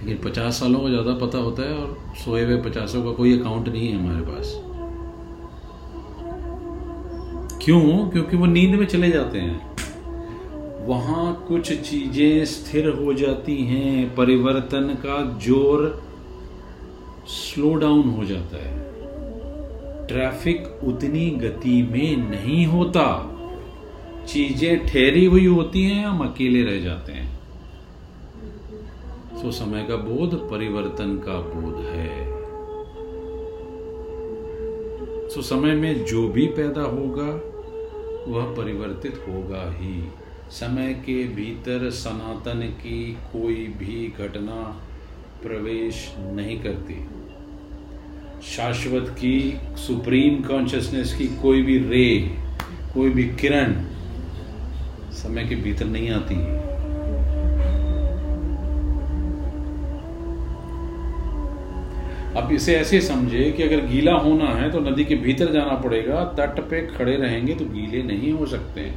लेकिन 0.00 0.30
पचास 0.30 0.60
सालों 0.60 0.80
को 0.80 0.88
ज़्यादा 0.88 1.12
पता 1.26 1.38
होता 1.38 1.62
है 1.62 1.74
और 1.74 1.98
सोए 2.24 2.44
हुए 2.44 2.56
पचासों 2.56 3.04
का 3.04 3.10
कोई 3.10 3.40
अकाउंट 3.40 3.68
नहीं 3.68 3.88
है 3.88 3.98
हमारे 3.98 4.20
पास। 4.20 4.52
क्यों? 7.64 8.10
क्योंकि 8.10 8.36
वो 8.36 8.46
नींद 8.46 8.74
में 8.74 8.86
चले 8.86 9.10
जाते 9.10 9.38
हैं। 9.38 9.72
वहाँ 10.86 11.44
कुछ 11.48 11.72
चीज़ें 11.72 12.44
स्थिर 12.44 12.88
हो 12.88 13.14
जाती 13.14 13.56
हैं, 13.56 14.14
परिवर्तन 14.14 14.88
का 15.06 15.38
ज़ोर 15.38 16.02
स्लो 17.26 17.74
डाउन 17.74 18.08
हो 18.08 18.24
जाता 18.24 18.56
है। 18.56 18.80
ट्रैफ़िक 20.06 20.80
उतनी 20.84 21.30
गति 21.30 21.82
में 21.82 22.30
नहीं 22.30 22.66
होता। 22.66 23.31
चीज़ें 24.28 24.86
ठहरी 24.86 25.24
हुई 25.24 25.46
होती 25.46 25.82
हैं, 25.82 26.06
हम 26.06 26.20
अकेले 26.20 26.62
रह 26.62 26.80
जाते 26.80 27.12
हैं। 27.12 27.38
तो 29.42 29.50
समय 29.50 29.82
का 29.82 29.96
बोध, 29.96 30.50
परिवर्तन 30.50 31.16
का 31.16 31.40
बोध 31.40 31.84
है। 31.84 32.42
तो 35.28 35.42
समय 35.42 35.74
में 35.74 36.04
जो 36.04 36.28
भी 36.28 36.46
पैदा 36.46 36.82
होगा, 36.82 37.28
वह 38.28 38.44
परिवर्तित 38.44 39.24
होगा 39.28 39.78
ही। 39.78 40.08
समय 40.50 40.92
के 40.92 41.24
भीतर 41.24 41.90
सनातन 41.90 42.60
की 42.60 43.12
कोई 43.12 43.54
भी 43.54 44.12
घटना 44.18 44.86
प्रवेश 45.42 46.14
नहीं 46.18 46.60
करती। 46.60 47.04
शाश्वत 48.42 49.08
की, 49.08 49.56
सुप्रीम 49.76 50.42
कॉन्शियसनेस 50.42 51.14
की 51.14 51.26
कोई 51.26 51.62
भी 51.62 51.78
रे, 51.78 52.36
कोई 52.94 53.10
भी 53.10 53.24
किरण 53.24 53.74
समय 55.12 55.44
के 55.44 55.54
भीतर 55.54 55.86
नहीं 55.86 56.10
आती। 56.10 56.34
अब 62.36 62.52
इसे 62.52 62.74
ऐसे 62.74 63.00
समझे 63.00 63.50
कि 63.50 63.62
अगर 63.62 63.84
गीला 63.86 64.12
होना 64.14 64.44
है 64.54 64.70
तो 64.70 64.80
नदी 64.80 65.04
के 65.04 65.14
भीतर 65.16 65.52
जाना 65.52 65.74
पड़ेगा, 65.76 66.24
तट 66.38 66.60
पे 66.60 66.80
खड़े 66.88 67.16
रहेंगे 67.16 67.54
तो 67.54 67.64
गीले 67.64 68.02
नहीं 68.02 68.32
हो 68.32 68.46
सकते। 68.46 68.92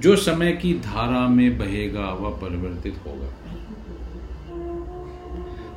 जो 0.00 0.14
समय 0.16 0.52
की 0.52 0.72
धारा 0.74 1.26
में 1.28 1.58
बहेगा, 1.58 2.08
वह 2.12 2.30
परिवर्तित 2.38 3.00
होगा। 3.06 3.30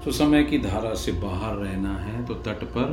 तो 0.05 0.11
समय 0.11 0.43
की 0.43 0.57
धारा 0.59 0.93
से 0.93 1.11
बाहर 1.11 1.55
रहना 1.55 1.97
है 1.97 2.25
तो 2.25 2.33
तट 2.45 2.63
पर 2.77 2.87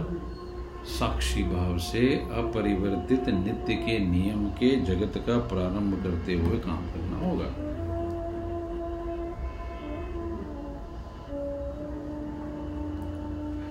साक्षी 0.89 1.43
भाव 1.43 1.76
से 1.78 2.07
अपरिवर्तित 2.37 3.28
नित्य 3.28 3.74
के 3.76 3.99
नियम 3.99 4.47
के 4.59 4.70
जगत 4.85 5.18
का 5.26 5.37
प्रारंभ 5.49 6.03
करते 6.03 6.35
हुए 6.35 6.59
काम 6.59 6.87
करना 6.87 7.26
होगा। 7.26 7.51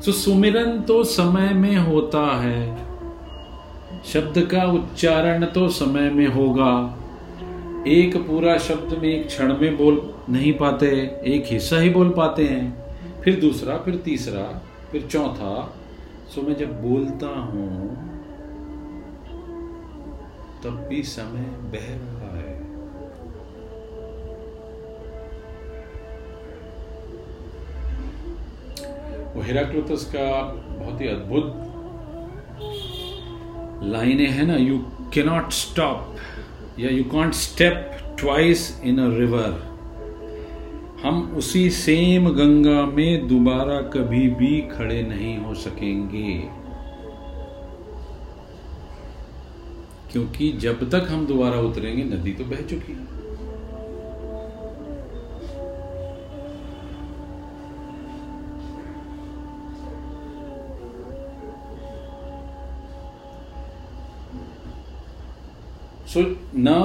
तो 0.06 0.12
सुमिरन 0.12 0.80
तो 0.82 1.04
समय 1.04 1.54
में 1.54 1.76
होता 1.78 2.26
है, 2.42 2.62
शब्द 4.04 4.40
का 4.52 4.64
उच्चारण 4.72 5.46
तो 5.46 5.68
समय 5.70 6.10
में 6.10 6.28
होगा। 6.28 6.74
एक 7.88 8.16
पूरा 8.18 8.58
शब्द 8.60 8.98
में 8.98 9.10
एक 9.10 9.28
क्षण 9.28 9.58
में 9.58 9.78
बोल 9.78 10.02
नहीं 10.30 10.54
पाते, 10.54 10.88
एक 11.26 11.52
हिस्सा 11.52 11.80
ही 11.80 11.90
बोल 11.90 12.10
पाते 12.10 12.44
हैं, 12.46 13.22
फिर 13.22 13.40
दूसरा, 13.40 13.78
फिर 13.78 13.96
तीसरा, 13.96 14.44
फिर 14.92 15.08
चौथा 15.12 15.54
सो 16.36 16.42
मैं 16.42 16.56
जब 16.56 16.82
बोलता 16.82 17.28
हूँ, 17.28 17.96
तब 20.64 20.86
भी 20.90 21.02
समय 21.04 21.46
बह 21.74 21.88
रहा 21.90 22.30
है। 22.38 22.60
वो 29.36 29.42
हेराक्लोतस 29.42 30.06
का 30.16 30.42
बहुत 30.78 31.02
ही 31.02 31.08
अद्भुत 31.08 31.54
लाइनें 33.84 34.30
है 34.30 34.46
ना। 34.46 34.56
यू 34.56 34.78
कैनॉट 35.14 35.52
स्टॉप 35.52 36.16
या 36.80 36.90
you 36.90 37.04
can't 37.04 37.34
step 37.34 37.92
twice 38.20 38.82
in 38.84 39.00
a 39.00 39.10
river 39.18 39.71
हम 41.04 41.22
उसी 41.38 41.70
सेम 41.70 42.30
गंगा 42.30 42.86
में 42.86 43.28
दोबारा 43.28 43.82
कभी 43.82 44.28
भी 44.30 44.62
खड़े 44.62 45.02
नहीं 45.04 45.38
हो 45.38 45.54
सकेंगे। 45.54 46.34
क्योंकि 50.12 50.52
जब 50.52 50.90
तक 50.90 51.08
हम 51.10 51.26
दोबारा 51.28 51.60
उतरेंगे 51.60 52.04
नदी 52.04 52.34
तो 52.34 52.46
बह 52.46 52.62
चुकी 52.62 52.94
है। 52.94 53.10
सो 66.08 66.20
so, 66.20 66.28
ना 66.56 66.80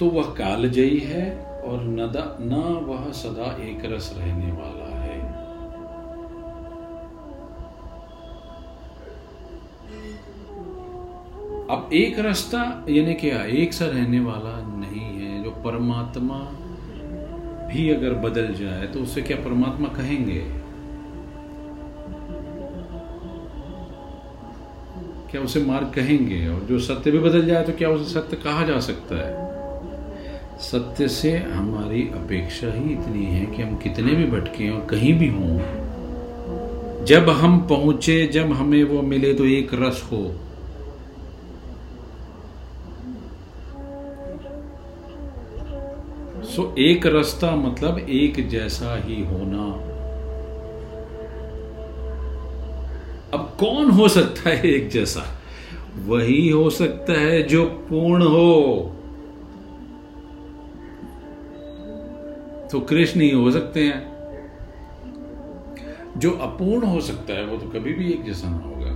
तो 0.00 0.06
वह 0.06 0.22
कालजयी 0.22 0.98
है 0.98 1.51
और 1.64 1.82
नदा, 1.84 2.24
न 2.40 2.54
वह 2.86 3.10
सदा 3.12 3.56
एक 3.64 3.84
रस 3.84 4.14
रहने 4.18 4.52
वाला 4.52 4.88
है। 4.96 5.20
अब 11.70 11.88
एक 11.92 12.18
रास्ता, 12.18 12.58
यानी 12.88 13.14
क्या 13.14 13.42
एक 13.44 13.72
सा 13.72 13.86
रहने 13.86 14.20
वाला 14.20 14.56
नहीं 14.78 15.20
है, 15.20 15.42
जो 15.44 15.50
परमात्मा 15.50 16.38
भी 17.68 17.88
अगर 17.90 18.14
बदल 18.14 18.52
जाए 18.54 18.86
तो 18.86 19.00
उसे 19.00 19.22
क्या 19.22 19.36
परमात्मा 19.36 19.88
कहेंगे? 19.88 20.40
क्या 25.30 25.40
उसे 25.40 25.64
मार्ग 25.64 25.92
कहेंगे? 25.94 26.46
और 26.48 26.60
जो 26.60 26.78
सत्य 26.78 27.10
भी 27.10 27.18
बदल 27.18 27.46
जाए 27.46 27.64
तो 27.64 27.72
क्या 27.72 27.88
उसे 27.88 28.12
सत्य 28.12 28.36
कहा 28.36 28.64
जा 28.64 28.80
सकता 28.80 29.16
है? 29.16 29.51
सत्य 30.62 31.08
से 31.08 31.30
हमारी 31.36 32.02
अपेक्षा 32.14 32.66
ही 32.72 32.92
इतनी 32.92 33.24
है 33.24 33.44
कि 33.46 33.62
हम 33.62 33.76
कितने 33.76 34.12
भी 34.14 34.24
भटके 34.26 34.68
और 34.70 34.86
कहीं 34.86 35.12
भी 35.18 35.28
हों, 35.28 35.58
जब 37.04 37.30
हम 37.30 37.58
पहुँचे, 37.68 38.26
जब 38.26 38.52
हमें 38.52 38.82
वो 38.84 39.02
मिले 39.02 39.32
तो 39.34 39.44
एक 39.44 39.74
रस 39.74 40.02
हो। 40.12 40.22
सो 46.46 46.74
एक 46.78 47.06
रास्ता 47.06 47.54
मतलब 47.56 47.98
एक 47.98 48.48
जैसा 48.48 48.96
ही 49.04 49.22
होना। 49.24 49.66
अब 53.34 53.52
कौन 53.60 53.90
हो 53.90 54.08
सकता 54.08 54.50
है 54.50 54.62
एक 54.64 54.90
जैसा? 54.90 55.22
वही 56.06 56.48
हो 56.48 56.68
सकता 56.70 57.12
है 57.12 57.42
जो 57.42 57.64
पूर्ण 57.64 58.22
हो। 58.22 58.96
तो 62.72 62.80
कृष्ण 62.80 63.20
ही 63.20 63.30
हो 63.30 63.50
सकते 63.50 63.84
हैं। 63.84 64.12
जो 66.16 66.30
अपूर्ण 66.30 66.86
हो 66.86 67.00
सकता 67.00 67.32
है 67.32 67.44
वो 67.44 67.56
तो 67.56 67.68
कभी 67.68 67.92
भी 67.92 68.10
एक 68.10 68.24
जैसा 68.24 68.48
ना 68.48 68.56
होगा। 68.56 68.90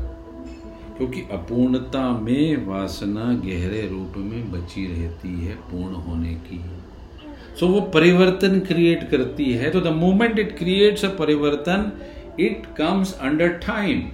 क्योंकि 0.96 1.20
अपूर्णता 1.20 2.18
में 2.20 2.66
वासना 2.66 3.24
गहरे 3.34 3.88
रूप 3.88 4.12
में 4.16 4.52
बची 4.52 4.86
रहती 4.86 5.44
है 5.44 5.54
पूर्ण 5.54 5.94
होने 5.94 6.34
की। 6.34 6.64
सो 7.60 7.66
so, 7.66 7.72
वो 7.72 7.80
परिवर्तन 7.80 8.60
क्रिएट 8.60 9.10
करती 9.10 9.52
है। 9.52 9.70
तो 9.70 9.80
the 9.80 9.86
moment 9.86 10.38
it 10.38 10.58
creates 10.58 11.04
a 11.04 11.08
परिवर्तन 11.08 11.92
it 12.40 12.66
comes 12.66 13.18
under 13.18 13.48
time 13.48 14.08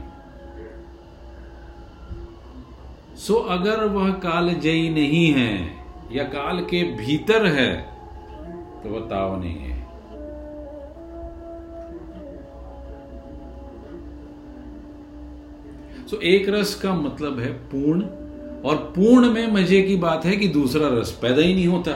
so 3.16 3.34
अगर 3.34 3.84
वह 3.84 4.10
कालजयी 4.10 4.88
नहीं 4.88 5.32
है 5.32 5.76
या 6.12 6.24
काल 6.24 6.60
के 6.60 6.82
भीतर 6.82 7.46
है 7.46 7.91
तो 8.82 8.88
वह 8.88 9.00
ताव 9.00 9.40
नहीं 9.40 9.58
है। 9.58 9.80
सो 16.06 16.16
एक 16.20 16.48
रस 16.48 16.74
का 16.74 16.94
मतलब 16.94 17.38
है 17.40 17.52
पूर्ण, 17.52 18.02
और 18.62 18.76
पूर्ण 18.96 19.30
में 19.30 19.46
मज़े 19.52 19.82
की 19.82 19.96
बात 19.96 20.24
है 20.24 20.36
कि 20.36 20.48
दूसरा 20.48 20.88
रस 20.88 21.18
पैदा 21.22 21.42
ही 21.42 21.54
नहीं 21.54 21.66
होता। 21.66 21.92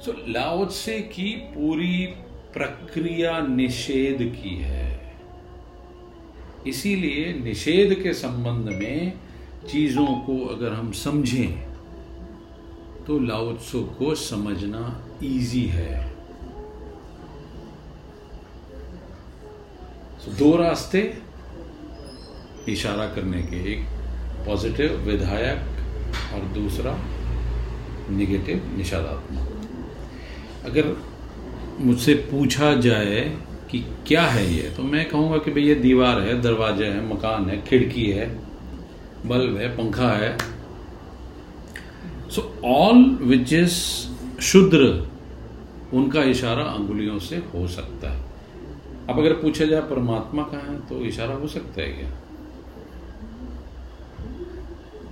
सो 0.00 0.12
से 0.70 1.00
की 1.00 1.30
पूरी 1.54 2.06
प्रक्रिया 2.52 3.38
निषेध 3.40 4.18
की 4.34 4.56
है। 4.56 4.99
इसीलिए 6.66 7.32
निषेध 7.32 8.02
के 8.02 8.14
संबंध 8.14 8.74
में 8.74 9.12
चीज़ों 9.70 10.06
को 10.06 10.46
अगर 10.46 10.72
हम 10.72 10.92
समझें 10.92 11.70
तो 13.06 13.18
लाओत्सो 13.18 13.82
को 13.82 14.14
समझना 14.14 15.04
इजी 15.22 15.66
है। 15.66 16.14
So, 20.20 20.38
दो 20.38 20.56
रास्ते 20.56 21.18
इशारा 22.68 23.06
करने 23.06 23.42
के 23.42 23.72
एक 23.72 23.86
पॉजिटिव 24.46 24.96
विधायक 24.96 25.58
और 26.34 26.40
दूसरा 26.40 26.98
निगेटिव 28.10 28.76
निषेधात्मक। 28.76 29.50
अगर 30.64 30.96
मुझसे 31.80 32.14
पूछा 32.14 32.74
जाए 32.74 33.38
कि 33.70 33.84
क्या 34.06 34.22
है 34.22 34.54
ये? 34.54 34.70
तो 34.76 34.82
मैं 34.82 35.08
कहूँगा 35.08 35.38
कि 35.38 35.50
भाई 35.50 35.62
ये 35.62 35.74
दीवार 35.74 36.20
है, 36.20 36.40
दरवाजे 36.40 36.86
है, 36.86 37.14
मकान 37.14 37.50
है, 37.50 37.62
खिड़की 37.62 38.10
है, 38.10 38.28
बल्ब 39.26 39.56
है, 39.56 39.68
पंखा 39.76 40.12
है। 40.12 40.38
सो 42.30 42.60
ऑल 42.64 43.04
विच 43.22 43.52
इज़ 43.52 43.74
शुद्र, 44.40 45.08
उनका 45.92 46.22
इशारा 46.22 46.62
अंगुलियों 46.62 47.18
से 47.18 47.36
हो 47.36 47.68
सकता 47.68 48.10
है। 48.10 48.24
अब 49.08 49.18
अगर 49.18 49.32
पूछा 49.32 49.64
जाए 49.64 49.80
परमात्मा 49.80 50.42
कहाँ 50.42 50.62
है 50.62 50.80
तो 50.88 51.00
इशारा 51.00 51.34
हो 51.34 51.48
सकता 51.48 51.80
है 51.82 51.88
क्या? 51.88 52.08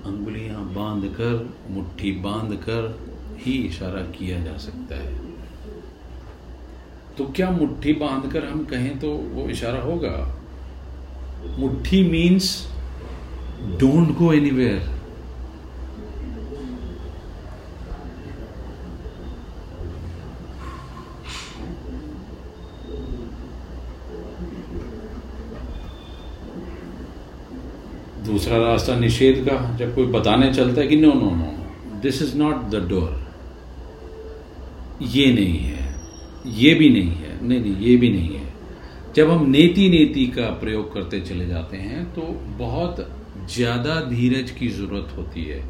अंगुलियाँ 0.06 0.64
बाँध 0.74 1.04
कर 1.04 1.54
मुट्ठी 1.70 2.12
बाँध 2.12 2.54
कर 2.56 2.98
ही 3.38 3.52
इशारा 3.52 4.02
किया 4.02 4.40
जा 4.40 4.56
सकता 4.56 4.96
है। 4.96 5.27
तो 7.18 7.24
क्या 7.36 7.50
मुट्ठी 7.50 7.92
बांधकर 8.00 8.44
हम 8.44 8.64
कहें 8.64 8.98
तो 8.98 9.08
वो 9.34 9.48
इशारा 9.50 9.80
होगा? 9.82 10.10
मुट्ठी 11.58 12.02
मीन्स 12.10 12.50
डोंट 13.80 14.16
गो 14.18 14.32
एनीवेयर 14.32 14.96
दूसरा 28.24 28.56
रास्ता 28.58 28.94
निषेध 28.96 29.44
का, 29.48 29.76
जब 29.76 29.94
कोई 29.94 30.06
बताने 30.06 30.52
चलता 30.54 30.80
है 30.80 30.86
कि 30.86 30.96
no 30.96 31.12
no 31.14 31.30
no 31.36 32.00
this 32.02 32.22
is 32.22 32.36
not 32.38 32.68
the 32.70 32.88
door 32.88 33.26
ये 35.02 35.26
नहीं 35.32 35.58
है। 35.58 35.87
ये 36.46 36.74
भी 36.74 36.88
नहीं 36.90 37.10
है, 37.12 37.46
नहीं 37.46 37.60
नहीं, 37.60 37.76
ये 37.78 37.96
भी 37.96 38.10
नहीं 38.10 38.36
है। 38.36 38.46
जब 39.16 39.30
हम 39.30 39.48
नेति 39.50 39.88
नेति 39.88 40.26
का 40.28 40.50
प्रयोग 40.60 40.92
करते 40.94 41.20
चले 41.20 41.46
जाते 41.46 41.76
हैं 41.76 42.04
तो 42.14 42.22
बहुत 42.58 43.06
ज़्यादा 43.54 44.00
धीरज 44.02 44.50
की 44.50 44.68
ज़रूरत 44.68 45.16
होती 45.16 45.44
है। 45.44 45.62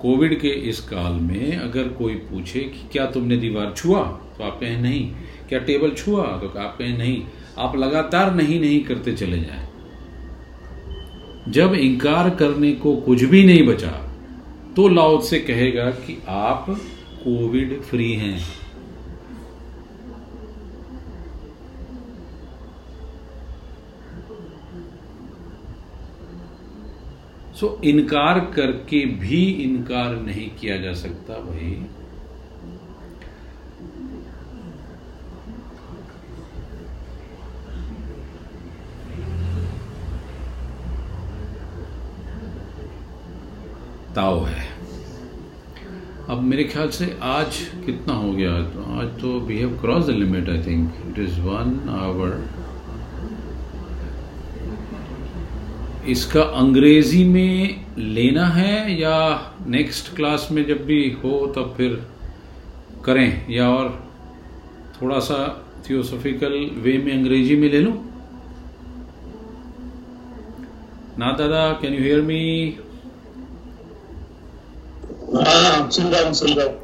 कोविड 0.00 0.38
के 0.40 0.48
इस 0.70 0.80
काल 0.80 1.12
में 1.12 1.56
अगर 1.56 1.88
कोई 1.94 2.14
पूछे 2.26 2.60
कि 2.62 2.88
क्या 2.92 3.06
तुमने 3.06 3.36
दीवार 3.36 3.72
छुआ 3.76 4.02
तो 4.38 4.44
आप 4.44 4.58
कहें, 4.60 4.80
नहीं। 4.80 5.10
क्या 5.48 5.58
टेबल 5.60 5.90
छुआ? 5.92 6.24
तो 6.38 6.48
आप 6.58 6.76
कहें, 6.78 6.96
नहीं। 6.98 7.22
आप 7.58 7.76
लगातार 7.76 8.34
नहीं 8.34 8.60
नहीं 8.60 8.80
करते 8.84 9.12
चले 9.12 9.38
जाएँ। 9.38 9.67
जब 11.50 11.74
इंकार 11.74 12.30
करने 12.30 12.72
को 12.72 12.94
कुछ 12.96 13.22
भी 13.22 13.44
नहीं 13.44 13.66
बचा 13.66 13.90
तो 14.76 14.88
लाउद 14.88 15.22
से 15.22 15.38
कहेगा 15.40 15.90
कि 15.90 16.18
आप 16.28 16.66
कोविड 17.24 17.80
फ्री 17.82 18.12
हैं। 18.12 18.38
सो 27.54 27.80
इनकार 27.84 28.38
करके 28.54 29.04
भी 29.20 29.44
इनकार 29.62 30.14
नहीं 30.16 30.48
किया 30.50 30.76
जा 30.76 30.92
सकता, 30.92 31.34
भाई। 31.34 31.86
ताओ 44.18 44.38
है। 44.44 44.66
अब 46.28 46.40
मेरे 46.42 46.64
ख्याल 46.64 46.88
से 46.90 47.06
आज 47.22 47.58
कितना 47.84 48.14
हो 48.14 48.32
गया? 48.32 48.52
तो 48.70 48.84
आज 48.94 49.08
तो 49.20 49.28
we 49.40 49.58
have 49.58 49.76
cross 49.80 50.06
the 50.06 50.10
limit 50.12 50.48
I 50.50 50.62
think 50.62 50.94
it 51.08 51.18
is 51.18 51.40
one 51.40 51.68
hour 51.98 52.32
इसका 56.08 56.42
अंग्रेज़ी 56.60 57.22
में 57.24 57.84
लेना 57.98 58.46
है 58.48 59.00
या 59.00 59.14
नेक्स्ट 59.66 60.14
क्लास 60.16 60.48
में 60.52 60.64
जब 60.66 60.84
भी 60.86 60.98
हो 61.24 61.32
तब 61.56 61.72
फिर 61.76 61.94
करें? 63.04 63.30
या 63.50 63.68
और 63.68 63.88
थोड़ा 65.02 65.18
सा 65.20 65.38
थियोसोफिकल 65.88 66.58
वे 66.76 66.96
में 66.98 67.12
अंग्रेज़ी 67.12 67.56
में 67.56 67.68
ले 67.70 67.80
लूँ? 67.80 67.94
ना 71.18 71.32
दादा 71.32 71.70
कैन 71.82 71.94
यू 71.94 72.00
हेयर 72.00 72.20
मी 72.22 72.42
हाँ, 75.36 75.90
सुन 75.90 76.06
रहा 76.06 76.22
हूँ 76.22 76.32
सुन 76.34 76.52
रहा 76.52 76.66
हूँ। 76.66 76.74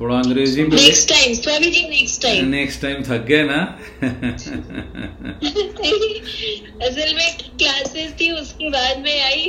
थोड़ा 0.00 0.16
अंग्रेज़ी 0.16 0.62
में 0.62 0.68
next 0.68 1.08
time 1.08 1.34
Swami 1.34 1.70
ji 1.70 1.82
next 1.88 2.22
time 2.22 2.48
next 2.48 2.80
time 2.82 3.02
थक 3.02 3.24
गए 3.28 3.42
ना? 3.42 3.60
असल 6.86 7.14
में 7.14 7.36
क्लासेस 7.58 8.12
थी 8.20 8.30
उसके 8.32 8.70
बाद 8.70 8.98
में 8.98 9.20
आई। 9.22 9.44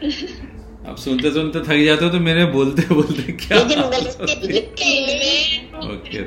अब 0.88 0.96
सुनते 0.96 1.30
सुनते 1.30 1.60
थक 1.60 1.84
जाते 1.84 2.04
हो 2.04 2.10
तो 2.10 2.18
मेरे 2.20 2.44
बोलते 2.52 2.82
बोलते 2.94 3.32
क्या 3.42 3.58
ओके. 5.88 6.22